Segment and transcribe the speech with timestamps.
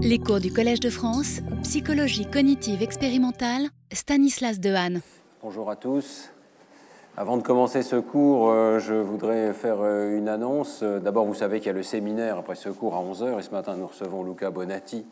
[0.00, 5.00] Les cours du Collège de France, psychologie cognitive expérimentale, Stanislas Dehaene.
[5.42, 6.30] Bonjour à tous.
[7.16, 10.84] Avant de commencer ce cours, euh, je voudrais faire euh, une annonce.
[10.84, 13.50] D'abord, vous savez qu'il y a le séminaire après ce cours à 11h et ce
[13.50, 15.04] matin, nous recevons Luca Bonatti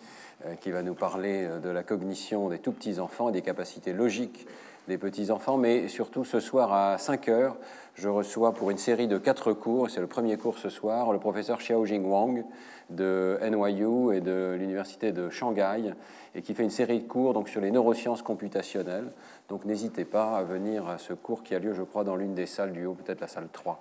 [0.46, 3.92] euh, qui va nous parler de la cognition des tout petits enfants et des capacités
[3.92, 4.46] logiques
[4.88, 7.56] des petits-enfants, mais surtout ce soir à 5 heures,
[7.94, 11.18] je reçois pour une série de quatre cours, c'est le premier cours ce soir, le
[11.18, 12.44] professeur Xiaojing Wang
[12.90, 15.94] de NYU et de l'université de Shanghai,
[16.34, 19.10] et qui fait une série de cours donc, sur les neurosciences computationnelles.
[19.48, 22.34] Donc n'hésitez pas à venir à ce cours qui a lieu, je crois, dans l'une
[22.34, 23.80] des salles du haut, peut-être la salle 3,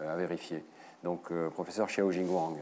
[0.00, 0.64] euh, à vérifier.
[1.04, 2.56] Donc, euh, professeur Xiaojing Wang.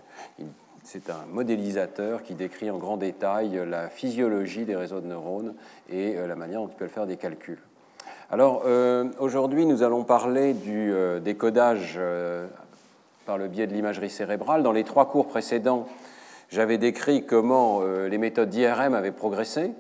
[0.85, 5.55] C'est un modélisateur qui décrit en grand détail la physiologie des réseaux de neurones
[5.91, 7.61] et euh, la manière dont il peut faire des calculs.
[8.31, 12.47] Alors euh, aujourd'hui, nous allons parler du euh, décodage euh,
[13.25, 14.63] par le biais de l'imagerie cérébrale.
[14.63, 15.89] Dans les trois cours précédents,
[16.51, 19.73] j'avais décrit comment les méthodes d'IRM avaient progressé,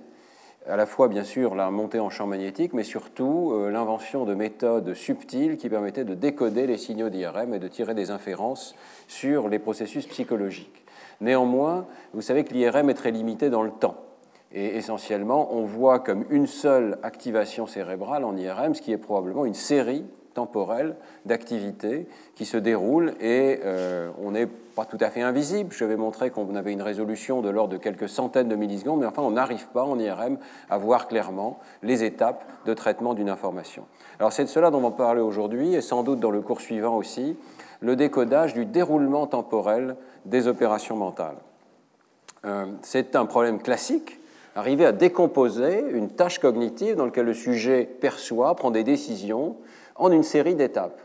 [0.68, 4.92] à la fois bien sûr la montée en champ magnétique, mais surtout l'invention de méthodes
[4.92, 8.74] subtiles qui permettaient de décoder les signaux d'IRM et de tirer des inférences
[9.06, 10.84] sur les processus psychologiques.
[11.22, 14.07] Néanmoins, vous savez que l'IRM est très limité dans le temps.
[14.52, 19.44] Et essentiellement, on voit comme une seule activation cérébrale en IRM, ce qui est probablement
[19.44, 20.04] une série
[20.38, 20.94] temporelle
[21.26, 25.72] d'activités qui se déroulent et euh, on n'est pas tout à fait invisible.
[25.72, 29.06] Je vais montrer qu'on avait une résolution de l'ordre de quelques centaines de millisecondes, mais
[29.06, 30.38] enfin on n'arrive pas en IRM
[30.70, 33.84] à voir clairement les étapes de traitement d'une information.
[34.20, 36.60] Alors c'est de cela dont on va parler aujourd'hui et sans doute dans le cours
[36.60, 37.36] suivant aussi,
[37.80, 41.38] le décodage du déroulement temporel des opérations mentales.
[42.44, 44.17] Euh, c'est un problème classique
[44.58, 49.56] arriver à décomposer une tâche cognitive dans laquelle le sujet perçoit, prend des décisions
[49.94, 51.00] en une série d'étapes.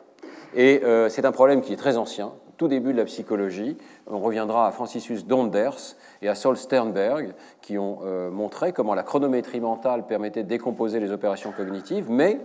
[0.56, 3.78] Et euh, c'est un problème qui est très ancien, tout début de la psychologie.
[4.08, 9.04] On reviendra à Franciscus Donders et à Sol Sternberg, qui ont euh, montré comment la
[9.04, 12.40] chronométrie mentale permettait de décomposer les opérations cognitives, mais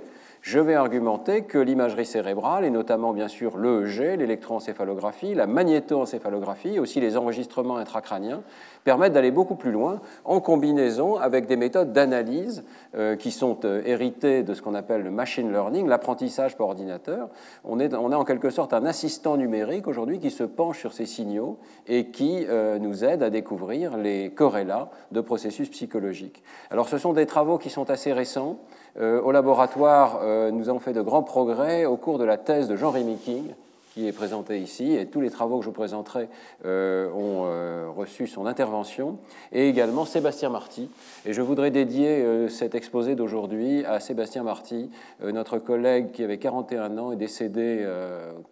[0.49, 7.03] je vais argumenter que l'imagerie cérébrale, et notamment bien sûr l'EEG, l'électroencéphalographie, la magnétoencéphalographie, aussi
[7.03, 8.41] les enregistrements intracrâniens,
[8.83, 12.65] permettent d'aller beaucoup plus loin en combinaison avec des méthodes d'analyse
[12.95, 17.29] euh, qui sont euh, héritées de ce qu'on appelle le machine learning, l'apprentissage par ordinateur.
[17.65, 21.59] On a en quelque sorte un assistant numérique aujourd'hui qui se penche sur ces signaux
[21.87, 26.43] et qui euh, nous aide à découvrir les corrélats de processus psychologiques.
[26.71, 28.61] Alors ce sont des travaux qui sont assez récents.
[29.01, 30.21] Au laboratoire,
[30.53, 33.55] nous avons fait de grands progrès au cours de la thèse de Jean-Rémy King,
[33.99, 36.29] qui est présenté ici, et tous les travaux que je vous présenterai
[36.65, 39.19] euh, ont euh, reçu son intervention,
[39.51, 40.89] et également Sébastien Marty.
[41.27, 44.89] Et je voudrais dédier euh, cet exposé d'aujourd'hui à Sébastien Marty,
[45.21, 47.85] notre collègue qui avait 41 ans et décédé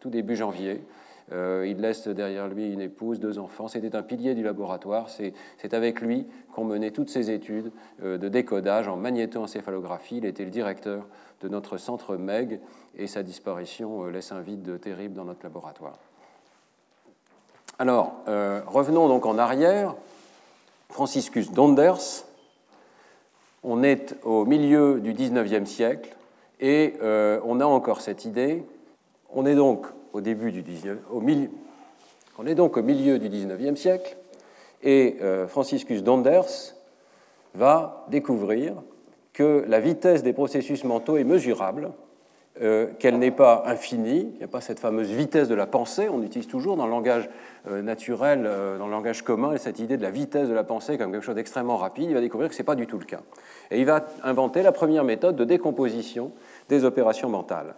[0.01, 0.81] tout début janvier.
[1.33, 3.69] Il laisse derrière lui une épouse, deux enfants.
[3.69, 5.09] C'était un pilier du laboratoire.
[5.11, 7.73] C'est avec lui qu'on menait toutes ces études
[8.03, 10.19] de décodage en magnétoencéphalographie.
[10.19, 11.07] Il était le directeur
[11.41, 12.61] de notre centre MEG
[12.97, 15.99] et sa disparition euh, laisse un vide terrible dans notre laboratoire.
[17.79, 19.95] Alors, euh, revenons donc en arrière.
[20.89, 22.25] Franciscus Donders,
[23.63, 26.17] on est au milieu du XIXe siècle
[26.61, 28.65] et euh, on a encore cette idée.
[29.31, 31.51] On est donc au début du 19, au milieu,
[32.39, 34.17] on est donc au milieu du XIXe siècle
[34.83, 35.17] et
[35.49, 36.75] Franciscus Donders
[37.55, 38.75] va découvrir
[39.33, 41.93] que la vitesse des processus mentaux est mesurable
[42.63, 46.09] euh, qu'elle n'est pas infinie, il n'y a pas cette fameuse vitesse de la pensée,
[46.09, 47.29] on utilise toujours dans le langage
[47.69, 50.97] euh, naturel, euh, dans le langage commun, cette idée de la vitesse de la pensée
[50.97, 53.05] comme quelque chose d'extrêmement rapide, il va découvrir que ce n'est pas du tout le
[53.05, 53.21] cas.
[53.71, 56.33] Et il va inventer la première méthode de décomposition
[56.71, 57.75] des opérations mentales.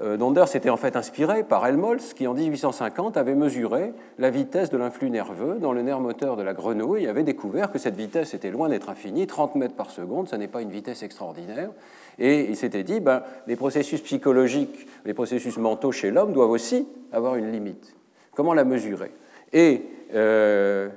[0.00, 4.78] Donder s'était en fait inspiré par Helmholtz, qui en 1850 avait mesuré la vitesse de
[4.78, 8.32] l'influx nerveux dans le nerf moteur de la grenouille et avait découvert que cette vitesse
[8.32, 11.70] était loin d'être infinie, 30 mètres par seconde, ce n'est pas une vitesse extraordinaire.
[12.18, 16.88] Et il s'était dit, ben, les processus psychologiques, les processus mentaux chez l'homme doivent aussi
[17.12, 17.94] avoir une limite.
[18.34, 19.12] Comment la mesurer?
[19.52, 19.82] Et
[20.14, 20.88] euh,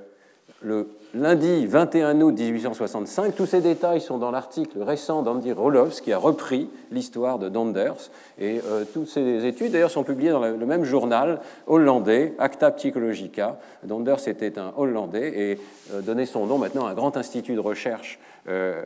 [0.61, 6.11] le lundi 21 août 1865, tous ces détails sont dans l'article récent d'Andy Roloffs qui
[6.11, 8.11] a repris l'histoire de Donders.
[8.37, 13.59] Et euh, toutes ces études, d'ailleurs, sont publiées dans le même journal hollandais, Acta Psychologica.
[13.83, 15.59] Donders était un Hollandais et
[15.93, 18.19] euh, donnait son nom maintenant à un grand institut de recherche
[18.49, 18.83] euh,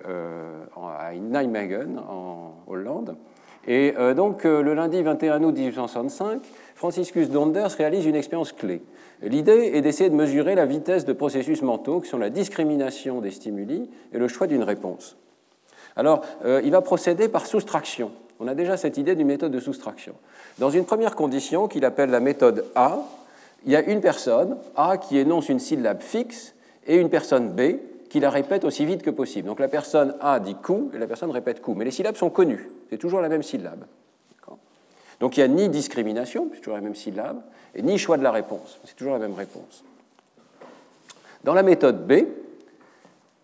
[0.78, 3.16] à Nijmegen, en Hollande.
[3.68, 6.42] Et donc, le lundi 21 août 1865,
[6.76, 8.82] Franciscus Donders réalise une expérience clé.
[9.22, 13.32] L'idée est d'essayer de mesurer la vitesse de processus mentaux qui sont la discrimination des
[13.32, 15.18] stimuli et le choix d'une réponse.
[15.96, 18.12] Alors, il va procéder par soustraction.
[18.40, 20.14] On a déjà cette idée d'une méthode de soustraction.
[20.60, 23.00] Dans une première condition qu'il appelle la méthode A,
[23.66, 26.56] il y a une personne, A, qui énonce une syllabe fixe
[26.88, 27.80] et une personne B
[28.10, 29.50] qui la répète aussi vite que possible.
[29.50, 31.74] Donc la personne A dit coup et la personne répète coup.
[31.76, 33.84] Mais les syllabes sont connues, c'est toujours la même syllabe.
[35.20, 37.42] Donc il n'y a ni discrimination, c'est toujours la même syllabe,
[37.76, 39.84] et ni choix de la réponse, c'est toujours la même réponse.
[41.44, 42.26] Dans la méthode B,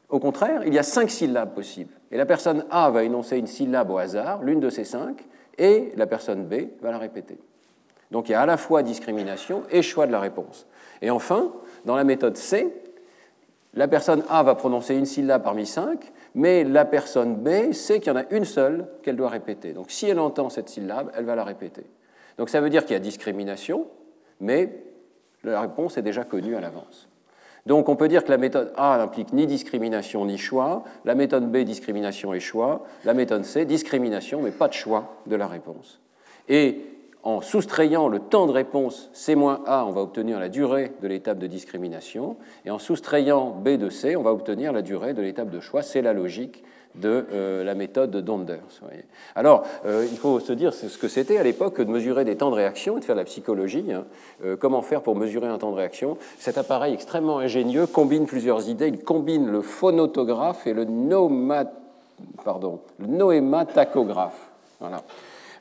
[0.09, 1.93] au contraire, il y a cinq syllabes possibles.
[2.11, 5.25] Et la personne A va énoncer une syllabe au hasard, l'une de ces cinq,
[5.57, 7.37] et la personne B va la répéter.
[8.11, 10.67] Donc il y a à la fois discrimination et choix de la réponse.
[11.01, 11.51] Et enfin,
[11.85, 12.73] dans la méthode C,
[13.73, 18.13] la personne A va prononcer une syllabe parmi cinq, mais la personne B sait qu'il
[18.13, 19.71] y en a une seule qu'elle doit répéter.
[19.73, 21.85] Donc si elle entend cette syllabe, elle va la répéter.
[22.37, 23.87] Donc ça veut dire qu'il y a discrimination,
[24.41, 24.83] mais
[25.43, 27.07] la réponse est déjà connue à l'avance.
[27.65, 31.49] Donc on peut dire que la méthode A n'implique ni discrimination ni choix, la méthode
[31.49, 36.01] B discrimination et choix, la méthode C discrimination mais pas de choix de la réponse.
[37.25, 41.47] En soustrayant le temps de réponse C-A, on va obtenir la durée de l'étape de
[41.47, 45.59] discrimination, et en soustrayant B de C, on va obtenir la durée de l'étape de
[45.59, 45.81] choix.
[45.81, 46.63] C'est la logique
[46.93, 48.59] de euh, la méthode de Donders.
[49.35, 52.51] Alors, euh, il faut se dire ce que c'était à l'époque de mesurer des temps
[52.51, 53.91] de réaction et de faire de la psychologie.
[53.91, 54.05] Hein.
[54.45, 56.17] Euh, comment faire pour mesurer un temps de réaction?
[56.37, 58.87] Cet appareil extrêmement ingénieux combine plusieurs idées.
[58.87, 61.65] Il combine le phonotographe et le, nomat...
[62.45, 63.07] Pardon, le.
[64.79, 65.01] Voilà.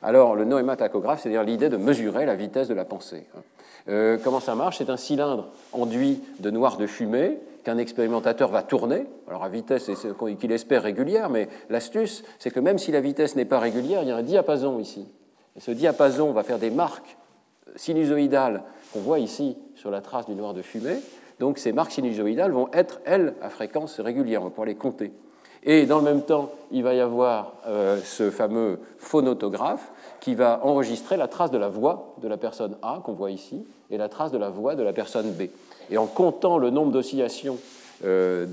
[0.05, 3.25] Alors, le noématachographe, c'est-à-dire l'idée de mesurer la vitesse de la pensée.
[3.89, 4.77] Euh, comment ça marche?
[4.77, 9.89] C'est un cylindre enduit de noir de fumée qu'un expérimentateur va tourner, alors à vitesse
[10.39, 14.09] qu'il espère régulière, mais l'astuce, c'est que même si la vitesse n'est pas régulière, il
[14.09, 15.07] y a un diapason ici.
[15.55, 17.17] Et ce diapason va faire des marques
[17.75, 18.61] sinusoïdales
[18.93, 20.97] qu'on voit ici sur la trace du noir de fumée.
[21.39, 25.11] Donc ces marques sinusoïdales vont être, elles, à fréquence régulière, on va pouvoir les compter.
[25.67, 30.59] Et dans le même temps, il va y avoir euh, ce fameux phonotographe qui va
[30.63, 34.09] enregistrer la trace de la voix de la personne A qu'on voit ici et la
[34.09, 35.43] trace de la voix de la personne B.
[35.89, 37.57] Et en comptant le nombre d'oscillations
[38.03, 38.45] euh,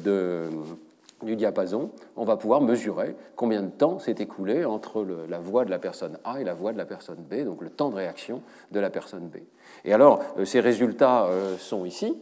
[1.22, 5.70] du diapason, on va pouvoir mesurer combien de temps s'est écoulé entre la voix de
[5.70, 8.42] la personne A et la voix de la personne B, donc le temps de réaction
[8.72, 9.38] de la personne B.
[9.84, 11.28] Et alors, euh, ces résultats
[11.58, 12.16] sont ici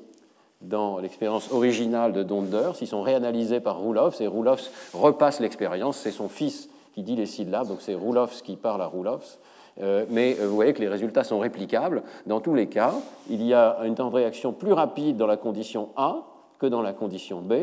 [0.61, 2.75] dans l'expérience originale de Donders.
[2.81, 5.99] Ils sont réanalysés par Roelofs et Roelofs repasse l'expérience.
[5.99, 9.39] C'est son fils qui dit les syllabes, donc c'est Roelofs qui parle à Roelofs.
[9.81, 12.03] Euh, mais euh, vous voyez que les résultats sont réplicables.
[12.27, 12.95] Dans tous les cas,
[13.29, 16.27] il y a un temps de réaction plus rapide dans la condition A
[16.59, 17.55] que dans la condition B,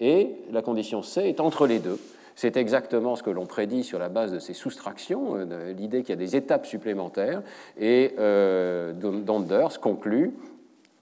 [0.00, 1.98] et la condition C est entre les deux.
[2.34, 6.10] C'est exactement ce que l'on prédit sur la base de ces soustractions, euh, l'idée qu'il
[6.10, 7.42] y a des étapes supplémentaires,
[7.78, 10.34] et Donders conclut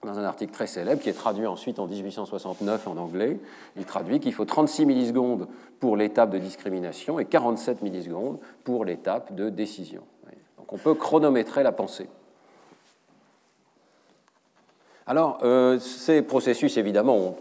[0.03, 3.39] dans un article très célèbre qui est traduit ensuite en 1869 en anglais.
[3.75, 5.47] Il traduit qu'il faut 36 millisecondes
[5.79, 10.03] pour l'étape de discrimination et 47 millisecondes pour l'étape de décision.
[10.57, 12.09] Donc on peut chronométrer la pensée.
[15.05, 17.35] Alors, euh, ces processus, évidemment, ont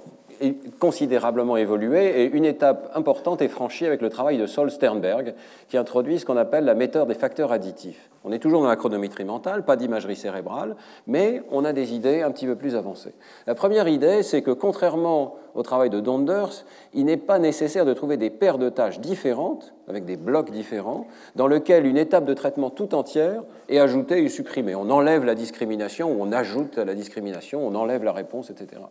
[0.79, 5.35] considérablement évolué et une étape importante est franchie avec le travail de Sol Sternberg
[5.69, 8.11] qui introduit ce qu'on appelle la méthode des facteurs additifs.
[8.25, 10.77] On est toujours dans la chronométrie mentale, pas d'imagerie cérébrale,
[11.07, 13.15] mais on a des idées un petit peu plus avancées.
[13.47, 16.65] La première idée, c'est que contrairement au travail de Donders,
[16.95, 21.07] il n'est pas nécessaire de trouver des paires de tâches différentes, avec des blocs différents,
[21.35, 24.75] dans lesquels une étape de traitement tout entière est ajoutée ou supprimée.
[24.75, 28.83] On enlève la discrimination, ou on ajoute la discrimination, on enlève la réponse, etc.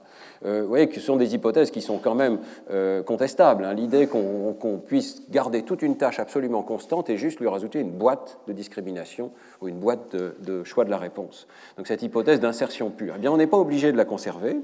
[0.46, 2.40] Euh, vous voyez que ce sont des hypothèses qui sont quand même
[2.72, 3.64] euh, contestables.
[3.66, 3.74] Hein.
[3.74, 8.40] L'idée qu'on puisse garder toute une tâche absolument constante et juste lui rajouter une boîte
[8.48, 11.48] de discrimination ou une boîte de, choix de la réponse.
[11.78, 14.58] Donc cette hypothèse d'insertion pure, eh bien, on n'est pas obligé de la conserver.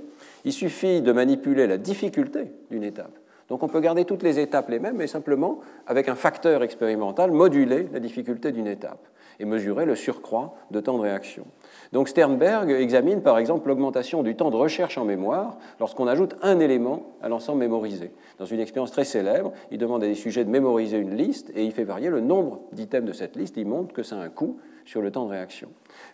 [0.46, 3.18] Il suffit de manipuler la difficulté d'une étape.
[3.50, 7.32] Donc on peut garder toutes les étapes les mêmes, mais simplement, avec un facteur expérimental,
[7.32, 9.08] moduler la difficulté d'une étape
[9.40, 11.46] et mesurer le surcroît de temps de réaction.
[11.92, 16.60] Donc Sternberg examine par exemple l'augmentation du temps de recherche en mémoire lorsqu'on ajoute un
[16.60, 18.12] élément à l'ensemble mémorisé.
[18.38, 21.64] Dans une expérience très célèbre, il demande à des sujets de mémoriser une liste et
[21.64, 23.58] il fait varier le nombre d'items de cette liste.
[23.58, 25.70] Il montre que ça a un coût sur le temps de réaction.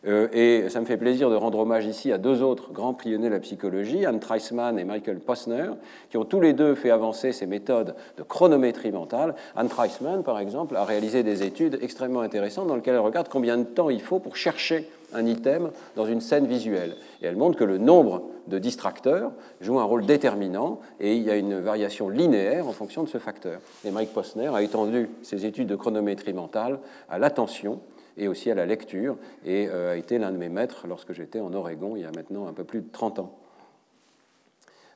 [0.07, 3.29] Euh, et ça me fait plaisir de rendre hommage ici à deux autres grands pionniers
[3.29, 5.71] de la psychologie, Anne Treisman et Michael Posner,
[6.09, 9.35] qui ont tous les deux fait avancer ces méthodes de chronométrie mentale.
[9.55, 13.57] Anne Treisman, par exemple, a réalisé des études extrêmement intéressantes dans lesquelles elle regarde combien
[13.57, 16.95] de temps il faut pour chercher un item dans une scène visuelle.
[17.21, 21.31] Et elle montre que le nombre de distracteurs joue un rôle déterminant et il y
[21.31, 23.59] a une variation linéaire en fonction de ce facteur.
[23.85, 26.79] Et Mike Posner a étendu ses études de chronométrie mentale
[27.09, 27.79] à l'attention
[28.19, 31.39] et aussi à la lecture, et euh, a été l'un de mes maîtres lorsque j'étais
[31.39, 33.39] en Oregon il y a maintenant un peu plus de 30 ans.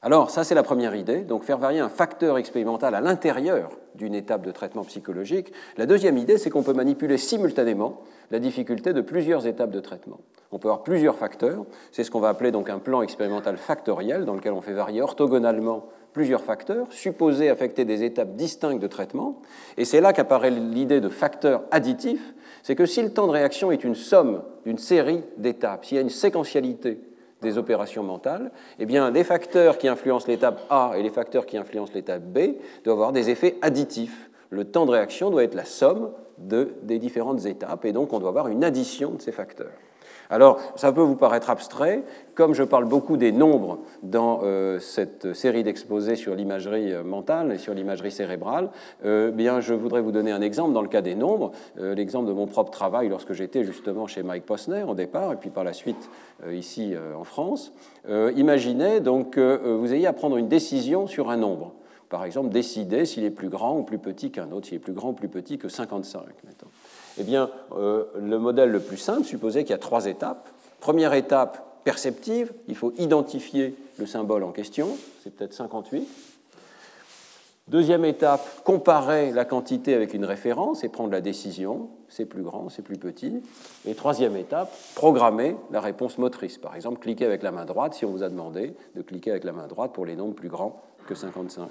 [0.06, 4.14] Alors, ça c'est la première idée, donc faire varier un facteur expérimental à l'intérieur d'une
[4.14, 5.54] étape de traitement psychologique.
[5.78, 10.20] La deuxième idée, c'est qu'on peut manipuler simultanément la difficulté de plusieurs étapes de traitement.
[10.52, 14.26] On peut avoir plusieurs facteurs, c'est ce qu'on va appeler donc un plan expérimental factoriel
[14.26, 19.42] dans lequel on fait varier orthogonalement plusieurs facteurs supposés affecter des étapes distinctes de traitement.
[19.78, 23.72] Et c'est là qu'apparaît l'idée de facteur additif, c'est que si le temps de réaction
[23.72, 27.00] est une somme d'une série d'étapes, s'il y a une séquentialité
[27.42, 31.58] des opérations mentales, eh bien, les facteurs qui influencent l'étape A et les facteurs qui
[31.58, 32.56] influencent l'étape B
[32.86, 34.30] doivent avoir des effets additifs.
[34.50, 38.30] Le temps de réaction doit être la somme des différentes étapes, et donc on doit
[38.30, 39.72] avoir une addition de ces facteurs.
[40.30, 42.04] Alors, ça peut vous paraître abstrait,
[42.36, 47.52] comme je parle beaucoup des nombres dans euh, cette série d'exposés sur l'imagerie euh, mentale
[47.52, 48.70] et sur l'imagerie cérébrale,
[49.06, 52.34] euh, bien, je voudrais vous donner un exemple dans le cas des nombres, l'exemple de
[52.34, 55.74] mon propre travail lorsque j'étais justement chez Mike Posner au départ, et puis par la
[55.74, 56.10] suite
[56.52, 57.74] ici en France.
[58.36, 61.74] imaginez donc que vous ayez à prendre une décision sur un nombre.
[62.10, 64.94] Par exemple, décider s'il est plus grand ou plus petit qu'un autre, s'il est plus
[64.94, 66.22] grand ou plus petit que 55.
[66.46, 66.68] Mettons.
[67.20, 70.50] Eh bien, euh, le modèle le plus simple supposait qu'il y a trois étapes.
[70.80, 74.90] Première étape perceptive, il faut identifier le symbole en question,
[75.24, 76.08] c'est peut-être 58.
[77.70, 82.68] Deuxième étape, comparer la quantité avec une référence et prendre la décision, c'est plus grand,
[82.68, 83.42] c'est plus petit.
[83.86, 86.58] Et troisième étape, programmer la réponse motrice.
[86.58, 89.46] Par exemple, cliquer avec la main droite si on vous a demandé de cliquer avec
[89.46, 91.70] la main droite pour les nombres plus grands que 55.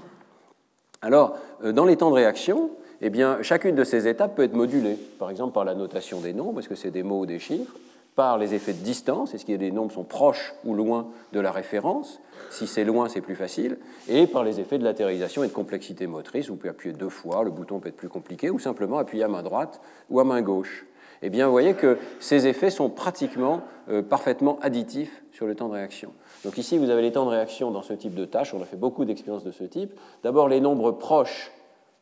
[1.02, 4.54] Alors, euh, dans les temps de réaction, eh bien, chacune de ces étapes peut être
[4.54, 7.40] modulée, par exemple par la notation des nombres, est-ce que c'est des mots ou des
[7.40, 7.74] chiffres,
[8.14, 11.50] par les effets de distance, est-ce que les nombres sont proches ou loin de la
[11.50, 13.78] référence, si c'est loin, c'est plus facile,
[14.08, 17.42] et par les effets de latéralisation et de complexité motrice, vous pouvez appuyer deux fois,
[17.42, 20.40] le bouton peut être plus compliqué, ou simplement appuyer à main droite ou à main
[20.40, 20.86] gauche.
[21.22, 25.68] Eh bien, vous voyez que ces effets sont pratiquement euh, parfaitement additifs sur le temps
[25.68, 26.12] de réaction.
[26.44, 28.64] Donc ici, vous avez les temps de réaction dans ce type de tâche, on a
[28.64, 29.92] fait beaucoup d'expériences de ce type.
[30.24, 31.52] D'abord, les nombres proches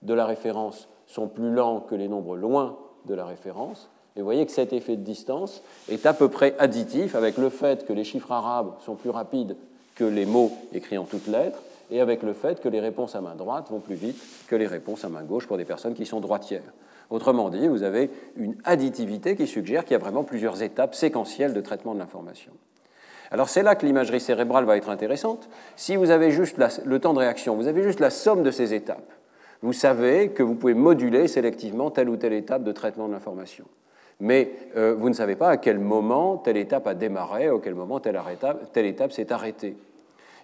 [0.02, 3.90] de la référence sont plus lents que les nombres loin de la référence.
[4.16, 7.50] Et vous voyez que cet effet de distance est à peu près additif avec le
[7.50, 9.56] fait que les chiffres arabes sont plus rapides
[9.94, 11.60] que les mots écrits en toutes lettres
[11.90, 14.16] et avec le fait que les réponses à main droite vont plus vite
[14.48, 16.72] que les réponses à main gauche pour des personnes qui sont droitières.
[17.10, 21.54] Autrement dit, vous avez une additivité qui suggère qu'il y a vraiment plusieurs étapes séquentielles
[21.54, 22.52] de traitement de l'information.
[23.32, 25.48] Alors c'est là que l'imagerie cérébrale va être intéressante.
[25.76, 28.74] Si vous avez juste le temps de réaction, vous avez juste la somme de ces
[28.74, 29.12] étapes
[29.62, 33.64] vous savez que vous pouvez moduler sélectivement telle ou telle étape de traitement de l'information.
[34.20, 37.74] Mais euh, vous ne savez pas à quel moment telle étape a démarré, à quel
[37.74, 38.16] moment telle,
[38.86, 39.76] étape, s'est arrêtée.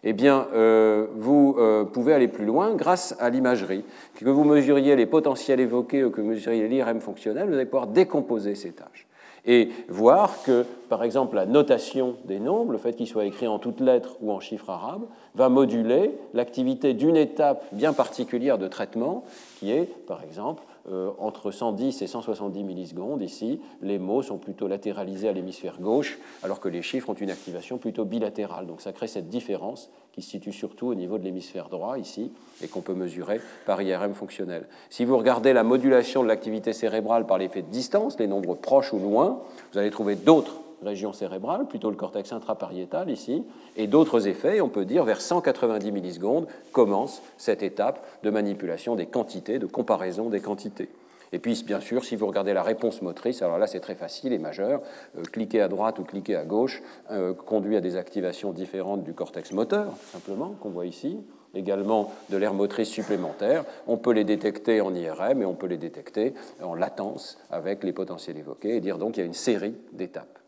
[0.08, 3.82] Eh bien, euh, vous euh, pouvez aller plus loin grâce à l'imagerie.
[4.14, 7.88] Que vous mesuriez les potentiels évoqués ou que vous mesuriez l'IRM fonctionnel, vous allez pouvoir
[7.88, 9.08] décomposer ces tâches
[9.46, 13.58] et voir que, par exemple, la notation des nombres, le fait qu'ils soient écrits en
[13.58, 19.24] toutes lettres ou en chiffres arabes, va moduler l'activité d'une étape bien particulière de traitement,
[19.58, 23.22] qui est, par exemple, euh, entre 110 et 170 millisecondes.
[23.22, 27.30] Ici, les mots sont plutôt latéralisés à l'hémisphère gauche, alors que les chiffres ont une
[27.30, 28.66] activation plutôt bilatérale.
[28.66, 32.32] Donc ça crée cette différence qui se situe surtout au niveau de l'hémisphère droit, ici,
[32.62, 34.66] et qu'on peut mesurer par IRM fonctionnel.
[34.88, 38.92] Si vous regardez la modulation de l'activité cérébrale par l'effet de distance, les nombres proches
[38.92, 43.44] ou loin, vous allez trouver d'autres régions cérébrales, plutôt le cortex intrapariétal ici,
[43.76, 44.60] et d'autres effets.
[44.60, 50.28] On peut dire vers 190 millisecondes commence cette étape de manipulation des quantités, de comparaison
[50.28, 50.88] des quantités.
[51.32, 54.32] Et puis, bien sûr, si vous regardez la réponse motrice, alors là, c'est très facile
[54.32, 54.80] et majeur.
[55.18, 59.12] Euh, cliquer à droite ou cliquer à gauche euh, conduit à des activations différentes du
[59.12, 61.18] cortex moteur, simplement, qu'on voit ici.
[61.54, 63.64] Également de l'air motrice supplémentaire.
[63.86, 67.92] On peut les détecter en IRM et on peut les détecter en latence avec les
[67.92, 70.38] potentiels évoqués et dire donc qu'il y a une série d'étapes.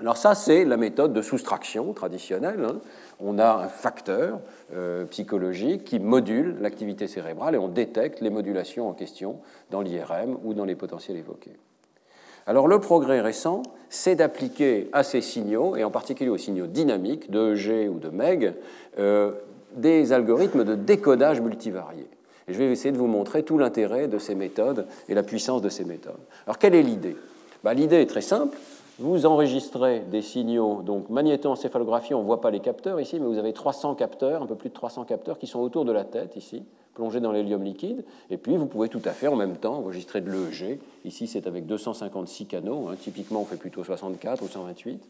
[0.00, 2.64] Alors ça, c'est la méthode de soustraction traditionnelle.
[2.64, 2.76] Hein.
[3.18, 4.38] On a un facteur
[4.72, 9.40] euh, psychologique qui module l'activité cérébrale et on détecte les modulations en question
[9.70, 11.56] dans l'IRM ou dans les potentiels évoqués.
[12.46, 17.30] Alors le progrès récent, c'est d'appliquer à ces signaux, et en particulier aux signaux dynamiques
[17.30, 18.54] de EG ou de MEG,
[18.98, 19.32] euh,
[19.74, 22.08] des algorithmes de décodage multivariés.
[22.46, 25.60] Et je vais essayer de vous montrer tout l'intérêt de ces méthodes et la puissance
[25.60, 26.20] de ces méthodes.
[26.46, 27.16] Alors quelle est l'idée?
[27.64, 28.56] Bah, L'idée est très simple,
[28.98, 33.38] vous enregistrez des signaux, donc magnétoencéphalographie, on ne voit pas les capteurs ici, mais vous
[33.38, 36.34] avez 300 capteurs, un peu plus de 300 capteurs qui sont autour de la tête
[36.34, 36.64] ici,
[36.94, 40.20] plongés dans l'hélium liquide, et puis vous pouvez tout à fait en même temps enregistrer
[40.20, 40.80] de l'EEG.
[41.04, 42.96] Ici, c'est avec 256 canaux, hein.
[43.00, 45.00] typiquement on fait plutôt 64 ou 128.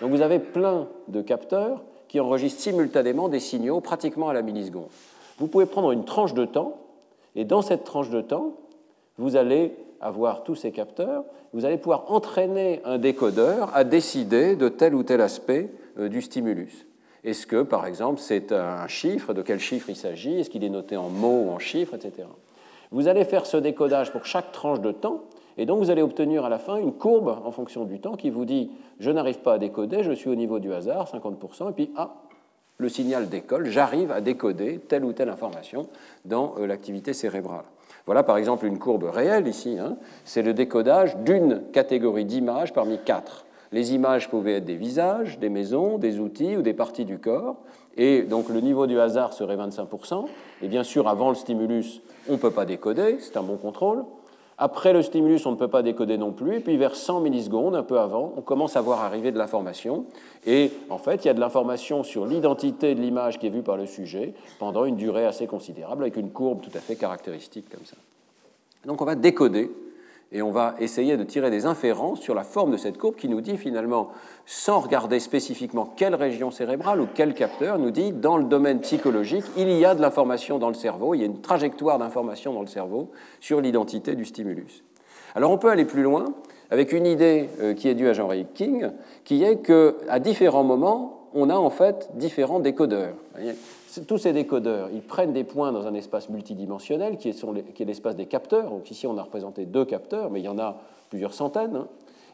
[0.00, 4.88] Donc vous avez plein de capteurs qui enregistrent simultanément des signaux pratiquement à la milliseconde.
[5.38, 6.78] Vous pouvez prendre une tranche de temps,
[7.36, 8.54] et dans cette tranche de temps,
[9.18, 14.68] vous allez avoir tous ces capteurs, vous allez pouvoir entraîner un décodeur à décider de
[14.68, 16.86] tel ou tel aspect euh, du stimulus.
[17.24, 20.68] Est-ce que, par exemple, c'est un chiffre De quel chiffre il s'agit Est-ce qu'il est
[20.68, 22.28] noté en mots ou en chiffres, etc.
[22.90, 25.22] Vous allez faire ce décodage pour chaque tranche de temps,
[25.56, 28.28] Et donc vous allez obtenir à la fin une courbe en fonction du temps qui
[28.28, 28.70] vous dit
[29.00, 32.14] je n'arrive pas à décoder, je suis au niveau du hasard, 50%, et puis ah,
[32.78, 35.88] le signal décolle, j'arrive à décoder telle ou telle information
[36.24, 37.64] dans euh, l'activité cérébrale.
[38.06, 39.96] Voilà par exemple une courbe réelle ici, hein.
[40.24, 43.46] c'est le décodage d'une catégorie d'images parmi quatre.
[43.72, 47.56] Les images pouvaient être des visages, des maisons, des outils ou des parties du corps.
[47.96, 50.26] Et donc le niveau du hasard serait 25%.
[50.62, 54.04] Et bien sûr, avant le stimulus, on ne peut pas décoder, c'est un bon contrôle.
[54.56, 56.56] Après le stimulus, on ne peut pas décoder non plus.
[56.56, 60.06] Et puis vers 100 millisecondes, un peu avant, on commence à voir arriver de l'information.
[60.46, 63.62] Et en fait, il y a de l'information sur l'identité de l'image qui est vue
[63.62, 67.68] par le sujet pendant une durée assez considérable, avec une courbe tout à fait caractéristique
[67.68, 67.96] comme ça.
[68.86, 69.70] Donc on va décoder
[70.32, 73.28] et on va essayer de tirer des inférences sur la forme de cette courbe qui
[73.28, 74.08] nous dit finalement,
[74.46, 79.44] sans regarder spécifiquement quelle région cérébrale ou quel capteur, nous dit dans le domaine psychologique,
[79.56, 82.62] il y a de l'information dans le cerveau, il y a une trajectoire d'information dans
[82.62, 84.82] le cerveau sur l'identité du stimulus.
[85.34, 86.34] Alors on peut aller plus loin
[86.70, 88.90] avec une idée euh, qui est due à Jean-Ray King,
[89.24, 93.14] qui est qu'à différents moments, on a en fait différents décodeurs
[94.06, 98.26] tous ces décodeurs, ils prennent des points dans un espace multidimensionnel qui est, l'espace des
[98.26, 98.70] capteurs.
[98.70, 101.76] Donc ici, on a représenté deux capteurs, mais il y en a plusieurs centaines.
[101.76, 101.88] Hein.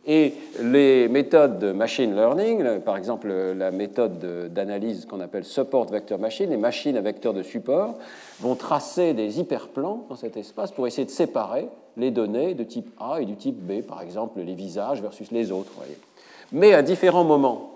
[0.07, 4.19] Et les méthodes de machine learning, par exemple la méthode
[4.51, 7.97] d'analyse qu'on appelle support vector machine, les machines à vecteurs de support,
[8.41, 12.91] vont tracer des hyperplans dans cet espace pour essayer de séparer les données de type
[12.99, 15.73] A et du type B, par exemple les visages versus les autres.
[16.51, 17.73] Mais à différents moments,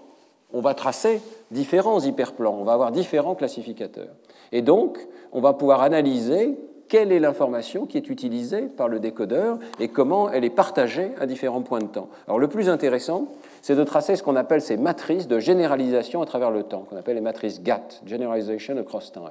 [0.54, 1.20] on va tracer
[1.50, 4.14] différents hyperplans, on va avoir différents classificateurs.
[4.52, 4.98] Et donc,
[5.32, 6.56] on va pouvoir analyser
[6.88, 11.26] quelle est l'information qui est utilisée par le décodeur et comment elle est partagée à
[11.26, 12.08] différents points de temps.
[12.26, 13.28] Alors le plus intéressant,
[13.62, 16.96] c'est de tracer ce qu'on appelle ces matrices de généralisation à travers le temps, qu'on
[16.96, 19.22] appelle les matrices GATT, Generalization Across Time.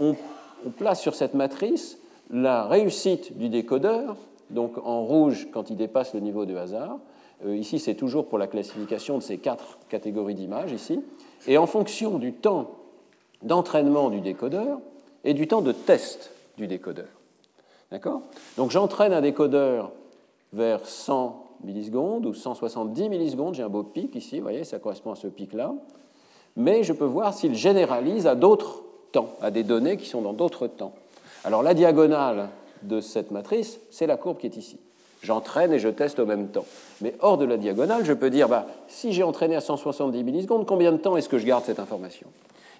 [0.00, 0.16] On,
[0.66, 1.98] on place sur cette matrice
[2.30, 4.16] la réussite du décodeur,
[4.50, 6.98] donc en rouge quand il dépasse le niveau de hasard,
[7.44, 11.00] euh, ici, c'est toujours pour la classification de ces quatre catégories d'images, ici.
[11.46, 12.70] Et en fonction du temps
[13.42, 14.78] d'entraînement du décodeur
[15.24, 17.08] et du temps de test du décodeur.
[17.90, 18.22] D'accord?
[18.56, 19.92] Donc j'entraîne un décodeur
[20.52, 23.54] vers 100 millisecondes ou 170 millisecondes.
[23.54, 25.74] J'ai un beau pic ici, vous voyez, ça correspond à ce pic-là.
[26.56, 30.32] Mais je peux voir s'il généralise à d'autres temps, à des données qui sont dans
[30.32, 30.94] d'autres temps.
[31.44, 32.48] Alors la diagonale
[32.82, 34.78] de cette matrice, c'est la courbe qui est ici.
[35.22, 36.66] J'entraîne et je teste au même temps.
[37.00, 40.66] Mais hors de la diagonale, je peux dire, bah, si j'ai entraîné à 170 millisecondes,
[40.66, 42.28] combien de temps est-ce que je garde cette information?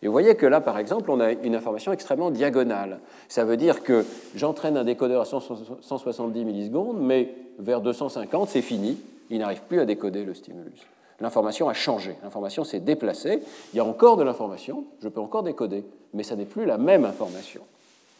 [0.03, 3.01] Et vous voyez que là, par exemple, on a une information extrêmement diagonale.
[3.29, 4.05] Ça veut dire que
[4.35, 8.99] j'entraîne un décodeur à 170 millisecondes, mais vers 250, c'est fini.
[9.31, 10.87] Il n'arrive plus à décoder le stimulus.
[11.21, 13.41] L'information a changé, l'information s'est déplacée.
[13.73, 15.83] Il y a encore de l'information, je peux encore décoder,
[16.13, 17.63] mais ça n'est plus la même information.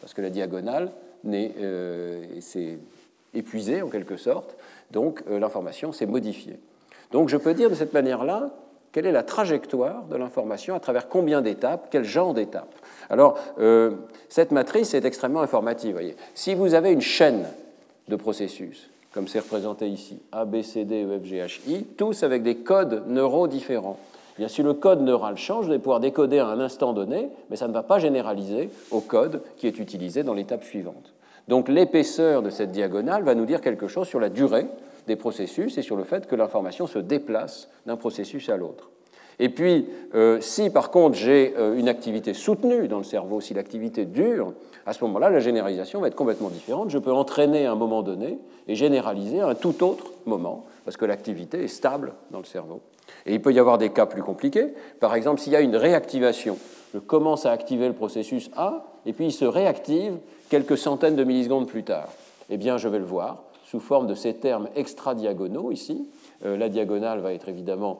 [0.01, 0.91] Parce que la diagonale,
[1.25, 2.77] euh, c'est
[3.33, 4.55] épuisé en quelque sorte,
[4.91, 6.59] donc euh, l'information s'est modifiée.
[7.11, 8.51] Donc je peux dire de cette manière-là
[8.91, 12.73] quelle est la trajectoire de l'information, à travers combien d'étapes, quel genre d'étapes.
[13.09, 13.91] Alors, euh,
[14.27, 15.93] cette matrice est extrêmement informative.
[15.93, 16.15] Voyez.
[16.33, 17.45] Si vous avez une chaîne
[18.07, 21.83] de processus, comme c'est représenté ici, A, B, C, D, E, F, G, H, I,
[21.83, 23.99] tous avec des codes neuraux différents.
[24.37, 27.55] Bien, si le code neural change, vous allez pouvoir décoder à un instant donné, mais
[27.55, 31.13] ça ne va pas généraliser au code qui est utilisé dans l'étape suivante.
[31.47, 34.67] Donc l'épaisseur de cette diagonale va nous dire quelque chose sur la durée
[35.07, 38.91] des processus et sur le fait que l'information se déplace d'un processus à l'autre.
[39.39, 43.53] Et puis, euh, si par contre j'ai euh, une activité soutenue dans le cerveau, si
[43.53, 44.53] l'activité dure,
[44.85, 46.89] à ce moment-là, la généralisation va être complètement différente.
[46.89, 50.97] Je peux entraîner à un moment donné et généraliser à un tout autre moment, parce
[50.97, 52.81] que l'activité est stable dans le cerveau.
[53.25, 54.73] Et il peut y avoir des cas plus compliqués.
[54.99, 56.57] Par exemple, s'il y a une réactivation,
[56.93, 60.17] je commence à activer le processus A, et puis il se réactive
[60.49, 62.09] quelques centaines de millisecondes plus tard.
[62.49, 66.07] Eh bien, je vais le voir sous forme de ces termes extra-diagonaux ici.
[66.45, 67.99] Euh, la diagonale va être évidemment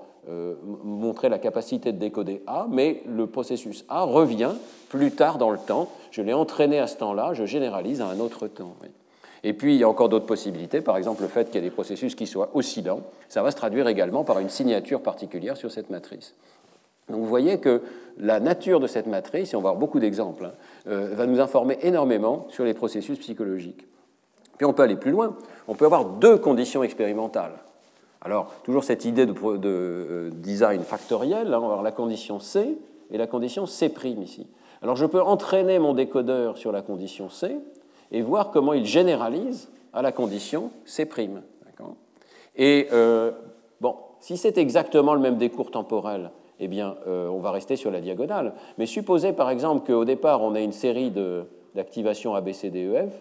[0.84, 4.54] montrer la capacité de décoder A, mais le processus A revient
[4.90, 5.90] plus tard dans le temps.
[6.12, 8.76] Je l'ai entraîné à ce temps-là, je généralise à un autre temps.
[9.44, 10.82] Et puis, il y a encore d'autres possibilités.
[10.82, 13.56] Par exemple, le fait qu'il y ait des processus qui soient oscillants, ça va se
[13.56, 16.36] traduire également par une signature particulière sur cette matrice.
[17.08, 17.82] Donc, vous voyez que
[18.18, 20.52] la nature de cette matrice, et on va avoir beaucoup d'exemples, hein,
[20.88, 23.86] euh, va nous informer énormément sur les processus psychologiques.
[24.58, 25.38] Puis on peut aller plus loin.
[25.68, 27.54] On peut avoir deux conditions expérimentales.
[28.22, 32.78] Alors, toujours cette idée de, euh, design factoriel, on va avoir la condition C
[33.12, 34.48] et la condition C' ici.
[34.82, 37.58] Alors, je peux entraîner mon décodeur sur la condition C
[38.12, 41.08] et voir comment il généralise à la condition C'.
[42.56, 43.32] Et euh,
[43.82, 47.92] bon, si c'est exactement le même décours temporel, eh bien, euh, on va rester sur
[47.92, 48.54] la diagonale.
[48.78, 51.14] Mais supposez par exemple qu'au départ, on ait une série
[51.76, 53.12] d'activations ABCDEF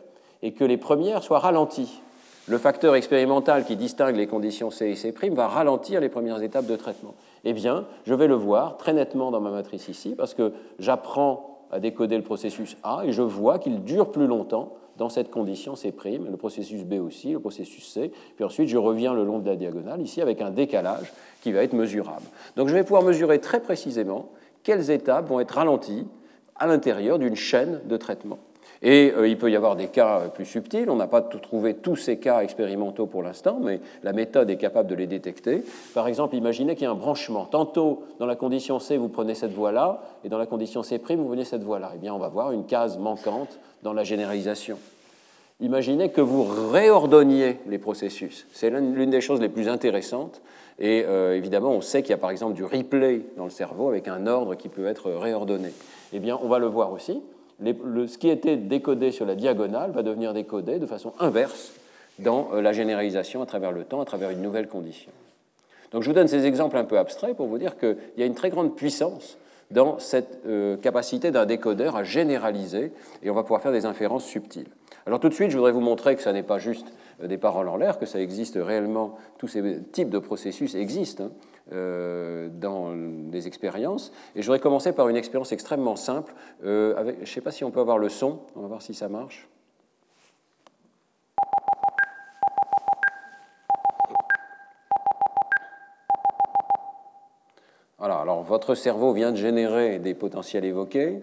[0.42, 2.00] et que les premières soient ralenties.
[2.48, 6.66] Le facteur expérimental qui distingue les conditions C et C' va ralentir les premières étapes
[6.66, 7.14] de traitement.
[7.44, 11.58] Eh bien, je vais le voir très nettement dans ma matrice ici, parce que j'apprends
[11.72, 15.76] à décoder le processus A et je vois qu'il dure plus longtemps dans cette condition
[15.76, 19.48] C', le processus B aussi, le processus C, puis ensuite je reviens le long de
[19.48, 22.24] la diagonale, ici avec un décalage qui va être mesurable.
[22.56, 24.30] Donc je vais pouvoir mesurer très précisément
[24.62, 26.06] quelles étapes vont être ralenties
[26.54, 28.38] à l'intérieur d'une chaîne de traitement.
[28.82, 30.90] Et euh, il peut y avoir des cas plus subtils.
[30.90, 34.88] On n'a pas trouvé tous ces cas expérimentaux pour l'instant, mais la méthode est capable
[34.88, 35.62] de les détecter.
[35.94, 37.46] Par exemple, imaginez qu'il y a un branchement.
[37.46, 41.24] Tantôt, dans la condition C, vous prenez cette voie-là, et dans la condition C', vous
[41.24, 41.92] prenez cette voie-là.
[41.94, 44.78] Eh bien, on va voir une case manquante dans la généralisation.
[45.60, 48.46] Imaginez que vous réordonniez les processus.
[48.52, 50.42] C'est l'une des choses les plus intéressantes.
[50.78, 53.88] Et euh, évidemment, on sait qu'il y a par exemple du replay dans le cerveau
[53.88, 55.70] avec un ordre qui peut être réordonné.
[56.12, 57.22] Eh bien, on va le voir aussi
[57.64, 61.72] ce qui était décodé sur la diagonale va devenir décodé de façon inverse
[62.18, 65.10] dans euh, la généralisation à travers le temps, à travers une nouvelle condition.
[65.92, 68.26] Donc je vous donne ces exemples un peu abstraits pour vous dire qu'il y a
[68.26, 69.38] une très grande puissance
[69.70, 72.92] dans cette euh, capacité d'un décodeur à généraliser,
[73.22, 74.68] et on va pouvoir faire des inférences subtiles.
[75.06, 76.92] Alors tout de suite, je voudrais vous montrer que ça n'est pas juste
[77.22, 81.24] euh, des paroles en l'air, que ça existe réellement, tous ces types de processus existent.
[81.24, 81.30] Hein.
[81.72, 84.12] Euh, dans des expériences.
[84.36, 86.32] Et je voudrais commencer par une expérience extrêmement simple.
[86.64, 88.94] Euh, je ne sais pas si on peut avoir le son, on va voir si
[88.94, 89.48] ça marche.
[97.98, 101.20] Voilà, alors votre cerveau vient de générer des potentiels évoqués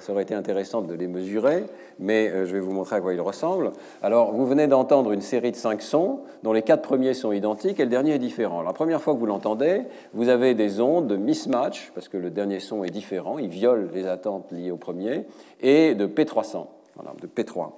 [0.00, 1.64] ça aurait été intéressant de les mesurer,
[1.98, 3.72] mais euh, je vais vous montrer à quoi ils ressemblent.
[4.02, 7.80] Alors, vous venez d'entendre une série de cinq sons, dont les quatre premiers sont identiques
[7.80, 8.62] et le dernier est différent.
[8.62, 9.82] la première fois que vous l'entendez,
[10.14, 13.90] vous avez des ondes de mismatch, parce que le dernier son est différent, il viole
[13.92, 15.26] les attentes liées au premier,
[15.60, 17.70] et de P300, voilà, de P3.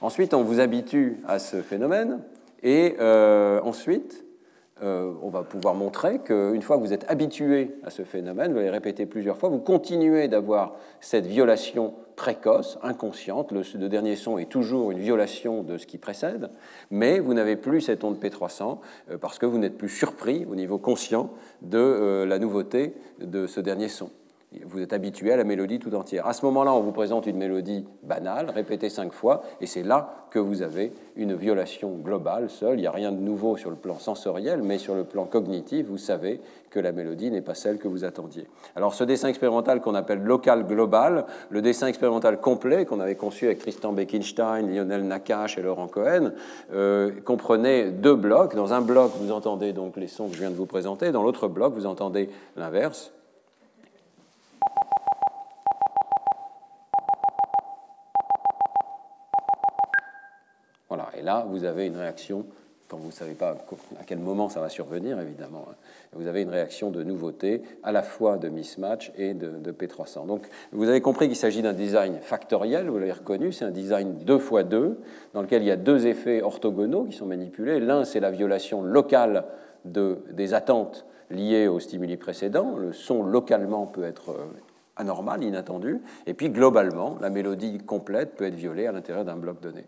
[0.00, 2.20] Ensuite, on vous habitue à ce phénomène,
[2.62, 4.23] et euh, ensuite,
[4.82, 8.58] euh, on va pouvoir montrer qu'une fois que vous êtes habitué à ce phénomène, vous
[8.58, 13.52] allez répéter plusieurs fois, vous continuez d'avoir cette violation précoce, inconsciente.
[13.52, 16.50] Le, dernier son est toujours une violation de ce qui précède,
[16.90, 18.78] mais vous n'avez plus cette onde P300
[19.10, 21.30] euh, parce que vous n'êtes plus surpris au niveau conscient
[21.62, 24.10] de euh, la nouveauté de ce dernier son
[24.64, 26.26] vous êtes habitué à la mélodie tout entière.
[26.26, 30.26] À ce moment-là, on vous présente une mélodie banale, répétée cinq fois, et c'est là
[30.30, 32.78] que vous avez une violation globale seule.
[32.78, 35.86] Il n'y a rien de nouveau sur le plan sensoriel, mais sur le plan cognitif,
[35.86, 36.40] vous savez
[36.70, 38.48] que la mélodie n'est pas celle que vous attendiez.
[38.74, 43.46] Alors ce dessin expérimental qu'on appelle local global, le dessin expérimental complet qu'on avait conçu
[43.46, 46.32] avec Tristan Beckenstein, Lionel Nakache et Laurent Cohen,
[46.72, 48.56] euh, comprenait deux blocs.
[48.56, 51.12] Dans un bloc, vous entendez donc les sons que je viens de vous présenter.
[51.12, 53.12] Dans l'autre bloc, vous entendez l'inverse
[61.24, 62.46] là, vous avez une réaction,
[62.88, 63.56] quand vous ne savez pas
[63.98, 65.74] à quel moment ça va survenir, évidemment, hein.
[66.12, 70.26] vous avez une réaction de nouveauté, à la fois de mismatch et de, P300.
[70.26, 74.18] Donc, vous avez compris qu'il s'agit d'un design factoriel, vous l'avez reconnu, c'est un design
[74.24, 75.00] 2 x 2,
[75.32, 77.80] dans lequel il y a deux effets orthogonaux qui sont manipulés.
[77.80, 79.44] L'un, c'est la violation locale
[79.84, 82.76] de, des attentes liées au stimuli précédent.
[82.76, 84.44] Le son localement peut être euh,
[84.96, 86.02] anormal, inattendu.
[86.26, 89.86] Et puis, globalement, la mélodie complète peut être violée à l'intérieur d'un bloc donné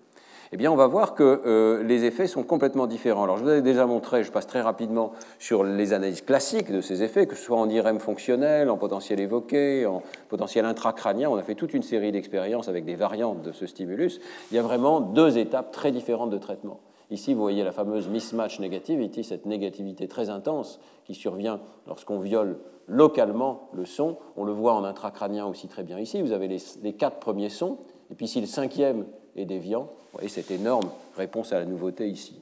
[0.52, 3.24] eh bien, on va voir que euh, les effets sont complètement différents.
[3.24, 6.80] Alors, je vous avais déjà montré, je passe très rapidement sur les analyses classiques de
[6.80, 11.28] ces effets, que ce soit en IRM fonctionnel, en potentiel évoqué, en potentiel intracrânien.
[11.28, 14.20] On a fait toute une série d'expériences avec des variantes de ce stimulus.
[14.50, 16.80] Il y a vraiment deux étapes très différentes de traitement.
[17.10, 22.58] Ici, vous voyez la fameuse mismatch negativity, cette négativité très intense qui survient lorsqu'on viole
[22.88, 24.16] localement le son.
[24.36, 26.20] On le voit en intracrânien aussi très bien ici.
[26.20, 27.78] Vous avez les, les quatre premiers sons,
[28.10, 32.38] et puis si le cinquième est déviant, voyez cette énorme réponse à la nouveauté ici.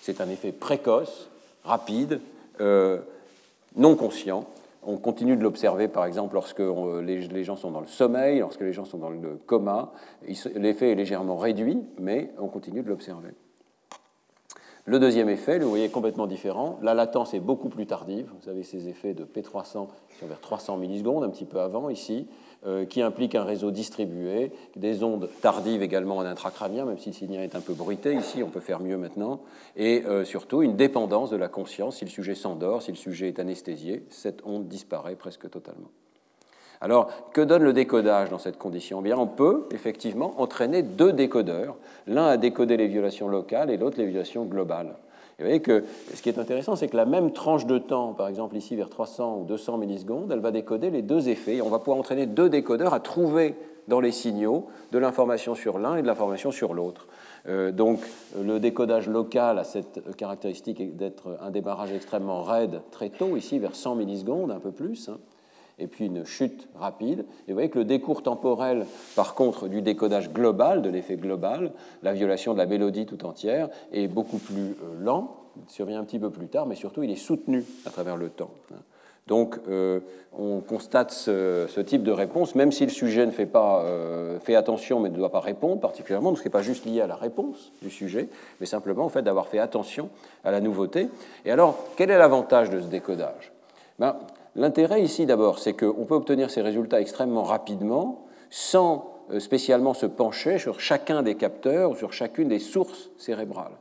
[0.00, 1.30] C'est un effet précoce,
[1.64, 2.20] rapide,
[2.60, 3.00] euh,
[3.76, 4.46] non conscient.
[4.86, 6.60] On continue de l'observer, par exemple, lorsque
[7.02, 9.92] les, gens sont dans le sommeil, lorsque les gens sont dans le coma.
[10.56, 13.30] L'effet est légèrement réduit, mais on continue de l'observer.
[14.84, 16.78] Le deuxième effet, vous voyez, complètement différent.
[16.82, 18.30] La latence est beaucoup plus tardive.
[18.42, 21.88] Vous avez ces effets de P300 qui sont vers 300 millisecondes, un petit peu avant
[21.88, 22.26] ici.
[22.66, 27.14] Euh, qui implique un réseau distribué, des ondes tardives également en intracrânien, même si le
[27.14, 28.14] signal est un peu bruité.
[28.14, 29.42] Ici, on peut faire mieux maintenant,
[29.76, 31.96] et euh, surtout une dépendance de la conscience.
[31.96, 35.90] Si le sujet s'endort, si le sujet est anesthésié, cette onde disparaît presque totalement.
[36.80, 39.00] Alors, que donne le décodage dans cette condition?
[39.00, 43.76] Eh bien, On peut effectivement entraîner deux décodeurs, l'un à décoder les violations locales et
[43.76, 44.96] l'autre les violations globales
[45.38, 48.28] vous voyez que ce qui est intéressant, c'est que la même tranche de temps, par
[48.28, 51.60] exemple ici vers 300 ou 200 millisecondes, elle va décoder les deux effets.
[51.60, 53.56] on va pouvoir entraîner deux décodeurs à trouver
[53.88, 57.08] dans les signaux de l'information sur l'un et de l'information sur l'autre.
[57.48, 58.00] Euh, donc
[58.40, 63.74] le décodage local a cette caractéristique d'être un démarrage extrêmement raide très tôt, ici vers
[63.74, 65.18] 100 millisecondes, un peu plus, hein,
[65.78, 67.24] et puis une chute rapide.
[67.46, 71.72] Et vous voyez que le décours temporel, par contre, du décodage global, de l'effet global,
[72.02, 76.04] la violation de la mélodie tout entière, est beaucoup plus euh, lent, il survient un
[76.04, 78.50] petit peu plus tard, mais surtout il est soutenu à travers le temps.
[78.72, 78.78] Hein.
[79.26, 80.00] Donc, euh,
[80.36, 84.54] on constate ce, type de réponse, même si le sujet ne fait pas euh, fait
[84.54, 87.16] attention, mais ne doit pas répondre particulièrement, parce ce n'est pas juste lié à la
[87.16, 88.28] réponse du sujet,
[88.60, 90.10] mais simplement au fait d'avoir fait attention
[90.44, 91.08] à la nouveauté.
[91.46, 93.52] Et alors, quel est l'avantage de ce décodage?
[93.98, 94.16] Ben,
[94.56, 100.06] L'intérêt ici, d'abord, c'est qu'on peut obtenir ces résultats extrêmement rapidement, sans euh, spécialement se
[100.06, 103.72] pencher sur chacun des capteurs ou sur chacune des sources cérébrales.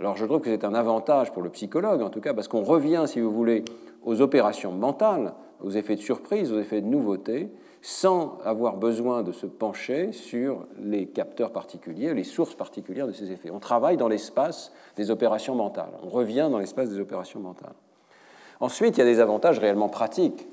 [0.00, 2.62] Alors, je trouve que c'est un avantage pour le psychologue, en tout cas, parce qu'on
[2.62, 3.64] revient, si vous voulez,
[4.04, 9.30] aux opérations mentales, aux effets de surprise, aux effets de nouveauté, sans avoir besoin de
[9.30, 13.50] se pencher sur les capteurs particuliers, les sources particulières de ces effets.
[13.50, 15.92] On travaille dans l'espace des opérations mentales.
[16.02, 17.74] On revient dans l'espace des opérations mentales.
[18.60, 20.46] Ensuite, il y a des avantages réellement pratiques.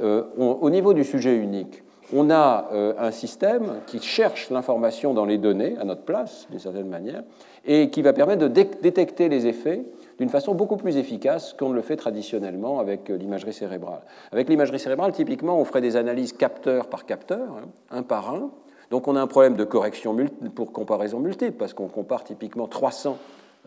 [0.00, 5.26] Euh, au niveau du sujet unique, on a euh, un système qui cherche l'information dans
[5.26, 7.22] les données à notre place, d'une certaine manière,
[7.66, 9.82] et qui va permettre de détecter les effets
[10.18, 14.00] d'une façon beaucoup plus efficace qu'on ne le fait traditionnellement avec euh, l'imagerie cérébrale.
[14.32, 18.50] Avec l'imagerie cérébrale, typiquement, on ferait des analyses capteur par capteur, hein, un par un.
[18.90, 20.16] Donc on a un problème de correction
[20.54, 23.18] pour comparaison multiple, parce qu'on compare typiquement 300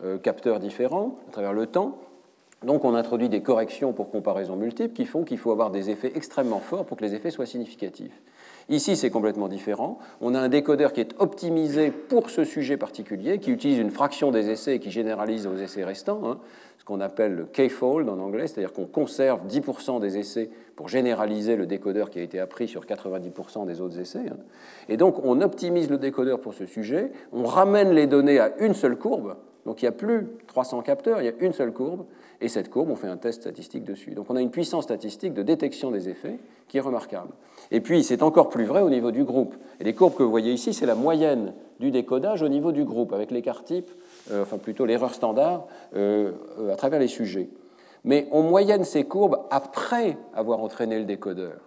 [0.02, 1.96] euh, capteurs différents à travers le temps.
[2.64, 6.12] Donc on introduit des corrections pour comparaison multiple qui font qu'il faut avoir des effets
[6.14, 8.22] extrêmement forts pour que les effets soient significatifs.
[8.68, 9.98] Ici, c'est complètement différent.
[10.20, 14.30] On a un décodeur qui est optimisé pour ce sujet particulier, qui utilise une fraction
[14.30, 16.38] des essais et qui généralise aux essais restants, hein,
[16.78, 21.56] ce qu'on appelle le K-fold en anglais, c'est-à-dire qu'on conserve 10% des essais pour généraliser
[21.56, 24.26] le décodeur qui a été appris sur 90% des autres essais.
[24.30, 24.36] Hein.
[24.88, 28.74] Et donc, on optimise le décodeur pour ce sujet, on ramène les données à une
[28.74, 32.04] seule courbe, donc il n'y a plus 300 capteurs, il y a une seule courbe,
[32.42, 34.10] et cette courbe, on fait un test statistique dessus.
[34.10, 37.30] Donc on a une puissance statistique de détection des effets qui est remarquable.
[37.70, 39.54] Et puis c'est encore plus vrai au niveau du groupe.
[39.78, 42.84] Et les courbes que vous voyez ici, c'est la moyenne du décodage au niveau du
[42.84, 43.90] groupe, avec l'écart type,
[44.32, 47.48] euh, enfin plutôt l'erreur standard, euh, euh, à travers les sujets.
[48.04, 51.60] Mais on moyenne ces courbes après avoir entraîné le décodeur.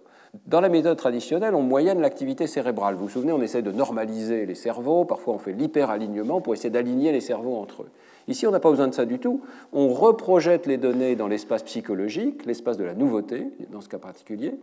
[0.46, 2.94] Dans la méthode traditionnelle, on moyenne l'activité cérébrale.
[2.94, 6.70] Vous vous souvenez, on essaie de normaliser les cerveaux, parfois on fait l'hyperalignement pour essayer
[6.70, 7.90] d'aligner les cerveaux entre eux.
[8.28, 9.40] Ici, on n'a pas besoin de ça du tout.
[9.72, 14.54] On reprojette les données dans l'espace psychologique, l'espace de la nouveauté, dans ce cas particulier,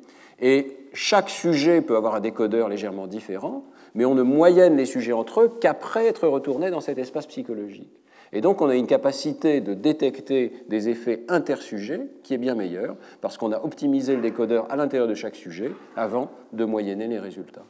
[0.41, 3.63] et chaque sujet peut avoir un décodeur légèrement différent,
[3.95, 8.02] mais on ne moyenne les sujets entre eux qu'après être retourné dans cet espace psychologique.
[8.35, 12.95] Et donc, on a une capacité de détecter des effets intersujets qui est bien meilleure,
[13.21, 17.19] parce qu'on a optimisé le décodeur à l'intérieur de chaque sujet avant de moyenner les
[17.19, 17.65] résultats.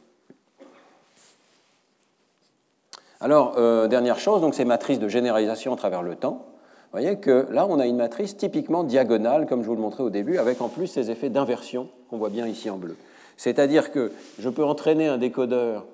[3.20, 6.46] Alors, euh, dernière chose, donc ces matrices de généralisation à travers le temps.
[6.92, 10.02] Vous voyez que là, on a une matrice typiquement diagonale, comme je vous le montrais
[10.02, 12.96] au début, avec en plus ces effets d'inversion qu'on voit bien ici en bleu.
[13.36, 15.84] C'est-à-dire que je peux entraîner un décodeur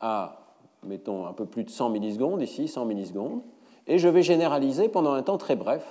[0.00, 0.40] à,
[0.82, 3.42] mettons, un peu plus de 100 millisecondes, ici, 100 millisecondes,
[3.92, 5.84] et je vais généraliser pendant un temps très bref,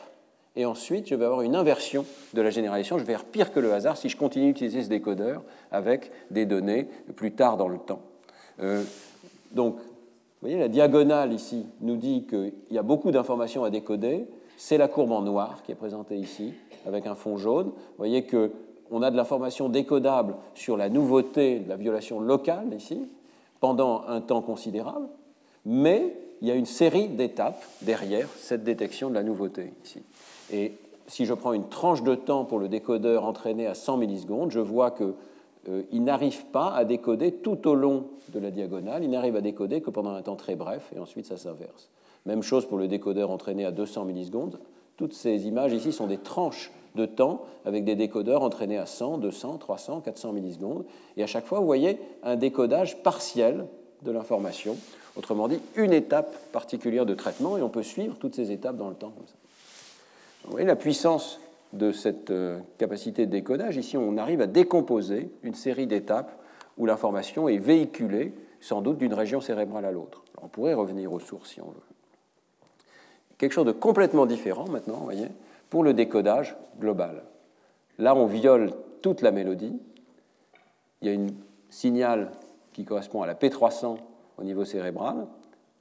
[0.56, 2.98] et ensuite je vais avoir une inversion de la généralisation.
[2.98, 6.48] Je vais faire pire que le hasard si je continue d'utiliser ce décodeur avec des
[6.48, 8.02] données plus tard dans le temps.
[8.60, 8.84] Euh,
[9.52, 14.26] donc, vous voyez, la diagonale ici nous dit qu'il y a beaucoup d'informations à décoder.
[14.58, 16.56] C'est la courbe en noir qui est présentée ici,
[16.88, 17.68] avec un fond jaune.
[17.68, 23.08] Vous voyez qu'on a de l'information décodable sur la nouveauté de la violation locale ici,
[23.60, 25.08] pendant un temps considérable,
[25.66, 30.02] mais il y a une série d'étapes derrière cette détection de la nouveauté ici.
[30.52, 30.74] Et
[31.08, 34.60] si je prends une tranche de temps pour le décodeur entraîné à 100 millisecondes, je
[34.60, 35.14] vois que
[35.70, 39.42] euh, il n'arrive pas à décoder tout au long de la diagonale, il n'arrive à
[39.42, 41.90] décoder que pendant un temps très bref, et ensuite ça s'inverse.
[42.26, 44.60] Même chose pour le décodeur entraîné à 200 millisecondes.
[44.98, 49.20] Toutes ces images ici sont des tranches de temps avec des décodeurs entraînés à 100,
[49.20, 50.86] 200, 300, 400 millisecondes.
[51.18, 53.66] Et à chaque fois, vous voyez un décodage partiel
[54.04, 54.78] de l'information.
[55.16, 58.90] Autrement dit, une étape particulière de traitement, et on peut suivre toutes ces étapes dans
[58.90, 59.14] le temps.
[60.46, 61.40] Vous voyez la puissance
[61.74, 66.32] de cette euh, capacité de décodage, ici on arrive à décomposer une série d'étapes
[66.78, 70.24] où l'information est véhiculée sans doute d'une région cérébrale à l'autre.
[70.42, 71.82] On pourrait revenir aux sources si on veut.
[73.38, 75.28] Quelque chose de complètement différent maintenant, vous voyez,
[75.70, 77.24] pour le décodage global.
[77.98, 79.80] Là, on viole toute la mélodie.
[81.02, 81.28] Il y a un
[81.70, 82.32] signal
[82.74, 83.98] qui correspond à la P300
[84.38, 85.28] au niveau cérébral,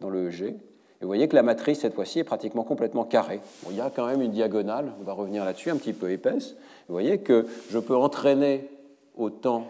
[0.01, 0.57] dans le EG,
[1.01, 3.41] et vous voyez que la matrice, cette fois-ci, est pratiquement complètement carrée.
[3.71, 6.57] il y a quand même une diagonale, on va revenir là-dessus, un petit peu épaisse.
[6.89, 8.69] Vous voyez que je peux entraîner
[9.17, 9.65] au temps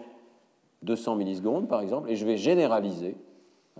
[0.83, 3.15] 200 millisecondes par exemple, et je vais généraliser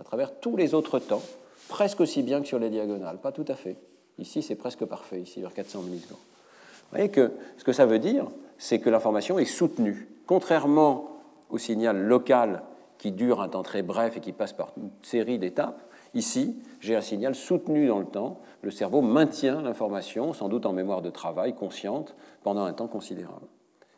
[0.00, 1.22] à travers tous les autres temps,
[1.68, 3.76] presque aussi bien que sur les diagonales, pas tout à fait.
[4.18, 6.18] Ici, c'est presque parfait, ici, vers 400 millisecondes.
[6.18, 10.08] Vous voyez que ce que ça veut dire, c'est que l'information est soutenue.
[10.26, 11.08] Contrairement
[11.50, 12.62] au signal local
[13.02, 15.82] qui dure un temps très bref et qui passe par une série d'étapes,
[16.14, 18.38] ici, j'ai un signal soutenu dans le temps.
[18.62, 23.48] Le cerveau maintient l'information, sans doute en mémoire de travail, consciente, pendant un temps considérable.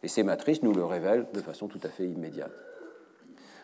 [0.02, 2.50] Et ces matrices nous le révèlent de façon tout à fait immédiate.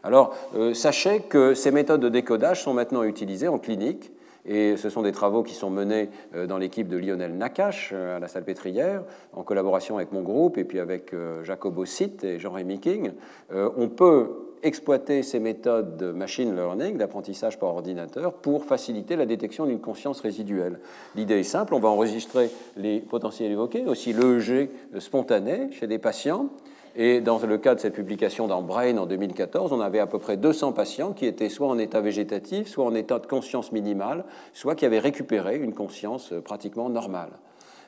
[0.03, 4.13] Alors, euh, sachez que ces méthodes de décodage sont maintenant utilisées en clinique
[4.45, 8.19] et ce sont des travaux qui sont menés euh, dans l'équipe de Lionel Nakache euh,
[8.19, 12.79] à la Salpêtrière, en collaboration avec mon groupe et puis avec Jacobo Sitt et Jean-Rémy
[12.79, 13.13] King.
[13.51, 19.67] On peut exploiter ces méthodes de machine learning, d'apprentissage par ordinateur, pour faciliter la détection
[19.67, 20.81] d'une conscience résiduelle.
[21.17, 26.51] L'idée est simple, on va enregistrer les potentiels évoqués, aussi l'EEG spontané chez des patients,
[26.97, 30.19] et dans le cas de cette publication dans Brain en 2014, on avait à peu
[30.19, 34.25] près 200 patients qui étaient soit en état végétatif, soit en état de conscience minimale,
[34.53, 37.31] soit qui avaient récupéré une conscience pratiquement normale.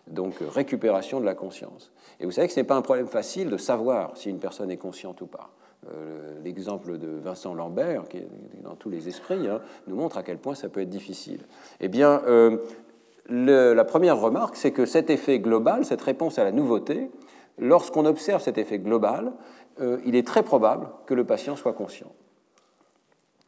[0.07, 1.93] Donc récupération de la conscience.
[2.21, 4.71] Et vous savez que ce n'est pas un problème facile de savoir si une personne
[4.71, 5.51] est consciente ou pas.
[5.91, 8.29] Euh, l'exemple de Vincent Lambert, qui est
[8.63, 11.41] dans tous les esprits, hein, nous montre à quel point ça peut être difficile.
[11.81, 12.59] Eh bien, euh,
[13.29, 17.11] la première remarque, c'est que cet effet global, cette réponse à la nouveauté,
[17.59, 19.33] lorsqu'on observe cet effet global,
[19.81, 22.13] euh, il est très probable que le patient soit conscient.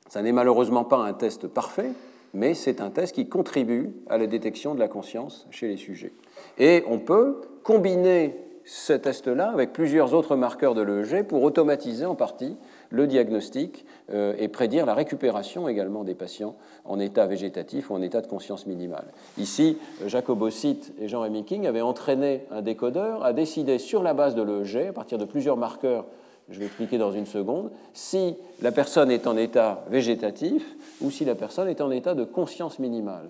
[0.08, 1.92] Ça n'est malheureusement pas un test parfait,
[2.32, 6.12] mais c'est un test qui contribue à la détection de la conscience chez les sujets.
[6.58, 12.14] Et on peut combiner ce test-là avec plusieurs autres marqueurs de l'EEG pour automatiser en
[12.14, 12.56] partie
[12.90, 18.02] le diagnostic euh, et prédire la récupération également des patients en état végétatif ou en
[18.02, 19.06] état de conscience minimale.
[19.36, 24.34] Ici, Jacob Ossite et Jean-Rémy King avaient entraîné un décodeur à décider sur la base
[24.34, 26.06] de l'EEG, à partir de plusieurs marqueurs,
[26.48, 31.24] je vais expliquer dans une seconde, si la personne est en état végétatif ou si
[31.24, 33.28] la personne est en état de conscience minimale.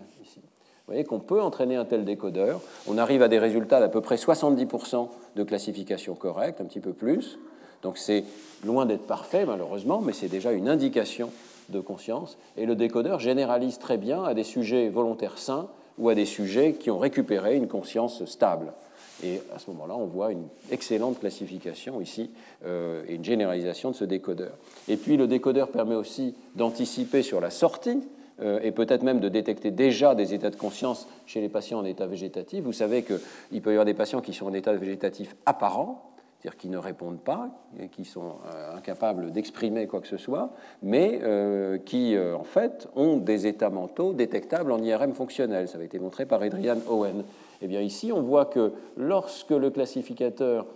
[0.86, 2.60] Vous voyez qu'on peut entraîner un tel décodeur.
[2.86, 6.92] On arrive à des résultats d'à peu près 70% de classification correcte, un petit peu
[6.92, 7.38] plus.
[7.82, 8.24] Donc c'est
[8.66, 11.30] loin d'être parfait, malheureusement, mais c'est déjà une indication
[11.70, 12.36] de conscience.
[12.58, 16.74] Et le décodeur généralise très bien à des sujets volontaires sains ou à des sujets
[16.74, 18.74] qui ont récupéré une conscience stable.
[19.22, 22.30] Et à ce moment-là, on voit une excellente classification ici
[22.66, 24.52] euh, et une généralisation de ce décodeur.
[24.88, 28.02] Et puis le décodeur permet aussi d'anticiper sur la sortie
[28.42, 32.06] et peut-être même de détecter déjà des états de conscience chez les patients en état
[32.06, 32.64] végétatif.
[32.64, 36.58] Vous savez qu'il peut y avoir des patients qui sont en état végétatif apparent, c'est-à-dire
[36.58, 37.48] qui ne répondent pas,
[37.80, 40.50] et qui sont euh, incapables d'exprimer quoi que ce soit,
[40.82, 45.68] mais euh, qui, euh, en fait, ont des états mentaux détectables en IRM fonctionnel.
[45.68, 47.24] Ça avait été montré par Adrian Owen.
[47.62, 50.66] Eh bien ici, on voit que lorsque le classificateur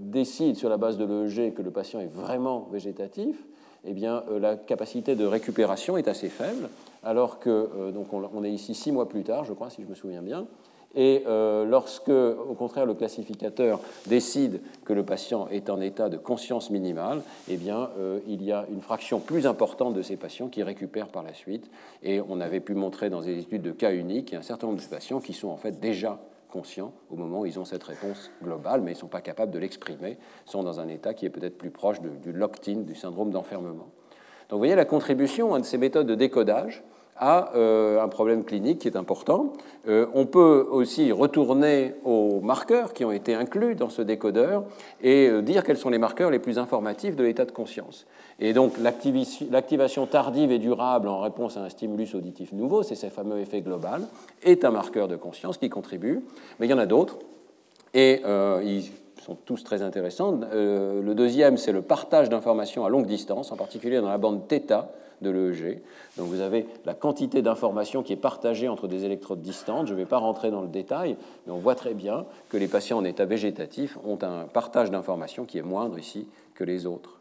[0.00, 3.36] décide sur la base de l'EEG que le patient est vraiment végétatif,
[3.84, 6.68] eh bien, la capacité de récupération est assez faible,
[7.02, 9.94] alors que, donc on, est ici six mois plus tard, je crois, si je me
[9.94, 10.46] souviens bien,
[10.94, 16.16] et euh, lorsque, au contraire, le classificateur décide que le patient est en état de
[16.16, 20.48] conscience minimale, eh bien, euh, il y a une fraction plus importante de ces patients
[20.48, 21.70] qui récupèrent par la suite.
[22.02, 24.86] Et on avait pu montrer dans des études de cas uniques un certain nombre de
[24.86, 26.18] patients qui sont en fait déjà
[26.50, 29.52] conscients au moment où ils ont cette réponse globale, mais ils ne sont pas capables
[29.52, 33.30] de l'exprimer, sont dans un état qui est peut-être plus proche du locked-in, du syndrome
[33.30, 33.88] d'enfermement.
[34.48, 36.82] Donc vous voyez la contribution de ces méthodes de décodage
[37.20, 39.52] a euh, un problème clinique qui est important.
[39.86, 44.64] Euh, on peut aussi retourner aux marqueurs qui ont été inclus dans ce décodeur
[45.02, 48.06] et euh, dire quels sont les marqueurs les plus informatifs de l'état de conscience.
[48.40, 53.08] Et donc l'activation tardive et durable en réponse à un stimulus auditif nouveau, c'est ce
[53.08, 54.02] fameux effet global,
[54.42, 56.22] est un marqueur de conscience qui contribue,
[56.58, 57.18] mais il y en a d'autres.
[57.92, 58.22] Et
[58.64, 60.40] ils sont tous très intéressants.
[60.52, 64.86] le deuxième, c'est le partage d'informations à longue distance, en particulier dans la bande θ
[65.20, 65.82] de l'EEG.
[66.16, 69.86] Donc vous avez la quantité d'informations qui est partagée entre des électrodes distantes.
[69.86, 72.68] Je ne vais pas rentrer dans le détail, mais on voit très bien que les
[72.68, 77.19] patients en état végétatif ont un partage d'informations qui est moindre ici que les autres.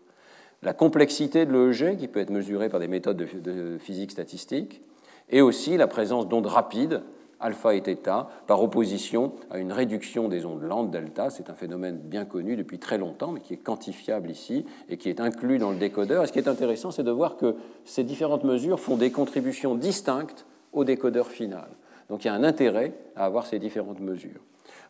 [0.62, 4.82] La complexité de l'EEG, qui peut être mesurée par des méthodes de physique statistique,
[5.30, 7.02] et aussi la présence d'ondes rapides
[7.40, 11.30] alpha et θ, par opposition à une réduction des ondes lentes delta.
[11.30, 15.10] C'est un phénomène bien connu depuis très longtemps, mais qui est quantifiable ici et qui
[15.10, 16.24] est inclus dans le décodeur.
[16.24, 17.56] Et ce qui est intéressant, c'est de voir que
[17.86, 21.70] ces différentes mesures font des contributions distinctes au décodeur final.
[22.10, 24.42] Donc il y a un intérêt à avoir ces différentes mesures.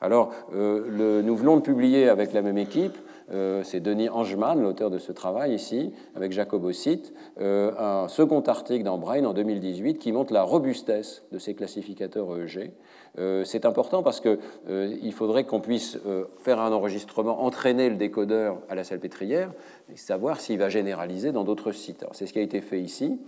[0.01, 2.97] Alors, le, nous venons de publier avec la même équipe
[3.31, 8.41] euh, c'est Denis Angeman, l'auteur de ce travail ici, avec Jacob Ossite, euh, un second
[8.41, 12.71] article dans Brain en 2018 qui montre la robustesse de ces classificateurs EEG.
[13.19, 15.97] Euh, c'est important parce qu'il faudrait qu'on puisse
[16.39, 19.51] faire un enregistrement, entraîner le décodeur à la salpêtrière
[19.91, 22.05] et savoir s'il va généraliser dans d'autres sites.
[22.13, 23.19] C'est ce qui a été fait ici.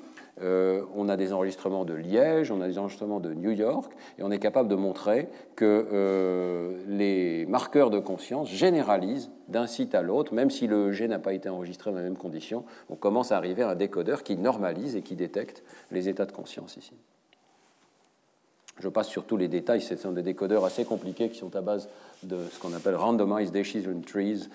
[0.42, 4.24] Euh, on a des enregistrements de Liège, on a des enregistrements de New York, et
[4.24, 10.02] on est capable de montrer que euh, les marqueurs de conscience généralisent d'un site à
[10.02, 13.32] l'autre, même si le G n'a pas été enregistré dans les mêmes conditions, on commence
[13.32, 16.94] à arriver à un décodeur qui normalise et qui détecte les états de conscience ici.
[18.80, 21.62] Je passe sur tous les détails, ce sont des décodeurs assez compliqués qui sont à
[21.62, 21.88] base
[22.24, 24.50] de ce qu'on appelle randomized decision trees.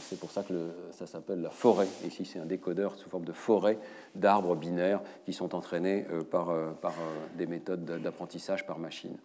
[0.00, 1.88] C'est pour ça que ça s'appelle la forêt.
[2.06, 3.78] Ici, c'est un décodeur sous forme de forêt
[4.14, 9.16] d'arbres binaires qui sont entraînés euh, par, euh, par euh, des méthodes d'apprentissage par machine.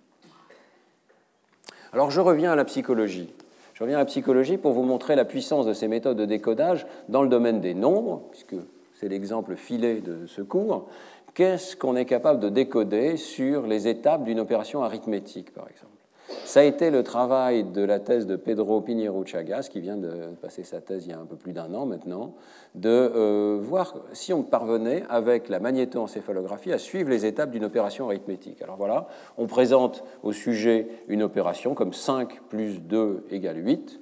[1.93, 3.29] Alors, je reviens à la psychologie.
[3.73, 6.85] Je reviens à la psychologie pour vous montrer la puissance de ces méthodes de décodage
[7.07, 8.55] dans le domaine des nombres, puisque
[8.99, 10.87] c'est l'exemple filé de ce cours.
[11.33, 15.99] Qu'est-ce qu'on est capable de décoder sur les étapes d'une opération arithmétique, par exemple?
[16.45, 20.29] Ça a été le travail de la thèse de Pedro Pinheiro Chagas, qui vient de
[20.41, 22.35] passer sa thèse il y a un peu plus d'un an maintenant,
[22.75, 28.07] de euh, voir si on parvenait, avec la magnétoencéphalographie, à suivre les étapes d'une opération
[28.07, 28.61] arithmétique.
[28.61, 29.07] Alors voilà,
[29.37, 33.99] on présente au sujet une opération comme 5 plus 2 égale 8.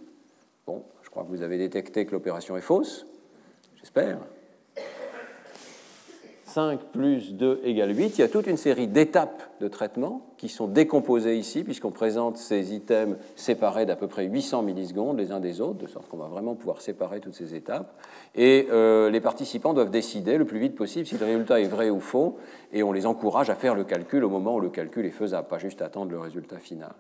[0.66, 3.08] Bon, je crois que vous avez détecté que l'opération est fausse,
[3.78, 4.20] j'espère.
[6.48, 10.48] 5 plus 2 égale 8, il y a toute une série d'étapes de traitement qui
[10.48, 15.42] sont décomposées ici, puisqu'on présente ces items séparés d'à peu près 800 millisecondes les uns
[15.42, 17.94] des autres, de sorte qu'on va vraiment pouvoir séparer toutes ces étapes.
[18.34, 21.90] Et euh, les participants doivent décider le plus vite possible si le résultat est vrai
[21.90, 22.38] ou faux,
[22.72, 25.50] et on les encourage à faire le calcul au moment où le calcul est faisable,
[25.50, 26.94] pas juste attendre le résultat final.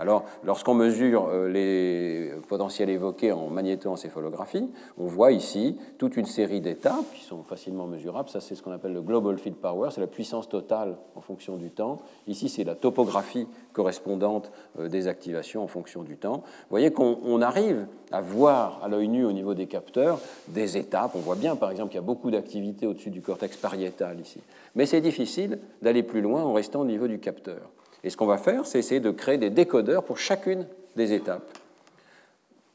[0.00, 6.60] Alors, lorsqu'on mesure euh, les potentiels évoqués en magnétoencéphalographie, on voit ici toute une série
[6.60, 8.28] d'étapes qui sont facilement mesurables.
[8.28, 11.56] Ça, c'est ce qu'on appelle le global field power, c'est la puissance totale en fonction
[11.56, 12.00] du temps.
[12.28, 16.42] Ici, c'est la topographie correspondante euh, des activations en fonction du temps.
[16.44, 21.12] Vous voyez qu'on arrive à voir à l'œil nu au niveau des capteurs des étapes.
[21.16, 24.40] On voit bien, par exemple, qu'il y a beaucoup d'activité au-dessus du cortex pariétal ici.
[24.76, 27.72] Mais c'est difficile d'aller plus loin en restant au niveau du capteur.
[28.04, 31.48] Et ce qu'on va faire, c'est essayer de créer des décodeurs pour chacune des étapes.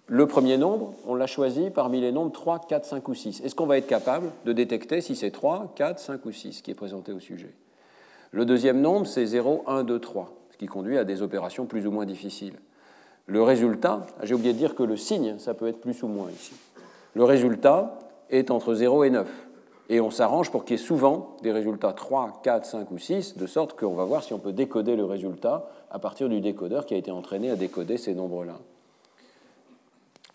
[0.07, 3.41] Le premier nombre, on l'a choisi parmi les nombres 3, 4, 5 ou 6.
[3.41, 6.71] Est-ce qu'on va être capable de détecter si c'est 3, 4, 5 ou 6 qui
[6.71, 7.53] est présenté au sujet?
[8.31, 11.87] Le deuxième nombre, c'est 0, 1, 2, 3, ce qui conduit à des opérations plus
[11.87, 12.55] ou moins difficiles.
[13.27, 16.29] Le résultat, j'ai oublié de dire que le signe, ça peut être plus ou moins
[16.29, 16.53] ici.
[17.15, 17.97] Le résultat
[18.29, 19.27] est entre 0 et 9
[19.89, 23.37] et on s'arrange pour qu'il y ait souvent des résultats 3, 4, 5 ou 6,
[23.37, 26.85] de sorte qu'on va voir si on peut décoder le résultat à partir du décodeur
[26.85, 28.57] qui a été entraîné à décoder ces nombres-là.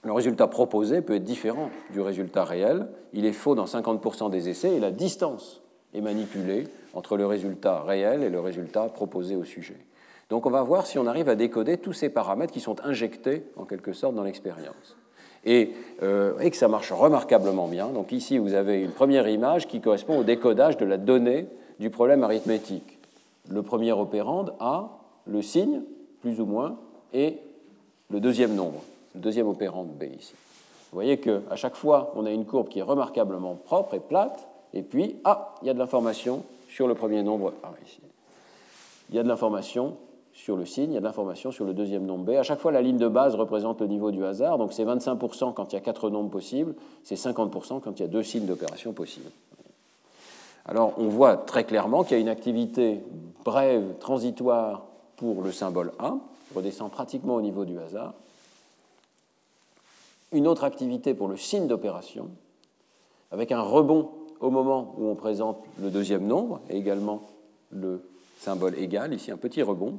[0.05, 2.88] Le résultat proposé peut être différent du résultat réel.
[3.12, 5.61] Il est faux dans 50% des essais et la distance
[5.94, 9.76] est manipulée entre le résultat réel et le résultat proposé au sujet.
[10.28, 13.44] Donc on va voir si on arrive à décoder tous ces paramètres qui sont injectés
[13.57, 14.97] en quelque sorte dans l'expérience.
[15.47, 17.89] Euh, et, que ça marche remarquablement bien.
[17.89, 21.47] Donc ici, vous avez une première image qui correspond au décodage de la donnée
[21.78, 22.99] du problème arithmétique.
[23.49, 25.82] Le premier opérande A, le signe,
[26.20, 26.76] plus ou moins,
[27.12, 27.39] et
[28.11, 28.82] le deuxième nombre,
[29.14, 30.34] le deuxième opérande B ici.
[30.91, 34.49] Vous voyez qu'à chaque fois, on a une courbe qui est remarquablement propre et plate,
[34.74, 38.01] et puis, ah, il y a de l'information sur le premier nombre A ici.
[39.11, 39.97] Il y a de l'information
[40.39, 42.30] sur le signe, il y a de l'information sur le deuxième nombre B.
[42.30, 45.53] À chaque fois, la ligne de base représente le niveau du hasard, donc c'est 25%
[45.53, 48.47] quand il y a quatre nombres possibles, c'est 50% quand il y a deux signes
[48.47, 49.30] d'opération possibles.
[50.64, 53.01] Alors on voit très clairement qu'il y a une activité
[53.45, 54.84] brève, transitoire
[55.16, 56.14] pour le symbole A,
[56.55, 58.14] redescend pratiquement au niveau du hasard.
[60.30, 62.28] Une autre activité pour le signe d'opération,
[63.32, 64.11] avec un rebond
[64.41, 67.22] au moment où on présente le deuxième nombre, et également
[67.72, 68.09] le
[68.39, 69.99] symbole égal, ici un petit rebond.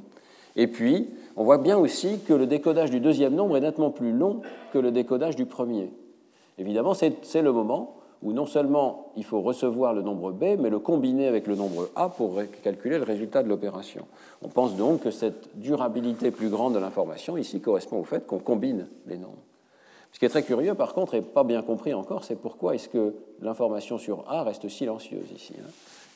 [0.56, 4.12] Et puis, on voit bien aussi que le décodage du deuxième nombre est nettement plus
[4.12, 4.42] long
[4.72, 5.90] que le décodage du premier.
[6.58, 10.78] Évidemment, c'est le moment où non seulement il faut recevoir le nombre b, mais le
[10.78, 14.06] combiner avec le nombre a pour calculer le résultat de l'opération.
[14.42, 18.38] On pense donc que cette durabilité plus grande de l'information ici correspond au fait qu'on
[18.38, 19.42] combine les nombres.
[20.12, 22.88] Ce qui est très curieux, par contre, et pas bien compris encore, c'est pourquoi est-ce
[22.88, 25.54] que l'information sur A reste silencieuse ici.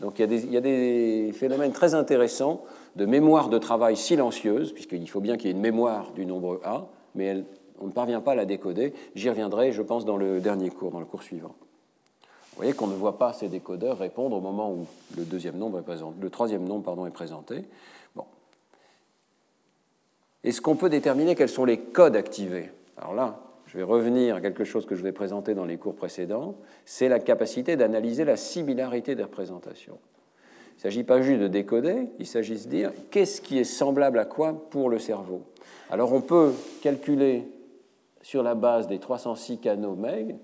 [0.01, 2.63] Donc il y, a des, phénomènes très intéressants
[2.97, 6.61] de mémoire de travail silencieuse, puisqu'il faut bien qu'il y ait une mémoire du nombre
[6.65, 7.45] A, mais
[7.81, 8.93] on ne parvient pas à la décoder.
[9.15, 11.55] J'y reviendrai, je pense, dans le dernier cours, dans le cours suivant.
[12.55, 14.87] Vous voyez qu'on ne voit pas ces décodeurs répondre au moment où
[15.17, 17.65] le deuxième nombre est le troisième nombre pardon, est présenté.
[18.15, 18.25] Bon.
[20.45, 22.71] est-ce qu'on peut déterminer quels sont les codes activés?
[22.97, 23.41] Alors là,
[23.75, 26.55] je vais revenir à quelque chose que je vais présenter dans les cours précédents,
[26.85, 29.99] c'est la capacité d'analyser la similarité des représentations.
[30.75, 34.21] Il ne s'agit pas juste de décoder, il s'agit de dire qu'est-ce qui est semblable
[34.21, 35.43] à quoi pour le cerveau.
[35.91, 36.53] Alors on peut
[36.83, 37.49] calculer
[38.23, 40.37] sur la base des 306 canaux MEG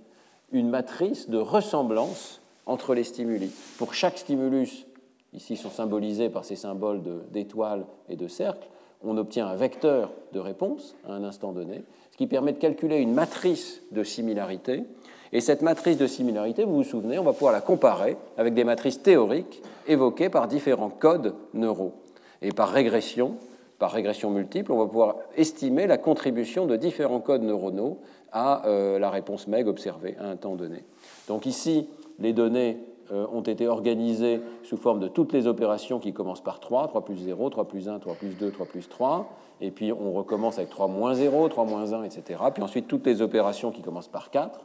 [0.51, 3.53] une matrice de ressemblance entre les stimuli.
[3.79, 4.87] Pour chaque stimulus,
[5.33, 7.01] ici sont symbolisés par ces symboles
[7.31, 8.69] d'étoiles et de cercles,
[9.03, 11.85] on obtient un vecteur de réponse à un instant donné,
[12.21, 14.85] qui permet de calculer une matrice de similarité.
[15.33, 18.63] Et cette matrice de similarité, vous vous souvenez, on va pouvoir la comparer avec des
[18.63, 21.95] matrices théoriques évoquées par différents codes neuraux.
[22.43, 23.37] Et par régression,
[23.79, 28.01] par régression multiple, on va pouvoir estimer la contribution de différents codes neuronaux
[28.33, 30.85] à euh, la réponse MEG observée à un temps donné.
[31.27, 32.77] Donc ici, les données
[33.13, 37.03] euh, ont été organisées sous forme de toutes les opérations qui commencent par 3, 3
[37.03, 40.59] plus 0, 3 plus 1, 3 plus 2, 3 plus 3, et puis on recommence
[40.59, 42.41] avec 3 moins 0, 3 moins 1, etc.
[42.53, 44.61] Puis ensuite toutes les opérations qui commencent par 4.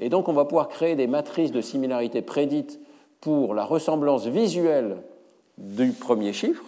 [0.00, 2.80] Et donc on va pouvoir créer des matrices de similarité prédites
[3.20, 4.98] pour la ressemblance visuelle
[5.58, 6.64] du premier chiffre.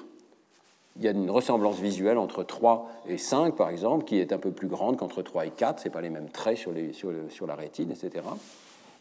[0.96, 4.38] Il y a une ressemblance visuelle entre 3 et 5, par exemple, qui est un
[4.38, 5.80] peu plus grande qu'entre 3 et 4.
[5.80, 8.22] Ce pas les mêmes traits sur, les, sur la rétine, etc.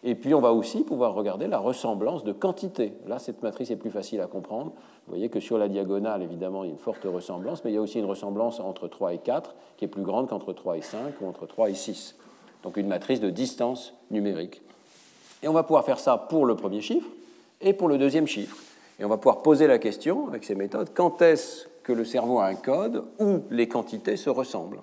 [0.03, 2.93] Et puis on va aussi pouvoir regarder la ressemblance de quantité.
[3.07, 4.71] Là, cette matrice est plus facile à comprendre.
[5.05, 7.75] Vous voyez que sur la diagonale, évidemment, il y a une forte ressemblance, mais il
[7.75, 10.77] y a aussi une ressemblance entre 3 et 4 qui est plus grande qu'entre 3
[10.77, 12.15] et 5 ou entre 3 et 6.
[12.63, 14.61] Donc une matrice de distance numérique.
[15.43, 17.09] Et on va pouvoir faire ça pour le premier chiffre
[17.59, 18.57] et pour le deuxième chiffre.
[18.99, 22.39] Et on va pouvoir poser la question avec ces méthodes, quand est-ce que le cerveau
[22.39, 24.81] a un code où les quantités se ressemblent?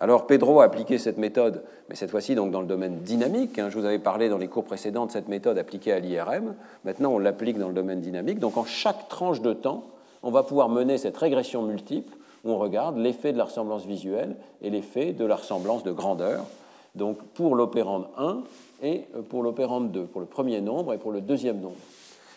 [0.00, 3.58] Alors Pedro a appliqué cette méthode, mais cette fois-ci donc dans le domaine dynamique.
[3.58, 3.68] Hein.
[3.68, 6.54] Je vous avais parlé dans les cours précédents de cette méthode appliquée à l'IRM.
[6.86, 8.38] Maintenant, on l'applique dans le domaine dynamique.
[8.38, 9.84] Donc en chaque tranche de temps,
[10.22, 14.36] on va pouvoir mener cette régression multiple où on regarde l'effet de la ressemblance visuelle
[14.62, 16.46] et l'effet de la ressemblance de grandeur.
[16.94, 18.38] Donc pour l'opérande 1
[18.82, 21.76] et pour l'opérande 2, pour le premier nombre et pour le deuxième nombre.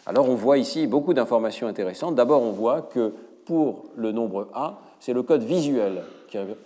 [0.05, 2.15] Alors on voit ici beaucoup d'informations intéressantes.
[2.15, 3.13] D'abord, on voit que
[3.45, 6.01] pour le nombre A, c'est le code visuel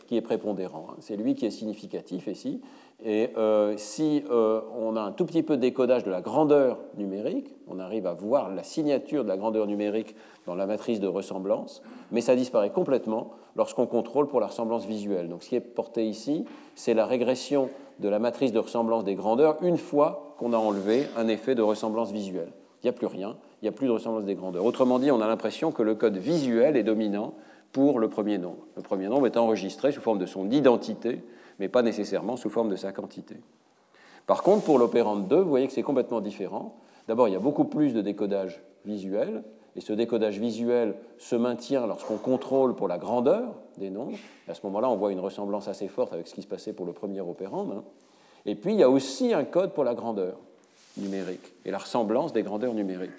[0.07, 0.87] qui est prépondérant.
[0.91, 0.95] Hein.
[0.99, 2.61] C'est lui qui est significatif ici.
[3.03, 6.79] Et euh, si euh, on a un tout petit peu de décodage de la grandeur
[6.97, 10.15] numérique, on arrive à voir la signature de la grandeur numérique
[10.47, 15.29] dans la matrice de ressemblance, mais ça disparaît complètement lorsqu'on contrôle pour la ressemblance visuelle.
[15.29, 19.15] Donc ce qui est porté ici, c'est la régression de la matrice de ressemblance des
[19.15, 22.51] grandeurs une fois qu'on a enlevé un effet de ressemblance visuelle.
[22.81, 24.65] Il n'y a plus rien, il n'y a plus de ressemblance des grandeurs.
[24.65, 27.33] Autrement dit, on a l'impression que le code visuel est dominant
[27.77, 28.65] pour le premier nombre.
[28.75, 31.21] Le premier nombre est enregistré sous forme de son identité,
[31.59, 33.35] mais pas nécessairement sous forme de sa quantité.
[34.25, 36.75] Par contre, pour l'opérande 2, vous voyez que c'est complètement différent.
[37.07, 39.43] D'abord, il y a beaucoup plus de décodage visuel,
[39.75, 44.17] et ce décodage visuel se maintient lorsqu'on contrôle pour la grandeur des nombres.
[44.47, 46.87] à ce moment-là, on voit une ressemblance assez forte avec ce qui se passait pour
[46.87, 47.73] le premier opérande.
[47.77, 47.83] Hein.
[48.47, 50.39] Et puis, il y a aussi un code pour la grandeur
[50.97, 53.11] numérique et la ressemblance des grandeurs numériques.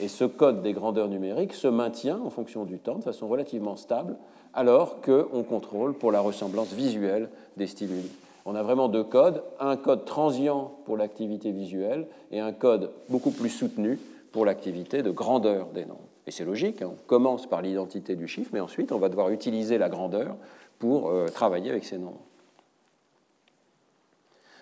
[0.00, 3.76] Et ce code des grandeurs numériques se maintient en fonction du temps de façon relativement
[3.76, 4.16] stable,
[4.52, 8.10] alors qu'on contrôle pour la ressemblance visuelle des stimuli.
[8.44, 13.30] On a vraiment deux codes, un code transient pour l'activité visuelle et un code beaucoup
[13.30, 13.98] plus soutenu
[14.32, 16.08] pour l'activité de grandeur des nombres.
[16.26, 16.90] Et c'est logique, hein.
[16.92, 20.36] on commence par l'identité du chiffre, mais ensuite on va devoir utiliser la grandeur
[20.78, 22.20] pour euh, travailler avec ces nombres.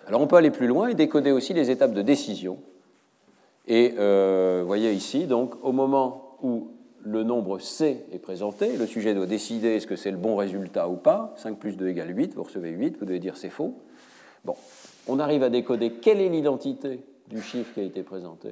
[0.07, 2.59] Alors on peut aller plus loin et décoder aussi les étapes de décision
[3.67, 8.85] et euh, vous voyez ici, donc, au moment où le nombre C est présenté, le
[8.85, 11.33] sujet doit décider est-ce que c'est le bon résultat ou pas.
[11.37, 13.75] 5 plus 2 égale 8, vous recevez 8, vous devez dire c'est faux.
[14.43, 14.55] Bon,
[15.07, 18.49] on arrive à décoder quelle est l'identité du chiffre qui a été présenté.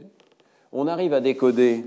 [0.72, 1.86] On arrive à décoder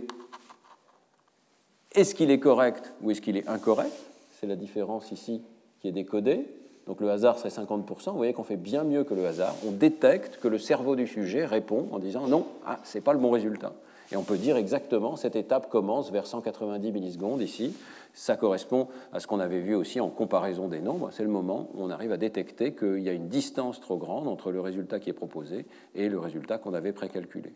[1.93, 3.93] est-ce qu'il est correct ou est-ce qu'il est incorrect.
[4.39, 5.43] C'est la différence ici
[5.81, 6.47] qui est décodée.
[6.87, 9.55] Donc le hasard serait 50%, vous voyez qu'on fait bien mieux que le hasard.
[9.67, 13.13] On détecte que le cerveau du sujet répond en disant non, ah, ce n'est pas
[13.13, 13.73] le bon résultat.
[14.13, 17.75] Et on peut dire exactement, cette étape commence vers 190 millisecondes ici.
[18.15, 21.11] Ça correspond à ce qu'on avait vu aussi en comparaison des nombres.
[21.11, 24.29] C'est le moment où on arrive à détecter qu'il y a une distance trop grande
[24.29, 25.67] entre le résultat qui est proposé
[25.97, 27.53] et le résultat qu'on avait précalculé.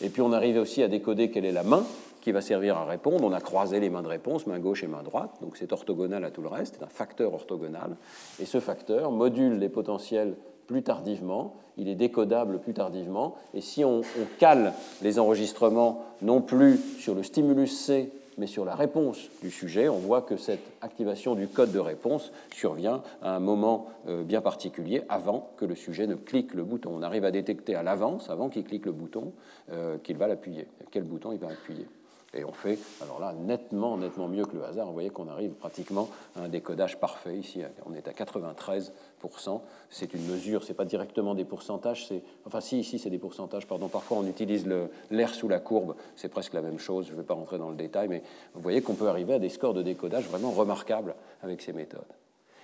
[0.00, 1.84] Et puis on arrive aussi à décoder quelle est la main
[2.20, 3.24] qui va servir à répondre.
[3.24, 6.24] On a croisé les mains de réponse, main gauche et main droite, donc c'est orthogonal
[6.24, 7.96] à tout le reste, c'est un facteur orthogonal.
[8.40, 13.84] Et ce facteur module les potentiels plus tardivement, il est décodable plus tardivement, et si
[13.84, 14.02] on,
[14.38, 19.90] cale les enregistrements non plus sur le stimulus C mais sur la réponse du sujet,
[19.90, 24.40] on voit que cette activation du code de réponse survient à un moment euh, bien
[24.40, 26.90] particulier, avant que le sujet ne clique le bouton.
[26.94, 29.32] On arrive à détecter à l'avance, avant qu'il clique le bouton,
[29.72, 31.86] euh, qu'il va l'appuyer, quel bouton il va appuyer?
[32.32, 34.86] Et on fait, alors là, nettement, nettement mieux que le hasard.
[34.86, 37.36] Vous voyez qu'on arrive pratiquement à un décodage parfait.
[37.36, 38.92] Ici, on est à 93%.
[39.90, 42.08] C'est une mesure, ce n'est pas directement des pourcentages.
[42.46, 43.88] Enfin, si, ici, c'est des pourcentages, pardon.
[43.88, 44.68] Parfois, on utilise
[45.10, 45.96] l'air sous la courbe.
[46.14, 47.06] C'est presque la même chose.
[47.06, 48.22] Je ne vais pas rentrer dans le détail, mais
[48.54, 52.04] vous voyez qu'on peut arriver à des scores de décodage vraiment remarquables avec ces méthodes.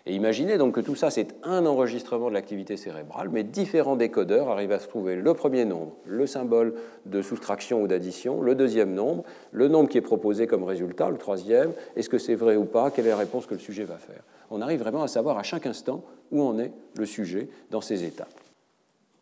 [0.09, 4.49] Et imaginez donc que tout ça, c'est un enregistrement de l'activité cérébrale, mais différents décodeurs
[4.49, 6.75] arrivent à se trouver le premier nombre, le symbole
[7.07, 11.19] de soustraction ou d'addition, le deuxième nombre, le nombre qui est proposé comme résultat, le
[11.19, 13.97] troisième, est-ce que c'est vrai ou pas, quelle est la réponse que le sujet va
[13.97, 14.23] faire.
[14.51, 18.05] On arrive vraiment à savoir à chaque instant où en est le sujet dans ces
[18.05, 18.29] étapes.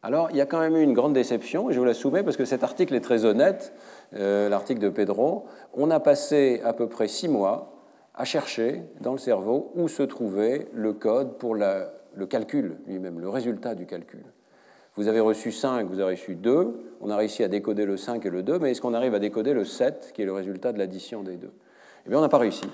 [0.03, 2.23] Alors, il y a quand même eu une grande déception, et je vous la soumets
[2.23, 3.73] parce que cet article est très honnête,
[4.15, 5.47] euh, l'article de Pedro.
[5.73, 7.74] On a passé à peu près six mois
[8.15, 13.29] à chercher dans le cerveau où se trouvait le code pour le calcul lui-même, le
[13.29, 14.23] résultat du calcul.
[14.95, 18.25] Vous avez reçu 5, vous avez reçu 2, on a réussi à décoder le 5
[18.25, 20.73] et le 2, mais est-ce qu'on arrive à décoder le 7, qui est le résultat
[20.73, 21.51] de l'addition des deux?
[22.07, 22.67] Eh bien, on n'a pas réussi.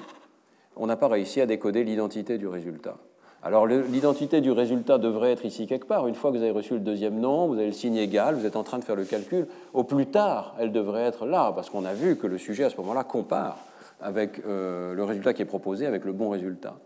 [0.77, 2.99] On n'a pas réussi à décoder l'identité du résultat.
[3.43, 6.07] Alors, l'identité du résultat devrait être ici quelque part.
[6.07, 8.45] Une fois que vous avez reçu le deuxième nombre, vous avez le signe égal, vous
[8.45, 9.47] êtes en train de faire le calcul.
[9.73, 12.71] Au plus tard, elle devrait être là, parce qu'on a vu que le sujet à
[12.71, 13.57] ce moment-là compare
[14.03, 16.77] avec euh, le résultat qui est proposé, avec le bon résultat.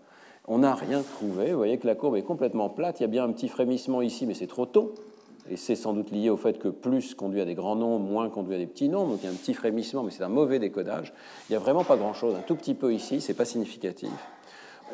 [0.46, 1.52] On n'a rien trouvé.
[1.52, 3.00] Vous voyez que la courbe est complètement plate.
[3.00, 4.94] Il y a bien un petit frémissement ici, mais c'est trop tôt.
[5.50, 8.28] Et c'est sans doute lié au fait que plus conduit à des grands nombres, moins
[8.30, 9.12] conduit à des petits nombres.
[9.12, 11.12] Donc il y a un petit frémissement, mais c'est un mauvais décodage.
[11.48, 12.34] Il n'y a vraiment pas grand-chose.
[12.34, 14.10] Un tout petit peu ici, ce n'est pas significatif.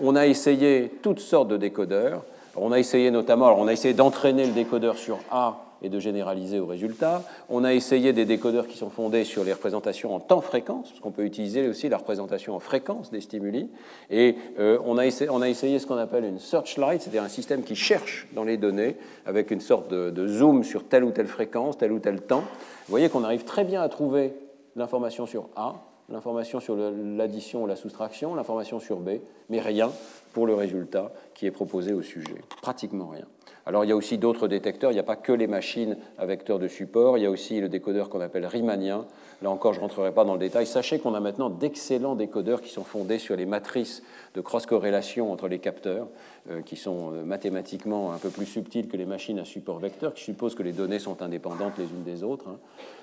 [0.01, 2.25] On a essayé toutes sortes de décodeurs.
[2.57, 6.59] On a essayé notamment, on a essayé d'entraîner le décodeur sur A et de généraliser
[6.59, 7.23] au résultat.
[7.49, 11.11] On a essayé des décodeurs qui sont fondés sur les représentations en temps-fréquence, parce qu'on
[11.11, 13.69] peut utiliser aussi la représentation en fréquence des stimuli.
[14.11, 17.29] Et euh, on, a essayé, on, a essayé, ce qu'on appelle une searchlight, c'est-à-dire un
[17.29, 21.11] système qui cherche dans les données avec une sorte de, de zoom sur telle ou
[21.11, 22.41] telle fréquence, tel ou tel temps.
[22.41, 24.35] Vous voyez qu'on arrive très bien à trouver
[24.77, 25.75] l'information sur A,
[26.09, 29.11] l'information sur l'addition ou la soustraction, l'information sur B,
[29.49, 29.91] mais rien
[30.33, 32.35] pour le résultat qui est proposé au sujet.
[32.61, 33.27] Pratiquement rien.
[33.67, 36.27] Alors il y a aussi d'autres détecteurs, il n'y a pas que les machines à
[36.27, 39.07] vecteurs de support, il y a aussi le décodeur qu'on appelle Riemanien.
[39.43, 40.67] Là encore, je ne rentrerai pas dans le détail.
[40.67, 44.03] Sachez qu'on a maintenant d'excellents décodeurs qui sont fondés sur les matrices
[44.35, 46.09] de cross-corrélation entre les capteurs,
[46.51, 50.15] euh, qui sont euh, mathématiquement un peu plus subtils que les machines à support vecteur,
[50.15, 52.49] qui supposent que les données sont indépendantes les unes des autres.
[52.49, 52.59] Hein.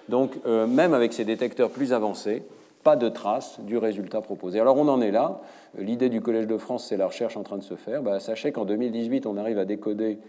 [0.10, 2.44] Donc euh, même avec ces détecteurs plus avancés,
[2.84, 4.60] pas de trace du résultat proposé.
[4.60, 5.42] Alors on en est là.
[5.78, 8.02] L'idée du Collège de France, c'est la recherche en train de se faire.
[8.02, 10.20] Bah, sachez qu'en 2018, on arrive à décoder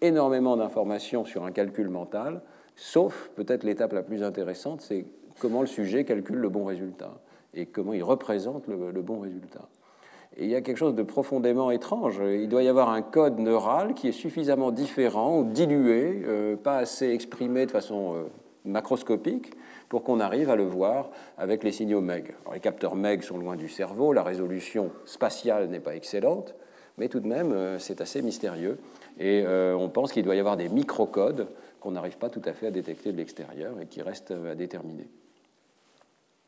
[0.00, 2.40] énormément d'informations sur un calcul mental,
[2.76, 5.06] sauf peut-être l'étape la plus intéressante, c'est
[5.38, 7.20] comment le sujet calcule le bon résultat
[7.54, 9.68] et comment il représente le, bon résultat.
[10.36, 12.20] Et il y a quelque chose de profondément étrange.
[12.24, 16.76] Il doit y avoir un code neural qui est suffisamment différent ou dilué, euh, pas
[16.76, 18.24] assez exprimé de façon euh,
[18.64, 19.52] macroscopique,
[19.88, 22.34] pour qu'on arrive à le voir avec les signaux MEG.
[22.52, 26.54] les capteurs MEG sont loin du cerveau, la résolution spatiale n'est pas excellente,
[26.98, 28.78] mais tout de même, euh, c'est assez mystérieux.
[29.18, 31.48] Et euh, on pense qu'il doit y avoir des microcodes
[31.80, 35.08] qu'on n'arrive pas tout à fait à détecter de l'extérieur et qui restent à déterminer.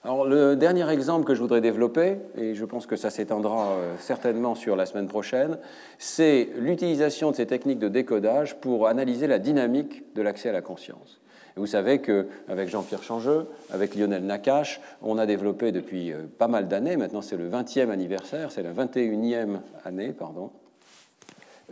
[0.02, 3.94] Alors, le dernier exemple que je voudrais développer, et je pense que ça s'étendra euh,
[3.98, 5.58] certainement sur la semaine prochaine,
[5.98, 10.62] c'est l'utilisation de ces techniques de décodage pour analyser la dynamique de l'accès à la
[10.62, 11.20] conscience.
[11.56, 16.66] vous savez qu'avec Jean-Pierre Changeux, avec Lionel Nakache, on a développé depuis euh, pas mal
[16.66, 20.69] d'années, maintenant c'est le 20e anniversaire, c'est la 21e année, pardon, euh,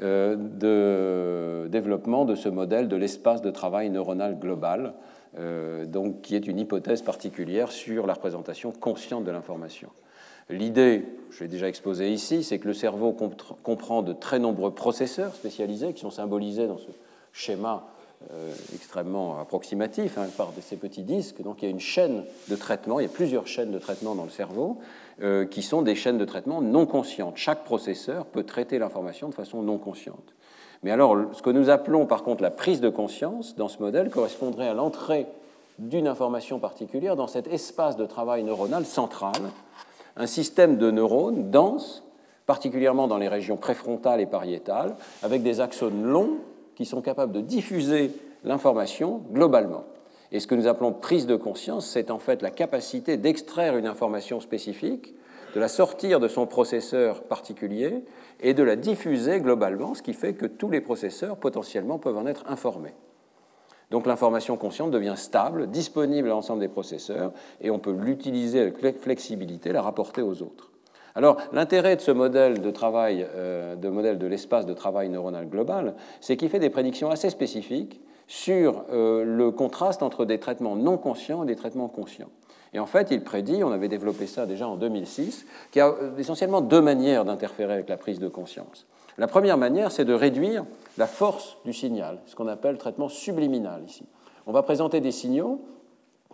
[0.01, 4.95] de développement de ce modèle de l'espace de travail neuronal global,
[5.39, 9.91] euh, donc, qui est une hypothèse particulière sur la représentation consciente de l'information.
[10.51, 15.35] L'idée, je l'ai déjà exposé ici, c'est que le cerveau comprend de très nombreux processeurs
[15.35, 16.89] spécialisés qui sont symbolisés dans ce
[17.33, 17.87] schéma
[18.33, 21.43] euh, extrêmement approximatif hein, par ces petits disques.
[21.43, 24.15] Donc il y a une chaîne de traitement, il y a plusieurs chaînes de traitement
[24.15, 24.79] dans le cerveau.
[25.21, 27.37] Euh, qui sont des chaînes de traitement non conscientes.
[27.39, 30.33] Chaque processeur peut traiter l'information de façon non consciente.
[30.85, 34.11] Mais alors, ce que nous appelons par contre la prise de conscience dans ce modèle
[34.11, 35.27] correspondrait à l'entrée
[35.81, 39.43] d'une information particulière dans cet espace de travail neuronal central,
[40.17, 42.05] un système de neurones denses,
[42.47, 44.95] particulièrement dans les régions préfrontales et pariétales,
[45.25, 46.39] avec des axones longs
[46.79, 48.13] qui sont capables de diffuser
[48.45, 49.83] l'information globalement.
[50.31, 53.89] Et ce que nous appelons prise de conscience, c'est en fait la capacité d'extraire une
[53.89, 55.13] information spécifique,
[55.57, 58.05] de la sortir de son processeur particulier
[58.39, 62.27] et de la diffuser globalement, ce qui fait que tous les processeurs potentiellement peuvent en
[62.27, 62.95] être informés.
[63.91, 68.79] Donc l'information consciente devient stable, disponible à l'ensemble des processeurs, et on peut l'utiliser avec
[69.01, 70.68] flexibilité, la rapporter aux autres.
[71.19, 75.49] Alors l'intérêt de ce modèle de travail, euh, de modèle de l'espace de travail neuronal
[75.49, 80.77] global, c'est qu'il fait des prédictions assez spécifiques sur euh, le contraste entre des traitements
[80.77, 82.29] non conscients et des traitements conscients.
[82.73, 85.89] Et en fait, il prédit, on avait développé ça déjà en 2006, qu'il y a
[85.89, 88.87] euh, essentiellement deux manières d'interférer avec la prise de conscience.
[89.17, 90.65] La première manière, c'est de réduire
[90.99, 94.05] la force du signal, ce qu'on appelle le traitement subliminal ici.
[94.47, 95.61] On va présenter des signaux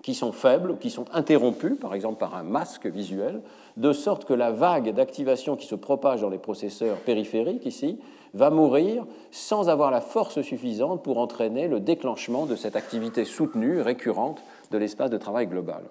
[0.05, 3.41] qui sont faibles ou qui sont interrompus, par exemple par un masque visuel,
[3.79, 7.99] de sorte que la vague d'activation qui se propage dans les processeurs périphériques ici
[8.35, 13.81] va mourir sans avoir la force suffisante pour entraîner le déclenchement de cette activité soutenue,
[13.81, 15.85] récurrente de l'espace de travail global.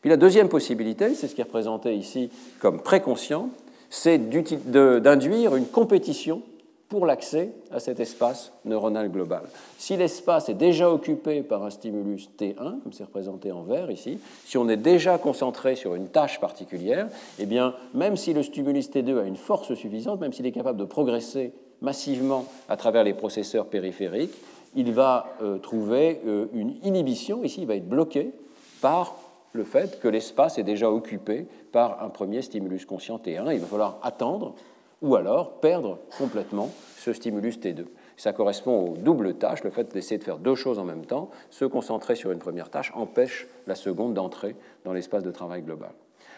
[0.00, 3.50] Puis la deuxième possibilité, c'est ce qui est représenté ici comme préconscient,
[3.88, 6.42] c'est d'induire une compétition
[6.88, 9.42] pour l'accès à cet espace neuronal global.
[9.76, 14.18] Si l'espace est déjà occupé par un stimulus T1, comme c'est représenté en vert ici,
[14.46, 17.08] si on est déjà concentré sur une tâche particulière,
[17.38, 20.78] eh bien, même si le stimulus T2 a une force suffisante, même s'il est capable
[20.78, 24.34] de progresser massivement à travers les processeurs périphériques,
[24.74, 28.32] il va euh, trouver euh, une inhibition, ici il va être bloqué
[28.80, 29.16] par
[29.52, 33.52] le fait que l'espace est déjà occupé par un premier stimulus conscient T1.
[33.52, 34.54] Il va falloir attendre
[35.02, 37.84] ou alors perdre complètement ce stimulus T2.
[38.16, 41.30] Ça correspond aux doubles tâches, le fait d'essayer de faire deux choses en même temps,
[41.50, 45.90] se concentrer sur une première tâche empêche la seconde d'entrer dans l'espace de travail global.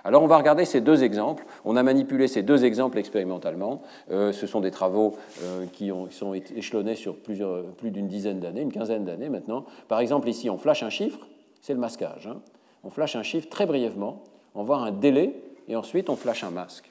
[0.05, 1.45] Alors on va regarder ces deux exemples.
[1.65, 3.83] On a manipulé ces deux exemples expérimentalement.
[4.11, 8.63] Euh, ce sont des travaux euh, qui, ont, sont échelonnés sur plus d'une dizaine d'années,
[8.63, 9.65] une quinzaine d'années maintenant.
[9.89, 11.27] Par exemple, ici, on flash un chiffre,
[11.61, 12.27] c'est le masquage.
[12.27, 12.41] Hein.
[12.83, 14.23] On flash un chiffre très brièvement,
[14.55, 15.35] on voit un délai,
[15.69, 16.90] et ensuite on flash un masque.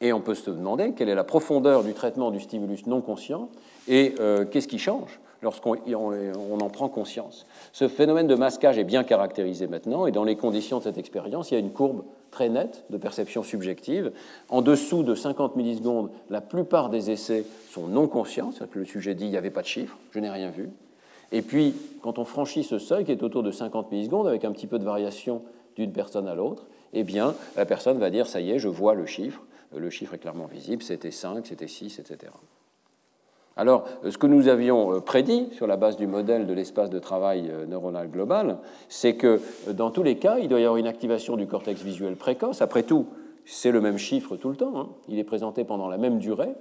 [0.00, 3.48] Et on peut se demander quelle est la profondeur du traitement du stimulus non conscient
[3.88, 5.76] et euh, qu'est-ce qui change lorsqu'on
[6.60, 7.46] en prend conscience.
[7.72, 11.50] Ce phénomène de masquage est bien caractérisé maintenant et dans les conditions de cette expérience,
[11.50, 14.12] il y a une courbe très nette de perception subjective.
[14.48, 18.84] En dessous de 50 millisecondes, la plupart des essais sont non conscients, c'est-à-dire que le
[18.84, 20.70] sujet dit il n'y avait pas de chiffre, je n'ai rien vu.
[21.30, 24.52] Et puis, quand on franchit ce seuil qui est autour de 50 millisecondes, avec un
[24.52, 25.42] petit peu de variation
[25.76, 28.94] d'une personne à l'autre, eh bien, la personne va dire ça y est, je vois
[28.94, 29.42] le chiffre,
[29.76, 32.32] le chiffre est clairement visible, c'était 5, c'était 6, etc.
[33.58, 37.00] Alors, ce que nous avions euh, prédit sur la base du modèle de l'espace de
[37.00, 38.58] travail euh, neuronal global,
[38.88, 41.82] c'est que euh, dans tous les cas, il doit y avoir une activation du cortex
[41.82, 42.62] visuel précoce.
[42.62, 43.06] Après tout,
[43.44, 44.78] c'est le même chiffre tout le temps.
[44.78, 44.88] Hein.
[45.08, 46.54] Il est présenté pendant la même durée.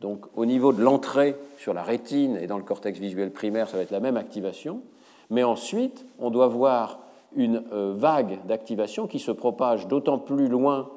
[0.00, 3.76] Donc, au niveau de l'entrée sur la rétine et dans le cortex visuel primaire, ça
[3.76, 4.82] va être la même activation.
[5.30, 7.00] Mais ensuite, on doit voir
[7.34, 10.90] une vague d'activation qui se propage d'autant plus loin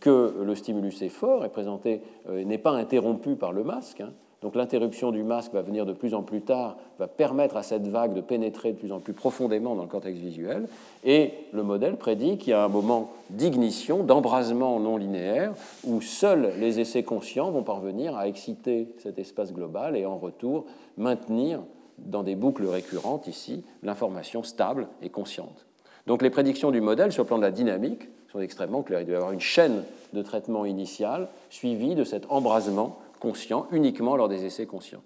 [0.00, 4.00] que le stimulus est fort, est présenté, n'est pas interrompu par le masque.
[4.00, 4.12] Hein.
[4.42, 7.86] Donc l'interruption du masque va venir de plus en plus tard, va permettre à cette
[7.86, 10.66] vague de pénétrer de plus en plus profondément dans le cortex visuel.
[11.04, 15.52] Et le modèle prédit qu'il y a un moment d'ignition, d'embrasement non linéaire,
[15.84, 20.64] où seuls les essais conscients vont parvenir à exciter cet espace global et en retour
[20.96, 21.60] maintenir
[21.98, 25.66] dans des boucles récurrentes ici l'information stable et consciente.
[26.06, 29.00] Donc les prédictions du modèle sur le plan de la dynamique sont extrêmement claires.
[29.00, 34.16] Il doit y avoir une chaîne de traitement initial suivie de cet embrasement conscient uniquement
[34.16, 35.02] lors des essais conscients.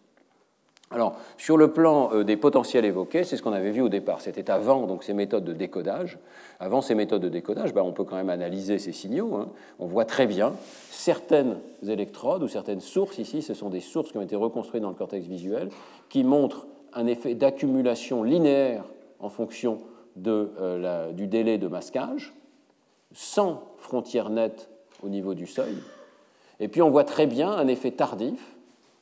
[0.91, 4.20] Alors, sur le plan euh, des potentiels évoqués, c'est ce qu'on avait vu au départ.
[4.20, 6.18] C'était avant donc, ces méthodes de décodage.
[6.61, 9.35] Avant ces méthodes de décodage, ben, on peut quand même analyser ces signaux.
[9.35, 9.49] Hein.
[9.81, 10.53] On voit très bien
[10.91, 11.57] certaines
[11.87, 14.95] électrodes ou certaines sources, ici, ce sont des sources qui ont été reconstruites dans le
[14.95, 15.70] cortex visuel,
[16.11, 18.85] qui montrent un effet d'accumulation linéaire
[19.18, 19.81] en fonction
[20.27, 22.35] euh, du délai de masquage,
[23.15, 24.69] sans frontière nette
[25.03, 25.77] au niveau du seuil.
[26.61, 28.41] Et puis on voit très bien un effet tardif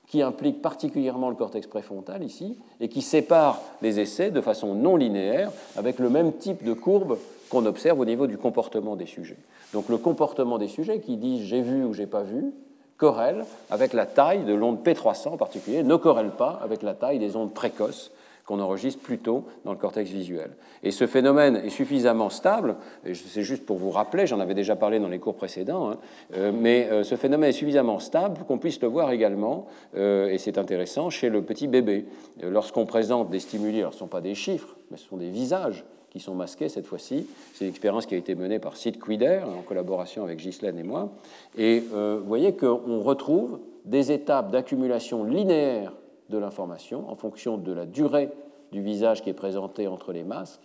[0.07, 4.97] qui implique particulièrement le cortex préfrontal ici et qui sépare les essais de façon non
[4.97, 9.39] linéaire avec le même type de courbe qu'on observe au niveau du comportement des sujets.
[9.73, 12.53] Donc le comportement des sujets qui disent j'ai vu ou j'ai pas vu
[12.99, 17.19] corrèle avec la taille de l'onde P300 en particulier, ne corrèle pas avec la taille
[17.19, 18.13] des ondes précoces
[18.53, 20.51] qu'on enregistre plutôt dans le cortex visuel.
[20.83, 22.77] Et ce phénomène est suffisamment stable,
[23.15, 25.97] c'est juste pour vous rappeler, j'en avais déjà parlé dans les cours précédents, hein,
[26.37, 30.29] euh, mais euh, ce phénomène est suffisamment stable pour qu'on puisse le voir également, euh,
[30.29, 32.05] et c'est intéressant, chez le petit bébé.
[32.43, 35.31] Lorsqu'on présente des stimuli, alors ce ne sont pas des chiffres, mais ce sont des
[35.31, 37.27] visages qui sont masqués cette fois-ci.
[37.55, 40.83] C'est une expérience qui a été menée par Sid Quider en collaboration avec Ghislaine et
[40.83, 41.11] moi.
[41.57, 45.95] Et vous voyez qu'on retrouve des étapes d'accumulation linéaire
[46.33, 48.31] de l'information en fonction de la durée
[48.73, 50.63] du visage qui est présenté entre les masques.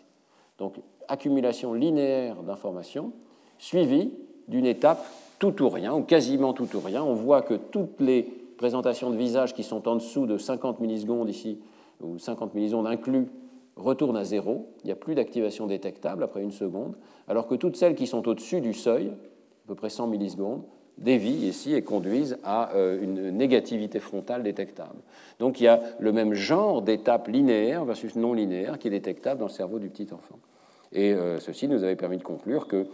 [0.58, 0.76] Donc,
[1.08, 3.12] accumulation linéaire d'informations
[3.60, 4.12] suivie
[4.48, 5.06] d'une étape
[5.40, 7.04] tout ou rien, ou quasiment tout ou rien.
[7.04, 8.24] On voit que toutes les
[8.58, 11.60] présentations de visage qui sont en dessous de 50 millisecondes ici,
[12.02, 13.28] ou 50 millisecondes inclus,
[13.76, 14.68] retournent à zéro.
[14.84, 16.96] Il n'y a plus d'activation détectable après une seconde,
[17.28, 20.64] alors que toutes celles qui sont au-dessus du seuil, à peu près 100 millisecondes,
[20.98, 25.00] dévient ici et conduisent à euh, une négativité frontale détectable.
[25.40, 29.40] Donc il y a le même genre d'étape linéaire versus non linéaire qui est détectable
[29.40, 30.40] dans le cerveau du petit enfant.
[30.94, 32.88] Et ceci nous avait permis de conclure que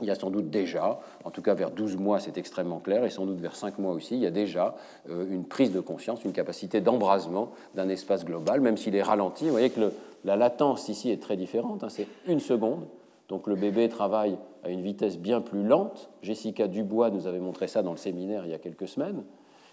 [0.00, 3.04] il y a sans doute déjà, en tout cas vers 12 mois c'est extrêmement clair,
[3.04, 4.76] et sans doute vers 5 mois aussi, il y a déjà
[5.08, 9.44] une prise de conscience, une capacité d'embrasement d'un espace global, même s'il est ralenti.
[9.44, 9.92] Vous voyez que
[10.24, 12.86] la latence ici est très différente, hein, c'est une seconde,
[13.30, 16.10] donc le bébé travaille à une vitesse bien plus lente.
[16.22, 19.24] Jessica Dubois nous avait montré ça dans le séminaire il y a quelques semaines,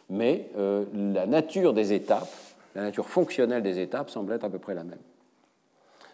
[0.09, 0.49] mais
[0.93, 2.29] la nature des étapes
[2.77, 4.99] la nature fonctionnelle des étapes semble être à peu près la même.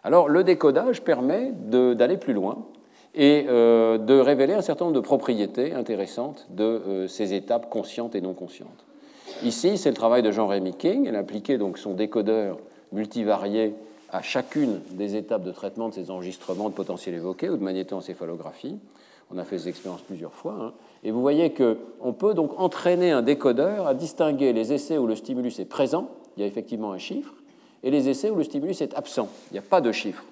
[0.01, 2.65] Alors le décodage permet d'aller plus loin
[3.13, 8.15] et euh, de révéler un certain nombre de propriétés intéressantes de euh, ces étapes conscientes
[8.15, 8.85] et non conscientes.
[9.43, 11.05] Ici, c'est le travail de Jean-Rémy King.
[11.05, 12.57] Elle a appliqué donc son décodeur
[12.93, 13.75] multivarié
[14.13, 18.77] à chacune des étapes de traitement de ces enregistrements de potentiel évoqués ou de magnétoencéphalographie.
[19.31, 20.55] On a fait ces expériences plusieurs fois.
[20.61, 20.73] Hein.
[21.03, 25.15] Et vous voyez qu'on peut donc entraîner un décodeur à distinguer les essais où le
[25.15, 27.33] stimulus est présent il y a effectivement un chiffre,
[27.83, 30.23] et les essais où le stimulus est absent, il n'y a pas de chiffre.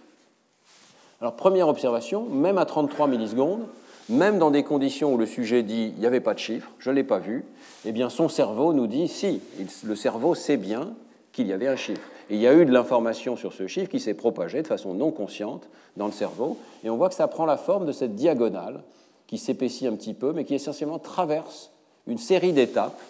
[1.20, 3.68] Alors, première observation, même à 33 millisecondes,
[4.10, 6.90] même dans des conditions où le sujet dit il n'y avait pas de chiffre, je
[6.90, 7.46] ne l'ai pas vu,
[7.86, 9.42] eh bien son cerveau nous dit si,
[9.84, 10.94] le cerveau sait bien
[11.32, 12.10] qu'il y avait un chiffre.
[12.32, 14.94] Et il y a eu de l'information sur ce chiffre qui s'est propagée de façon
[14.94, 15.68] non consciente
[15.98, 18.84] dans le cerveau, et on voit que ça prend la forme de cette diagonale
[19.28, 21.72] qui s'épaissit un petit peu, mais qui essentiellement traverse
[22.08, 23.02] une série d'étapes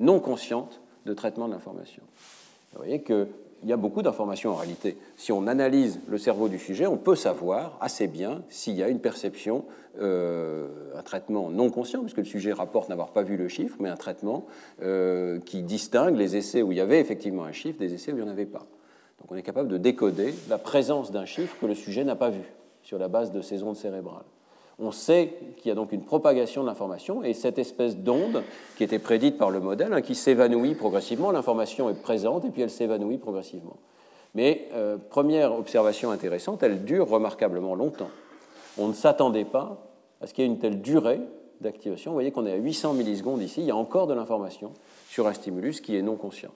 [0.00, 2.02] non conscientes de traitement de l'information.
[2.72, 3.02] Vous voyez
[3.62, 4.96] qu'il y a beaucoup d'informations en réalité.
[5.14, 8.88] Si on analyse le cerveau du sujet, on peut savoir assez bien s'il y a
[8.88, 9.64] une perception,
[10.00, 13.88] euh, un traitement non conscient, puisque le sujet rapporte n'avoir pas vu le chiffre, mais
[13.88, 14.46] un traitement
[14.82, 18.16] euh, qui distingue les essais où il y avait effectivement un chiffre des essais où
[18.16, 18.66] il n'y en avait pas.
[19.20, 22.30] Donc on est capable de décoder la présence d'un chiffre que le sujet n'a pas
[22.30, 22.42] vu
[22.82, 24.24] sur la base de ses ondes cérébrales
[24.82, 28.42] on sait qu'il y a donc une propagation de l'information et cette espèce d'onde
[28.76, 32.62] qui était prédite par le modèle, hein, qui s'évanouit progressivement, l'information est présente et puis
[32.62, 33.76] elle s'évanouit progressivement.
[34.34, 38.10] Mais euh, première observation intéressante, elle dure remarquablement longtemps.
[38.76, 39.86] On ne s'attendait pas
[40.20, 41.20] à ce qu'il y ait une telle durée
[41.60, 42.10] d'activation.
[42.10, 44.72] Vous voyez qu'on est à 800 millisecondes ici, il y a encore de l'information
[45.08, 46.50] sur un stimulus qui est non conscient.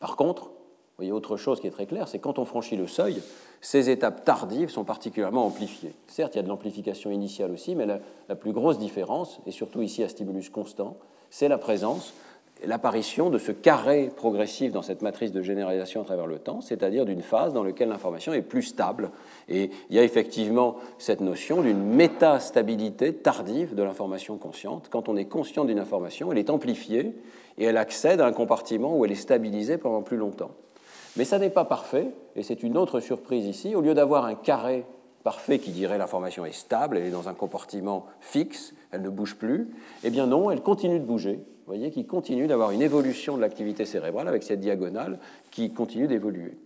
[0.00, 0.50] Par contre,
[0.92, 3.22] vous voyez autre chose qui est très claire, c'est quand on franchit le seuil,
[3.62, 5.94] ces étapes tardives sont particulièrement amplifiées.
[6.06, 9.80] Certes, il y a de l'amplification initiale aussi, mais la, plus grosse différence, et surtout
[9.80, 10.98] ici à stimulus constant,
[11.30, 12.12] c'est la présence,
[12.62, 17.06] l'apparition de ce carré progressif dans cette matrice de généralisation à travers le temps, c'est-à-dire
[17.06, 19.12] d'une phase dans laquelle l'information est plus stable.
[19.48, 24.88] Et il y a effectivement cette notion d'une métastabilité tardive de l'information consciente.
[24.90, 27.16] Quand on est conscient d'une information, elle est amplifiée
[27.56, 30.50] et elle accède à un compartiment où elle est stabilisée pendant plus longtemps.
[31.16, 33.74] Mais ça n'est pas parfait, et c'est une autre surprise ici.
[33.74, 34.86] Au lieu d'avoir un carré
[35.22, 39.36] parfait qui dirait l'information est stable, elle est dans un comportement fixe, elle ne bouge
[39.36, 39.68] plus,
[40.04, 41.34] eh bien non, elle continue de bouger.
[41.34, 45.18] Vous voyez qu'il continue d'avoir une évolution de l'activité cérébrale avec cette diagonale
[45.50, 46.56] qui continue d'évoluer.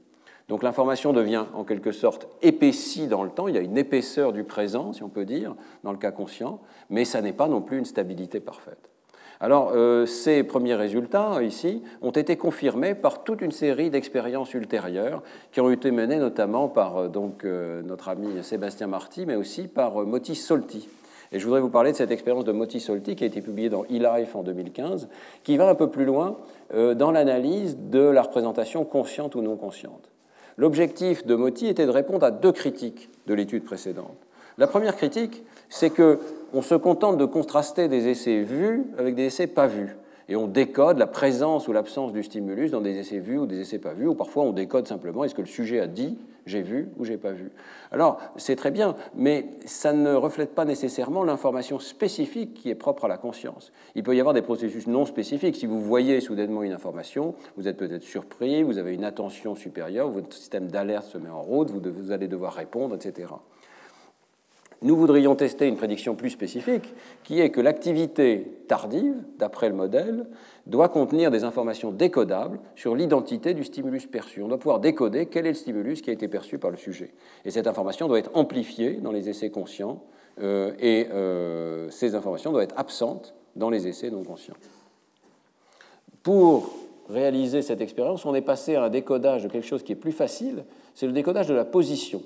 [0.49, 4.33] Donc l'information devient en quelque sorte épaissie dans le temps, il y a une épaisseur
[4.33, 7.61] du présent, si on peut dire, dans le cas conscient, mais ça n'est pas non
[7.61, 8.96] plus une stabilité parfaite.
[9.41, 15.23] Alors, euh, ces premiers résultats, ici, ont été confirmés par toute une série d'expériences ultérieures
[15.53, 19.69] qui ont été menées notamment par euh, donc, euh, notre ami Sébastien Marty, mais aussi
[19.69, 20.89] par Moti Solti.
[21.33, 23.69] Et je voudrais vous parler de cette expérience de Moti Solti qui a été publiée
[23.69, 25.09] dans eLife en 2015,
[25.43, 26.37] qui va un peu plus loin
[26.73, 30.09] dans l'analyse de la représentation consciente ou non consciente.
[30.57, 34.26] L'objectif de Moti était de répondre à deux critiques de l'étude précédente.
[34.59, 36.19] La première critique, c'est que
[36.53, 39.97] on se contente de contraster des essais vus avec des essais pas vus.
[40.29, 43.61] Et on décode la présence ou l'absence du stimulus dans des essais vus ou des
[43.61, 46.63] essais pas vus, ou parfois on décode simplement est-ce que le sujet a dit j'ai
[46.63, 47.51] vu ou j'ai pas vu.
[47.91, 53.05] Alors, c'est très bien, mais ça ne reflète pas nécessairement l'information spécifique qui est propre
[53.05, 53.73] à la conscience.
[53.97, 55.57] Il peut y avoir des processus non spécifiques.
[55.57, 60.09] Si vous voyez soudainement une information, vous êtes peut-être surpris, vous avez une attention supérieure,
[60.09, 63.29] votre système d'alerte se met en route, vous allez devoir répondre, etc.
[64.83, 70.27] Nous voudrions tester une prédiction plus spécifique, qui est que l'activité tardive, d'après le modèle,
[70.67, 74.43] doit contenir des informations décodables sur l'identité du stimulus perçu.
[74.43, 77.15] On doit pouvoir décoder quel est le stimulus qui a été perçu par le sujet.
[77.45, 80.03] Et cette information doit être amplifiée dans les essais conscients,
[80.43, 84.57] euh, et euh, ces informations doivent être absentes dans les essais non conscients.
[86.23, 86.71] Pour
[87.09, 90.13] réaliser cette expérience, on est passé à un décodage de quelque chose qui est plus
[90.13, 90.65] facile,
[90.95, 92.23] c'est le décodage de la position.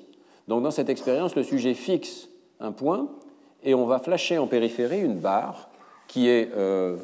[0.48, 2.28] Donc dans cette expérience, le sujet fixe
[2.60, 3.08] un point,
[3.62, 5.68] et on va flasher en périphérie une barre
[6.06, 6.96] qui est euh,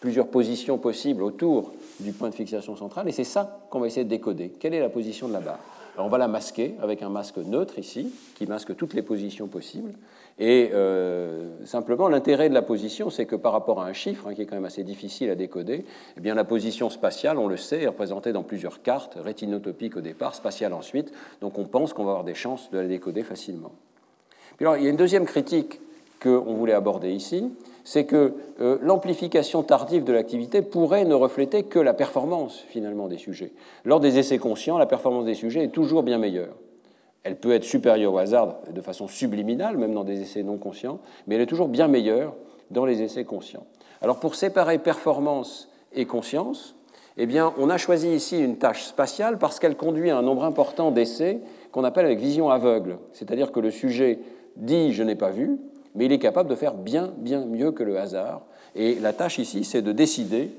[0.00, 4.04] plusieurs positions possibles autour du point de fixation central, et c'est ça qu'on va essayer
[4.04, 4.50] de décoder.
[4.58, 5.60] Quelle est la position de la barre?
[5.98, 9.92] On va la masquer avec un masque neutre ici, qui masque toutes les positions possibles,
[10.38, 14.34] Et euh, simplement, l'intérêt de la position, c'est que par rapport à un chiffre, hein,
[14.34, 15.84] qui est quand même assez difficile à décoder,
[16.16, 20.00] eh bien, la position spatiale, on le sait, est représentée dans plusieurs cartes, rétinotopique au
[20.00, 23.72] départ, spatiale ensuite, donc on pense qu'on va avoir des chances de la décoder facilement.
[24.56, 25.80] Puis alors, il y a une deuxième critique
[26.22, 27.50] qu'on voulait aborder ici,
[27.84, 33.18] c'est que euh, l'amplification tardive de l'activité pourrait ne refléter que la performance finalement des
[33.18, 33.52] sujets.
[33.84, 36.54] Lors des essais conscients, la performance des sujets est toujours bien meilleure.
[37.24, 41.00] Elle peut être supérieure au hasard de façon subliminale, même dans des essais non conscients,
[41.26, 42.34] mais elle est toujours bien meilleure
[42.70, 43.66] dans les essais conscients.
[44.00, 46.74] Alors pour séparer performance et conscience,
[47.16, 50.44] eh bien, on a choisi ici une tâche spatiale parce qu'elle conduit à un nombre
[50.44, 51.40] important d'essais
[51.70, 54.18] qu'on appelle avec vision aveugle, c'est-à-dire que le sujet
[54.56, 55.58] dit je n'ai pas vu,
[55.94, 58.42] mais il est capable de faire bien, bien mieux que le hasard.
[58.74, 60.50] Et la tâche ici, c'est de décider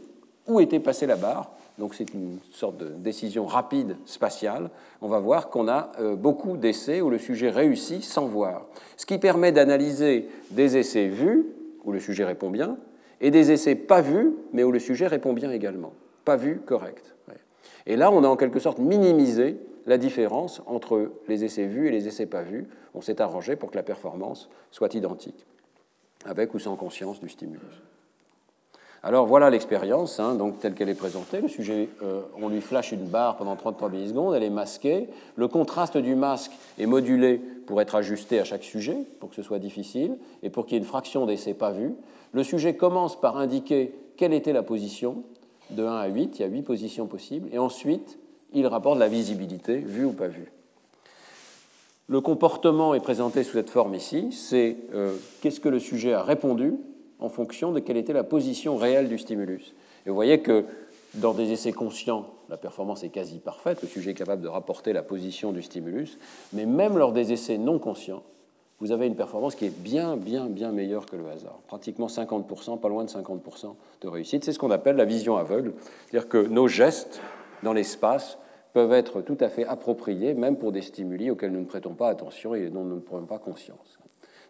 [0.48, 4.70] où était passée la barre donc c'est une sorte de décision rapide spatiale,
[5.02, 8.68] on va voir qu'on a euh, beaucoup d'essais où le sujet réussit sans voir.
[8.96, 11.48] Ce qui permet d'analyser des essais vus,
[11.84, 12.78] où le sujet répond bien,
[13.22, 15.94] et des essais pas vus, mais où le sujet répond bien également.
[16.26, 17.16] Pas vus, correct.
[17.86, 21.92] Et là, on a en quelque sorte minimisé la différence entre les essais vus et
[21.92, 22.68] les essais pas vus.
[22.94, 25.46] On s'est arrangé pour que la performance soit identique,
[26.26, 27.82] avec ou sans conscience du stimulus.
[29.06, 31.42] Alors voilà l'expérience, hein, donc telle qu'elle est présentée.
[31.42, 35.10] Le sujet, euh, on lui flash une barre pendant 33 millisecondes, elle est masquée.
[35.36, 39.42] Le contraste du masque est modulé pour être ajusté à chaque sujet, pour que ce
[39.42, 41.96] soit difficile, et pour qu'il y ait une fraction d'essais pas vus.
[42.32, 45.24] Le sujet commence par indiquer quelle était la position,
[45.70, 48.20] de 1 à 8, il y a 8 positions possibles, et ensuite
[48.54, 50.52] il rapporte la visibilité, vue ou pas vue.
[52.08, 56.22] Le comportement est présenté sous cette forme ici, c'est euh, qu'est-ce que le sujet a
[56.22, 56.76] répondu
[57.20, 59.74] en fonction de quelle était la position réelle du stimulus.
[60.06, 60.66] Et vous voyez que
[61.16, 64.92] dans des essais conscients, la performance est quasi parfaite, le sujet est capable de rapporter
[64.92, 66.18] la position du stimulus,
[66.52, 68.24] mais même lors des essais non conscients,
[68.80, 71.60] vous avez une performance qui est bien, bien, bien meilleure que le hasard.
[71.68, 74.44] Pratiquement 50%, pas loin de 50% de réussite.
[74.44, 75.74] C'est ce qu'on appelle la vision aveugle,
[76.10, 77.22] c'est-à-dire que nos gestes
[77.62, 78.38] dans l'espace
[78.74, 82.10] peuvent être tout à fait appropriés, même pour des stimuli auxquels nous ne prêtons pas
[82.10, 84.00] attention et dont nous ne prenons pas conscience.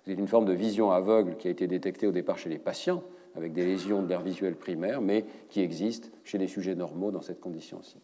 [0.06, 3.04] C'est une forme de vision aveugle qui a été détectée au départ chez les patients,
[3.36, 7.22] avec des lésions de l'air visuel primaire, mais qui existe chez les sujets normaux dans
[7.22, 7.98] cette condition-ci.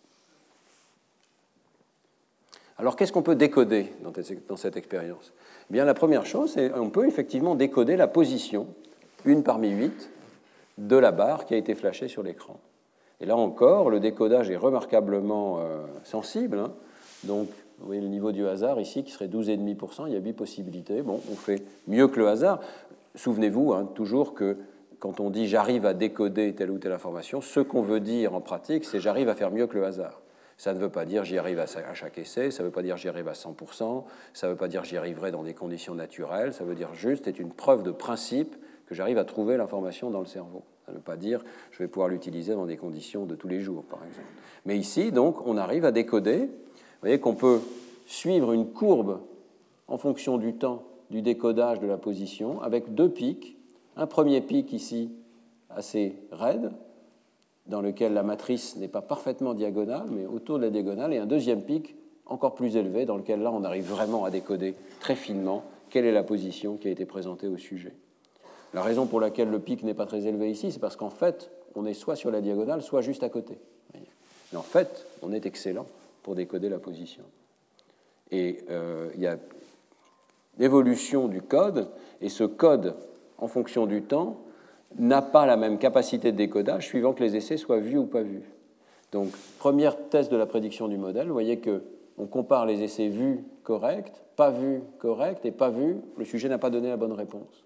[2.78, 3.94] Alors, qu'est-ce qu'on peut décoder
[4.48, 5.34] dans cette expérience?
[5.70, 8.68] Eh Bien, la première chose, c'est qu'on peut effectivement décoder la position,
[9.26, 10.10] une parmi huit,
[10.78, 12.58] de la barre qui a été flashée sur l'écran.
[13.22, 16.60] Et là encore, le décodage est remarquablement euh, sensible.
[16.60, 16.72] Hein.
[17.26, 17.50] Donc,
[17.80, 21.02] vous voyez le niveau du hasard ici qui serait 12,5%, il y a 8 possibilités.
[21.02, 22.60] Bon, on fait mieux que le hasard.
[23.16, 24.58] Souvenez-vous hein, toujours que
[25.00, 28.42] quand on dit j'arrive à décoder telle ou telle information, ce qu'on veut dire en
[28.42, 30.22] pratique, c'est j'arrive à faire mieux que le hasard.
[30.58, 32.98] Ça ne veut pas dire j'y arrive à chaque essai, ça ne veut pas dire
[32.98, 34.04] j'y arrive à 100%,
[34.34, 37.26] ça ne veut pas dire j'y arriverai dans des conditions naturelles, ça veut dire juste
[37.26, 38.58] c'est une preuve de principe
[38.88, 40.64] que j'arrive à trouver l'information dans le cerveau.
[40.94, 44.00] Ne pas dire je vais pouvoir l'utiliser dans des conditions de tous les jours, par
[44.06, 44.28] exemple.
[44.66, 46.50] Mais ici, donc, on arrive à décoder
[47.00, 47.62] vous voyez qu'on peut
[48.08, 49.22] suivre une courbe
[49.88, 53.56] en fonction du temps du décodage de la position avec deux pics.
[53.96, 55.10] Un premier pic ici
[55.70, 56.72] assez raide,
[57.68, 61.26] dans lequel la matrice n'est pas parfaitement diagonale, mais autour de la diagonale, et un
[61.26, 65.64] deuxième pic encore plus élevé, dans lequel là on arrive vraiment à décoder très finement
[65.90, 67.94] quelle est la position qui a été présentée au sujet.
[68.74, 71.50] La raison pour laquelle le pic n'est pas très élevé ici, c'est parce qu'en fait,
[71.76, 73.58] on est soit sur la diagonale, soit juste à côté.
[73.94, 75.86] Mais en fait, on est excellent
[76.24, 77.24] pour décoder la position.
[78.32, 79.38] Et euh, il y a
[80.58, 81.88] l'évolution du code,
[82.22, 82.96] et ce code,
[83.38, 84.38] en fonction du temps,
[84.98, 88.22] n'a pas la même capacité de décodage suivant que les essais soient vus ou pas
[88.22, 88.44] vus.
[89.12, 91.82] Donc, première test de la prédiction du modèle, vous voyez que
[92.18, 96.58] on compare les essais vus corrects, pas vus corrects et pas vus, le sujet n'a
[96.58, 97.64] pas donné la bonne réponse.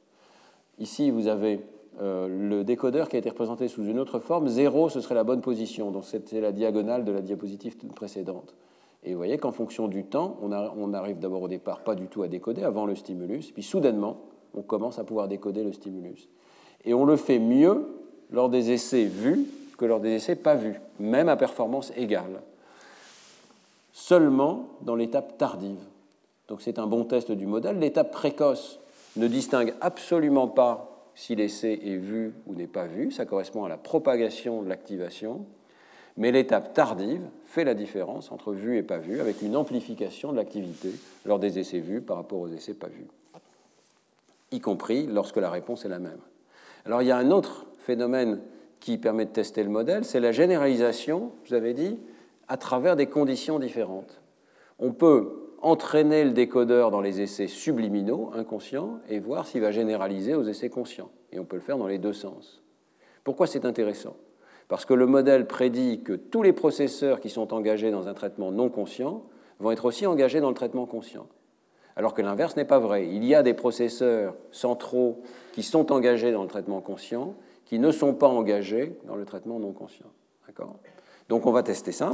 [0.79, 1.61] Ici, vous avez
[2.01, 4.47] euh, le décodeur qui a été représenté sous une autre forme.
[4.47, 5.91] 0, ce serait la bonne position.
[5.91, 8.55] Donc c'était la diagonale de la diapositive précédente.
[9.03, 12.07] Et vous voyez qu'en fonction du temps, on, on arrive d'abord au départ pas du
[12.07, 14.17] tout à décoder avant le stimulus, puis soudainement,
[14.55, 16.29] on commence à pouvoir décoder le stimulus.
[16.85, 17.85] Et on le fait mieux
[18.31, 19.45] lors des essais vus
[19.77, 22.41] que lors des essais pas vus, même à performance égale.
[23.91, 25.79] Seulement dans l'étape tardive.
[26.47, 27.79] Donc c'est un bon test du modèle.
[27.79, 28.79] L'étape précoce
[29.15, 33.69] ne distingue absolument pas si l'essai est vu ou n'est pas vu, ça correspond à
[33.69, 35.45] la propagation de l'activation,
[36.17, 40.37] mais l'étape tardive fait la différence entre vu et pas vu, avec une amplification de
[40.37, 40.91] l'activité
[41.25, 43.07] lors des essais vus par rapport aux essais pas vus,
[44.51, 46.19] y compris lorsque la réponse est la même.
[46.85, 48.39] Alors il y a un autre phénomène
[48.79, 51.99] qui permet de tester le modèle, c'est la généralisation, je vous avais dit,
[52.47, 54.19] à travers des conditions différentes.
[54.79, 60.35] On peut entraîner le décodeur dans les essais subliminaux, inconscients, et voir s'il va généraliser
[60.35, 61.09] aux essais conscients.
[61.31, 62.61] Et on peut le faire dans les deux sens.
[63.23, 64.15] Pourquoi c'est intéressant?
[64.67, 68.51] Parce que le modèle prédit que tous les processeurs qui sont engagés dans un traitement
[68.51, 69.23] non conscient
[69.59, 71.27] vont être aussi engagés dans le traitement conscient.
[71.95, 73.07] Alors que l'inverse n'est pas vrai.
[73.07, 75.21] Il y a des processeurs centraux
[75.53, 77.35] qui sont engagés dans le traitement conscient,
[77.65, 80.07] qui ne sont pas engagés dans le traitement non conscient.
[81.29, 82.11] Donc on va tester ça.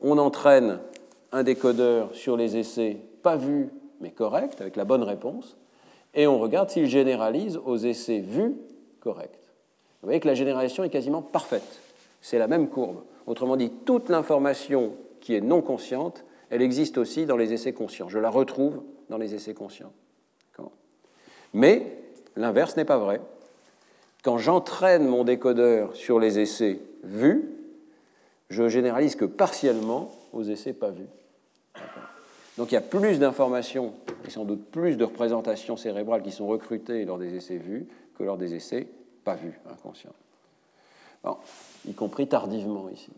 [0.00, 0.78] On entraîne
[1.32, 3.70] un décodeur sur les essais pas vus
[4.00, 5.56] mais corrects, avec la bonne réponse,
[6.14, 8.54] et on regarde s'il généralise aux essais vus
[9.00, 9.38] corrects.
[10.02, 11.80] Vous voyez que la généralisation est quasiment parfaite.
[12.20, 13.02] C'est la même courbe.
[13.26, 18.08] Autrement dit, toute l'information qui est non consciente, elle existe aussi dans les essais conscients.
[18.08, 19.92] Je la retrouve dans les essais conscients.
[21.54, 21.98] Mais
[22.36, 23.20] l'inverse n'est pas vrai.
[24.22, 27.50] Quand j'entraîne mon décodeur sur les essais vus,
[28.50, 31.08] je généralise que partiellement aux essais pas vus.
[32.56, 33.94] Donc il y a plus d'informations
[34.26, 38.24] et sans doute plus de représentations cérébrales qui sont recrutées lors des essais vus que
[38.24, 38.88] lors des essais
[39.24, 40.14] pas vus, inconscients.
[41.86, 43.12] y compris tardivement ici.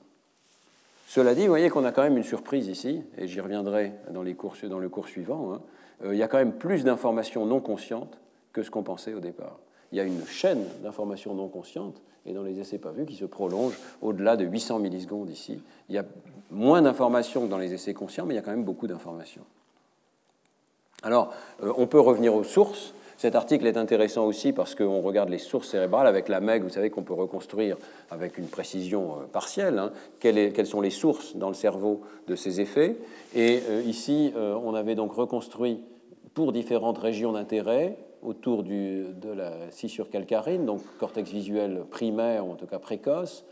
[1.07, 4.23] Cela dit, vous voyez qu'on a quand même une surprise ici, et j'y reviendrai dans,
[4.23, 5.53] les cours, dans le cours suivant.
[5.53, 5.61] Hein.
[6.05, 8.21] Euh, il y a quand même plus d'informations non conscientes
[8.53, 9.59] que ce qu'on pensait au départ.
[9.93, 13.17] Il y a une chaîne d'informations non conscientes, et dans les essais pas vus, qui
[13.17, 15.61] se prolonge au-delà de 800 millisecondes ici.
[15.89, 16.05] Il y a
[16.51, 19.45] moins d'informations que dans les essais conscients, mais il y a quand même beaucoup d'informations.
[21.03, 21.33] Alors,
[21.63, 22.95] euh, on peut revenir aux sources.
[23.17, 26.63] Cet article est intéressant aussi parce qu'on regarde les sources cérébrales avec la MEG.
[26.63, 27.77] Vous savez qu'on peut reconstruire
[28.11, 32.61] avec une précision euh, partielle hein, quelles, sont les sources dans le cerveau de ces
[32.61, 32.97] effets.
[33.35, 35.83] Et euh, ici, on avait donc reconstruit
[36.35, 42.55] pour différentes régions d'intérêt autour de la scissure calcarine, donc cortex visuel primaire, ou en
[42.55, 43.45] tout cas précoce,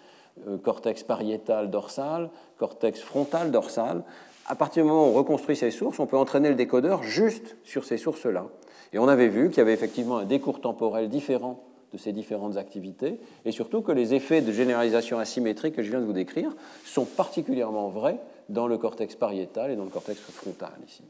[0.47, 4.03] euh, cortex pariétal dorsal, cortex frontal dorsal.
[4.47, 7.57] À partir du moment où on reconstruit ces sources, on peut entraîner le décodeur juste
[7.65, 8.47] sur ces sources-là.
[8.93, 12.59] Et on avait vu qu'il y avait effectivement un décours temporel différent de ces différentes
[12.59, 16.55] activités, et surtout que les effets de généralisation asymétrique que je viens de vous décrire
[16.85, 21.03] sont particulièrement vrais dans le cortex pariétal et dans le cortex frontal ici.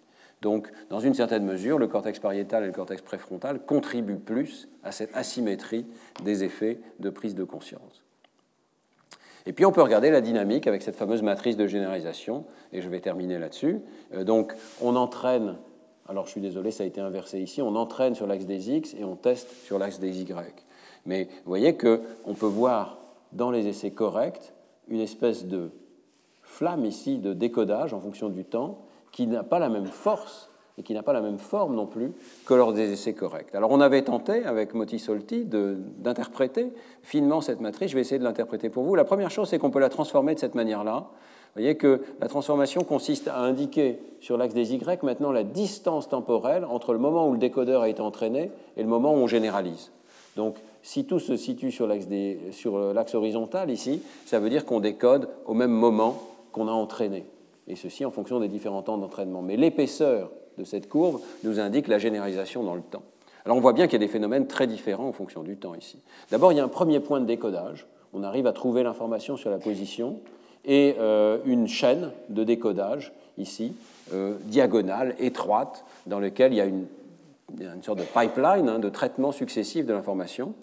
[0.42, 4.92] Donc, dans une certaine mesure, le cortex pariétal et le cortex préfrontal contribuent plus à
[4.92, 5.86] cette asymétrie
[6.22, 8.04] des effets de prise de conscience.
[9.46, 12.88] Et puis on peut regarder la dynamique avec cette fameuse matrice de généralisation, et je
[12.88, 13.80] vais terminer là-dessus.
[14.14, 15.56] Euh, donc on entraîne,
[16.06, 18.94] alors je suis désolé, ça a été inversé ici, on entraîne sur l'axe des X
[18.94, 20.66] et on teste sur l'axe des Y.
[21.06, 22.98] Mais vous voyez qu'on peut voir
[23.32, 24.52] dans les essais corrects
[24.88, 25.70] une espèce de
[26.42, 30.82] flamme ici de décodage en fonction du temps qui n'a pas la même force et
[30.82, 32.12] qui n'a pas la même forme non plus
[32.46, 33.54] que lors des essais corrects.
[33.54, 37.90] Alors on avait tenté avec Moti Solti d'interpréter finement cette matrice.
[37.90, 38.94] Je vais essayer de l'interpréter pour vous.
[38.94, 41.08] La première chose, c'est qu'on peut la transformer de cette manière-là.
[41.08, 46.08] Vous voyez que la transformation consiste à indiquer sur l'axe des Y maintenant la distance
[46.08, 49.26] temporelle entre le moment où le décodeur a été entraîné et le moment où on
[49.26, 49.90] généralise.
[50.36, 55.54] Donc si tout se situe sur l'axe horizontal ici, ça veut dire qu'on décode au
[55.54, 57.24] même moment qu'on a entraîné
[57.68, 59.42] et ceci en fonction des différents temps d'entraînement.
[59.42, 63.02] Mais l'épaisseur de cette courbe nous indique la généralisation dans le temps.
[63.44, 65.74] Alors on voit bien qu'il y a des phénomènes très différents en fonction du temps
[65.74, 65.98] ici.
[66.30, 67.86] D'abord, il y a un premier point de décodage.
[68.12, 70.18] On arrive à trouver l'information sur la position
[70.64, 73.74] et euh, une chaîne de décodage ici,
[74.12, 76.86] euh, diagonale, étroite, dans laquelle il y a une,
[77.82, 80.54] sorte de pipeline hein, de traitement successif de l'information.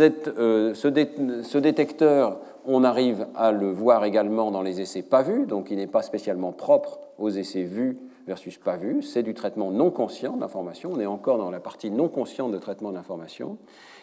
[0.00, 5.70] Euh, ce, détecteur, on arrive à le voir également dans les essais pas vus, donc
[5.70, 9.02] il n'est pas spécialement propre aux essais vus versus pas vus.
[9.02, 10.90] C'est du traitement non conscient d'information.
[10.92, 13.58] On est encore dans la partie non consciente de traitement d'information.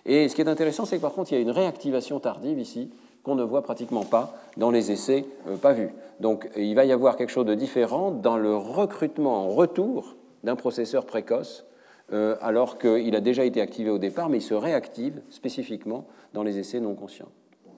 [0.06, 2.60] Et ce qui est intéressant, c'est que par contre, il y a une réactivation tardive
[2.60, 2.90] ici
[3.24, 5.90] qu'on ne voit pratiquement pas dans les essais euh, pas vus.
[6.22, 10.56] Donc il va y avoir quelque chose de différent dans le recrutement en retour d'un
[10.56, 11.66] processeur précoce
[12.12, 16.44] euh, alors qu'il a déjà été activé au départ, mais il se réactive spécifiquement dans
[16.44, 17.30] les essais non conscients.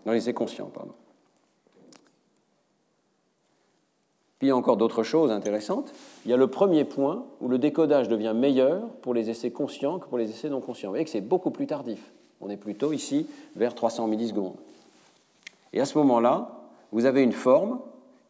[0.05, 0.93] Dans les essais conscients, pardon.
[4.39, 5.93] Puis il y a encore d'autres choses intéressantes.
[6.25, 9.99] Il y a le premier point où le décodage devient meilleur pour les essais conscients
[9.99, 10.89] que pour les essais non conscients.
[10.89, 12.11] Vous voyez que c'est beaucoup plus tardif.
[12.41, 14.57] On est plutôt ici vers 300 millisecondes.
[15.71, 16.51] Et à ce moment-là,
[16.91, 17.79] vous avez une forme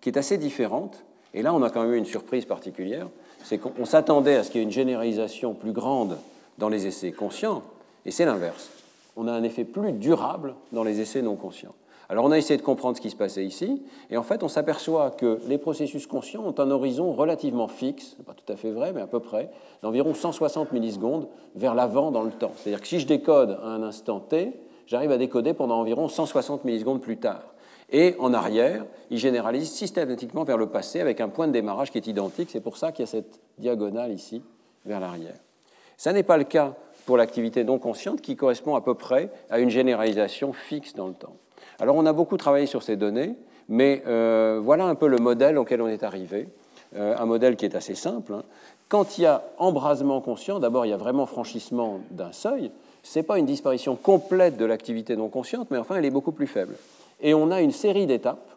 [0.01, 1.03] qui est assez différente.
[1.33, 3.07] Et là, on a quand même eu une surprise particulière
[3.45, 6.17] c'est qu'on s'attendait à ce qu'il y ait une généralisation plus grande
[6.57, 7.61] dans les essais conscients,
[8.05, 8.71] et c'est l'inverse.
[9.15, 11.75] On a un effet plus durable dans les essais non conscients.
[12.09, 14.47] Alors on a essayé de comprendre ce qui se passait ici, et en fait on
[14.47, 18.93] s'aperçoit que les processus conscients ont un horizon relativement fixe, pas tout à fait vrai,
[18.93, 19.51] mais à peu près,
[19.83, 22.51] d'environ 160 millisecondes vers l'avant dans le temps.
[22.57, 24.53] C'est-à-dire que si je décode à un instant t,
[24.87, 27.43] j'arrive à décoder pendant environ 160 millisecondes plus tard.
[27.91, 31.97] Et en arrière, il généralise systématiquement vers le passé avec un point de démarrage qui
[31.97, 32.49] est identique.
[32.51, 34.41] C'est pour ça qu'il y a cette diagonale ici
[34.85, 35.35] vers l'arrière.
[35.97, 36.73] Ça n'est pas le cas
[37.05, 41.13] pour l'activité non consciente qui correspond à peu près à une généralisation fixe dans le
[41.13, 41.35] temps.
[41.79, 43.35] Alors on a beaucoup travaillé sur ces données,
[43.69, 46.49] mais euh, voilà un peu le modèle auquel on est arrivé.
[46.95, 48.33] Euh, un modèle qui est assez simple.
[48.33, 48.43] Hein.
[48.89, 52.71] Quand il y a embrasement conscient, d'abord il y a vraiment franchissement d'un seuil.
[53.03, 56.31] Ce n'est pas une disparition complète de l'activité non consciente, mais enfin elle est beaucoup
[56.31, 56.75] plus faible.
[57.21, 58.49] Et on a une série d'étapes.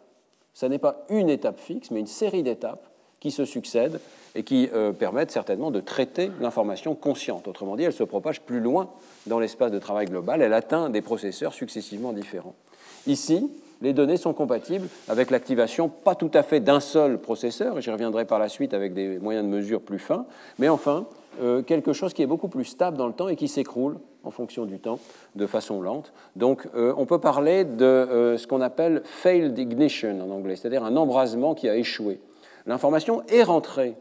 [0.53, 3.99] Ce n'est pas une étape fixe, mais une série d'étapes qui se succèdent
[4.35, 7.47] et qui euh, permettent certainement de traiter l'information consciente.
[7.47, 8.89] Autrement dit, elle se propage plus loin
[9.27, 12.55] dans l'espace de travail global, elle atteint des processeurs successivement différents.
[13.07, 13.49] Ici,
[13.81, 17.91] les données sont compatibles avec l'activation pas tout à fait d'un seul processeur, et j'y
[17.91, 20.25] reviendrai par la suite avec des moyens de mesure plus fins,
[20.57, 21.05] mais enfin
[21.41, 24.31] euh, quelque chose qui est beaucoup plus stable dans le temps et qui s'écroule en
[24.31, 24.99] fonction du temps
[25.35, 26.13] de façon lente.
[26.35, 30.95] Donc euh, on peut parler de ce qu'on appelle failed ignition en anglais, c'est-à-dire un
[30.97, 32.19] embrasement qui a échoué.
[32.65, 33.95] L'information est rentrée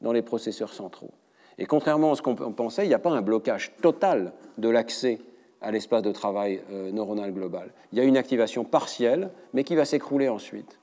[0.00, 1.10] dans les processeurs centraux.
[1.58, 5.20] Et contrairement à ce qu'on pensait, il n'y a pas un blocage total de l'accès
[5.60, 7.70] à l'espace de travail euh, neuronal global.
[7.92, 10.78] Il y a une activation partielle, mais qui va s'écrouler ensuite.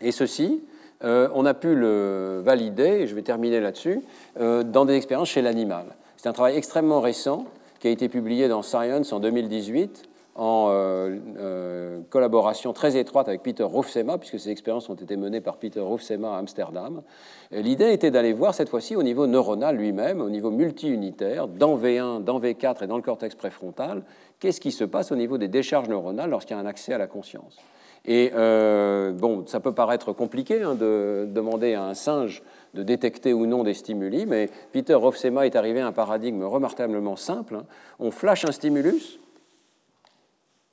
[0.00, 0.62] Et ceci,
[1.04, 4.02] euh, on a pu le valider, et je vais terminer là-dessus,
[4.40, 5.86] euh, dans des expériences chez l'animal.
[6.16, 7.46] C'est un travail extrêmement récent
[7.80, 13.64] qui a été publié dans Science en 2018 en euh, collaboration très étroite avec Peter
[13.64, 17.02] Rufsema, puisque ces expériences ont été menées par Peter Rufsema à Amsterdam.
[17.50, 22.24] L'idée était d'aller voir cette fois-ci au niveau neuronal lui-même, au niveau multi-unitaire, dans V1,
[22.24, 24.04] dans V4 et dans le cortex préfrontal,
[24.40, 26.98] qu'est-ce qui se passe au niveau des décharges neuronales lorsqu'il y a un accès à
[26.98, 27.58] la conscience.
[28.04, 32.42] Et euh, bon, ça peut paraître compliqué hein, de demander à un singe
[32.74, 37.16] de détecter ou non des stimuli, mais Peter Rofsema est arrivé à un paradigme remarquablement
[37.16, 37.56] simple.
[37.56, 37.66] Hein.
[38.00, 39.20] On flash un stimulus,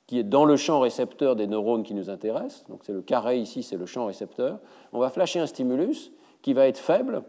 [0.06, 2.64] qui est dans le champ récepteur des neurones qui nous intéressent.
[2.68, 4.58] Donc c'est le carré ici, c'est le champ récepteur.
[4.92, 6.10] On va flasher un stimulus
[6.42, 7.22] qui va être faible,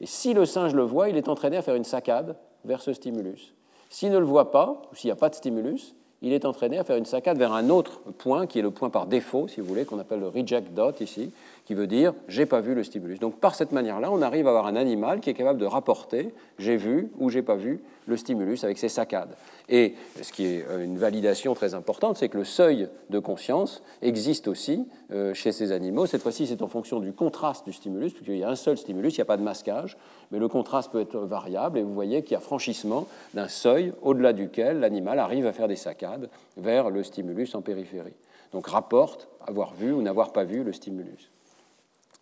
[0.00, 2.92] et si le singe le voit, il est entraîné à faire une saccade vers ce
[2.92, 3.54] stimulus.
[3.88, 6.78] S'il ne le voit pas, ou s'il n'y a pas de stimulus, il est entraîné
[6.78, 9.60] à faire une saccade vers un autre point, qui est le point par défaut, si
[9.60, 11.30] vous voulez, qu'on appelle le reject dot ici,
[11.68, 13.20] qui veut dire j'ai pas vu le stimulus.
[13.20, 16.32] Donc par cette manière-là, on arrive à avoir un animal qui est capable de rapporter
[16.58, 19.36] j'ai vu ou j'ai pas vu le stimulus avec ses saccades.
[19.68, 23.82] Et ce qui est euh, une validation très importante, c'est que le seuil de conscience
[24.00, 26.06] existe aussi euh, chez ces animaux.
[26.06, 29.16] Cette fois-ci, c'est en fonction du contraste du stimulus, puisqu'il y a un seul stimulus,
[29.16, 29.98] il n'y a pas de masquage,
[30.30, 33.92] mais le contraste peut être variable, et vous voyez qu'il y a franchissement d'un seuil
[34.00, 38.16] au-delà duquel l'animal arrive à faire des saccades vers le stimulus en périphérie.
[38.52, 41.30] Donc rapporte avoir vu ou n'avoir pas vu le stimulus.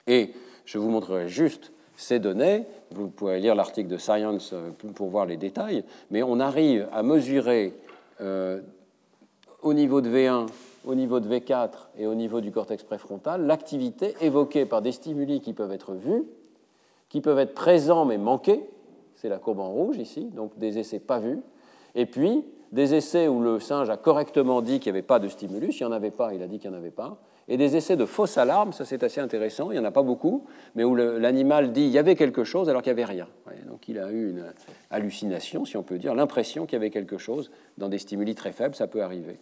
[0.07, 0.33] Et
[0.65, 2.65] je vous montrerai juste ces données.
[2.91, 7.03] Vous pouvez lire l'article de Science euh, pour voir les détails, mais on arrive à
[7.03, 7.73] mesurer
[8.20, 8.61] euh,
[9.62, 10.47] au niveau de V1,
[10.85, 15.41] au niveau de V4 et au niveau du cortex préfrontal l'activité évoquée par des stimuli
[15.41, 16.23] qui peuvent être vus,
[17.09, 18.62] qui peuvent être présents mais manqués,
[19.16, 21.41] c'est la courbe en rouge ici, donc des essais pas vus,
[21.95, 25.28] et puis des essais où le singe a correctement dit qu'il n'y avait pas de
[25.28, 27.56] stimulus, il n'y en avait pas, il a dit qu'il n'y en avait pas, et
[27.56, 30.47] des essais de fausses alarmes, ça c'est assez intéressant, il n'y en a pas beaucoup,
[30.74, 33.28] mais où l'animal dit il y avait quelque chose alors qu'il n'y avait rien.
[33.68, 34.44] Donc il a eu une
[34.90, 38.52] hallucination, si on peut dire, l'impression qu'il y avait quelque chose dans des stimuli très
[38.52, 39.39] faibles, ça peut arriver.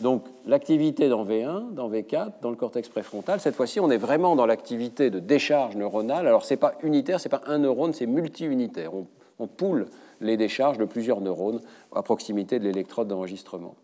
[0.00, 4.36] Donc l'activité dans V1, dans V4, dans le cortex préfrontal, cette fois-ci on est vraiment
[4.36, 6.26] dans l'activité de décharge neuronale.
[6.26, 8.94] Alors ce n'est pas unitaire, ce n'est pas un neurone, c'est multi-unitaire.
[8.94, 9.06] On,
[9.40, 9.86] on poule
[10.20, 11.60] les décharges de plusieurs neurones
[11.94, 13.74] à proximité de l'électrode d'enregistrement.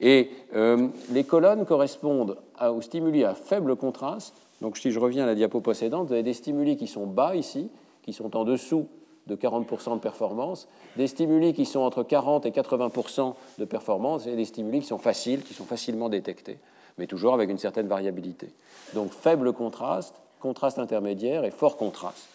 [0.00, 4.34] Et euh, les colonnes correspondent aux stimuli à faible contraste.
[4.60, 7.36] Donc si je reviens à la diapo précédente, vous avez des stimuli qui sont bas
[7.36, 7.70] ici,
[8.02, 8.88] qui sont en dessous
[9.26, 14.36] de 40% de performance, des stimuli qui sont entre 40 et 80% de performance, et
[14.36, 16.58] des stimuli qui sont faciles, qui sont facilement détectés,
[16.98, 18.52] mais toujours avec une certaine variabilité.
[18.92, 22.28] Donc faible contraste, contraste intermédiaire et fort contraste.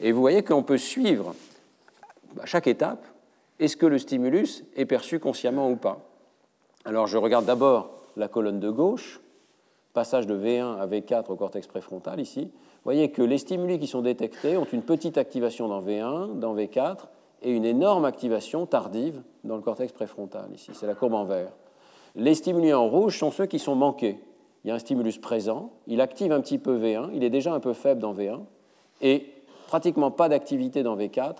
[0.00, 1.34] Et vous voyez qu'on peut suivre
[2.40, 3.06] à chaque étape,
[3.58, 6.06] est-ce que le stimulus est perçu consciemment ou pas
[6.86, 9.20] alors je regarde d'abord la colonne de gauche,
[9.92, 12.44] passage de V1 à V4 au cortex préfrontal ici.
[12.44, 16.54] Vous voyez que les stimuli qui sont détectés ont une petite activation dans V1, dans
[16.54, 17.08] V4,
[17.42, 20.70] et une énorme activation tardive dans le cortex préfrontal ici.
[20.74, 21.50] C'est la courbe en vert.
[22.14, 24.18] Les stimuli en rouge sont ceux qui sont manqués.
[24.64, 27.52] Il y a un stimulus présent, il active un petit peu V1, il est déjà
[27.52, 28.40] un peu faible dans V1,
[29.00, 29.26] et
[29.66, 31.36] pratiquement pas d'activité dans V4,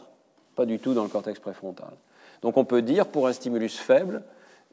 [0.55, 1.93] pas du tout dans le cortex préfrontal.
[2.43, 4.23] Donc on peut dire pour un stimulus faible,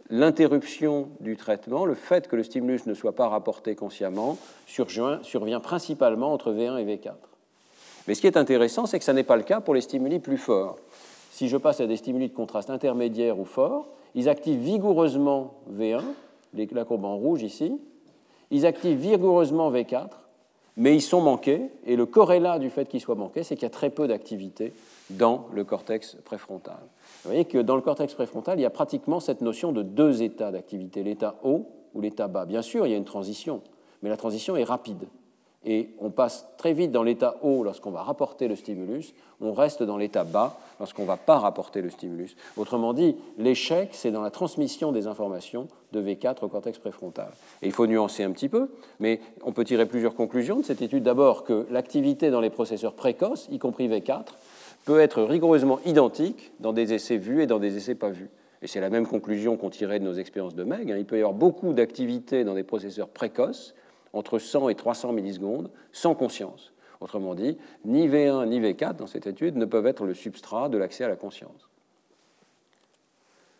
[0.09, 6.33] l'interruption du traitement, le fait que le stimulus ne soit pas rapporté consciemment, survient, principalement
[6.33, 7.13] entre V1 et V4.
[8.07, 10.19] Mais ce qui est intéressant, c'est que ce n'est pas le cas pour les stimuli
[10.19, 10.77] plus forts.
[11.31, 16.03] Si je passe à des stimuli de contraste intermédiaire ou fort, ils activent vigoureusement V1,
[16.71, 17.79] la courbe en rouge ici,
[18.51, 20.09] ils activent vigoureusement V4,
[20.75, 23.67] mais ils sont manqués, et le corrélat du fait qu'ils soient manqués, c'est qu'il y
[23.67, 24.73] a très peu d'activité
[25.09, 26.79] dans le cortex préfrontal.
[27.23, 30.23] Vous voyez que dans le cortex préfrontal, il y a pratiquement cette notion de deux
[30.23, 32.45] états d'activité, l'état haut ou l'état bas.
[32.45, 33.61] Bien sûr, il y a une transition,
[34.01, 35.05] mais la transition est rapide.
[35.65, 39.83] Et on passe très vite dans l'état haut lorsqu'on va rapporter le stimulus, on reste
[39.83, 42.35] dans l'état bas lorsqu'on ne va pas rapporter le stimulus.
[42.57, 47.31] Autrement dit, l'échec, c'est dans la transmission des informations de V4 au cortex préfrontal.
[47.61, 48.69] Et il faut nuancer un petit peu,
[48.99, 51.03] mais on peut tirer plusieurs conclusions de cette étude.
[51.03, 54.25] D'abord que l'activité dans les processeurs précoces, y compris V4,
[54.85, 58.29] peut être rigoureusement identique dans des essais vus et dans des essais pas vus.
[58.61, 60.91] Et c'est la même conclusion qu'on tirait de nos expériences de MEG.
[60.91, 60.97] Hein.
[60.97, 63.75] Il peut y avoir beaucoup d'activité dans des processeurs précoces,
[64.13, 66.73] entre 100 et 300 millisecondes, sans conscience.
[67.01, 70.77] Autrement dit, ni V1 ni V4 dans cette étude ne peuvent être le substrat de
[70.77, 71.67] l'accès à la conscience.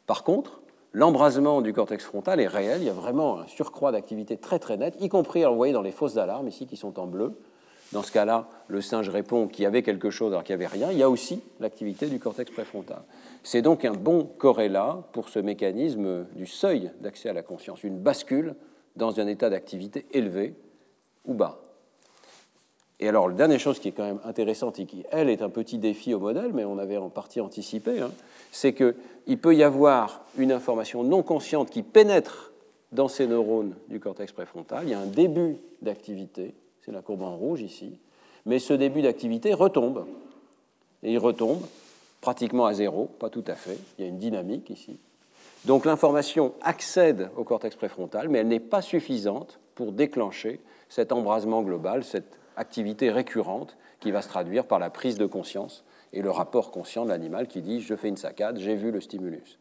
[0.05, 0.61] Par contre,
[0.93, 4.77] l'embrasement du cortex frontal est réel, il y a vraiment un surcroît d'activité très très
[4.77, 7.33] net, y compris, vous voyez dans les fausses d'alarme ici qui sont en bleu,
[7.93, 10.73] dans ce cas-là, le singe répond qu'il y avait quelque chose alors qu'il n'y avait
[10.73, 10.91] rien.
[10.91, 13.03] Il y a aussi l'activité du cortex préfrontal.
[13.43, 17.99] C'est donc un bon corrélat pour ce mécanisme du seuil d'accès à la conscience, une
[17.99, 18.55] bascule
[18.95, 20.53] dans un état d'activité élevé
[21.25, 21.59] ou bas.
[22.99, 25.49] Et alors, la dernière chose qui est quand même intéressante et qui, elle, est un
[25.49, 28.11] petit défi au modèle, mais on avait en partie anticipé, hein,
[28.51, 32.53] c'est qu'il peut y avoir une information non consciente qui pénètre
[32.91, 34.83] dans ces neurones du cortex préfrontal.
[34.83, 36.53] Il y a un début d'activité,
[36.85, 37.99] c'est la courbe en rouge ici,
[38.45, 40.05] mais ce début d'activité retombe.
[41.01, 41.65] Et il retombe
[42.21, 44.97] pratiquement à zéro, pas tout à fait, il y a une dynamique ici.
[45.65, 50.59] Donc l'information accède au cortex préfrontal, mais elle n'est pas suffisante pour déclencher
[50.89, 55.85] cet embrasement global, cette activité récurrente qui va se traduire par la prise de conscience
[56.11, 59.01] et le rapport conscient de l'animal qui dit je fais une saccade, j'ai vu le
[59.01, 59.57] stimulus.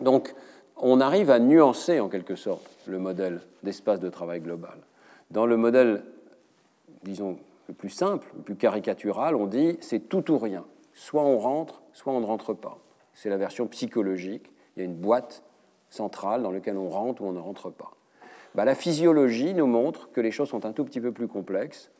[0.00, 0.34] Donc
[0.76, 4.78] on arrive à nuancer en quelque sorte le modèle d'espace de travail global.
[5.30, 6.02] Dans le modèle,
[7.04, 7.38] disons,
[7.68, 10.64] le plus simple, le plus caricatural, on dit c'est tout ou rien.
[10.94, 12.78] Soit on rentre, soit on ne rentre pas.
[13.14, 14.51] C'est la version psychologique.
[14.76, 15.42] Il y a une boîte
[15.90, 17.92] centrale dans laquelle on rentre ou on ne rentre pas.
[18.54, 21.90] Bah, la physiologie nous montre que les choses sont un tout petit peu plus complexes.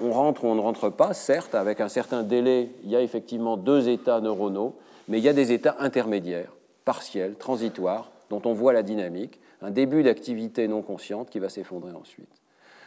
[0.00, 3.00] On rentre ou on ne rentre pas, certes, avec un certain délai, il y a
[3.00, 4.74] effectivement deux états neuronaux,
[5.08, 6.52] mais il y a des états intermédiaires,
[6.84, 11.92] partiels, transitoires, dont on voit la dynamique, un début d'activité non consciente qui va s'effondrer
[11.92, 12.28] ensuite.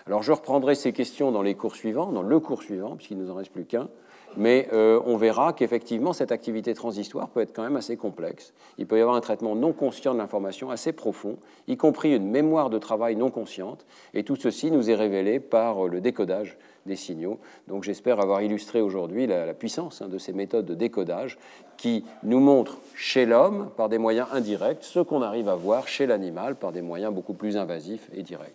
[0.05, 3.23] Alors je reprendrai ces questions dans les cours suivants, dans le cours suivant, puisqu'il ne
[3.23, 3.89] nous en reste plus qu'un,
[4.35, 8.53] mais euh, on verra qu'effectivement cette activité transitoire peut être quand même assez complexe.
[8.77, 11.37] Il peut y avoir un traitement non conscient de l'information assez profond,
[11.67, 15.85] y compris une mémoire de travail non consciente, et tout ceci nous est révélé par
[15.85, 17.39] euh, le décodage des signaux.
[17.67, 21.37] Donc j'espère avoir illustré aujourd'hui la, puissance hein, de ces méthodes de décodage
[21.77, 26.07] qui nous montrent chez l'homme, par des moyens indirects, ce qu'on arrive à voir chez
[26.07, 28.53] l'animal par des moyens beaucoup plus invasifs et directs.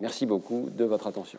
[0.00, 1.38] Merci beaucoup de votre attention.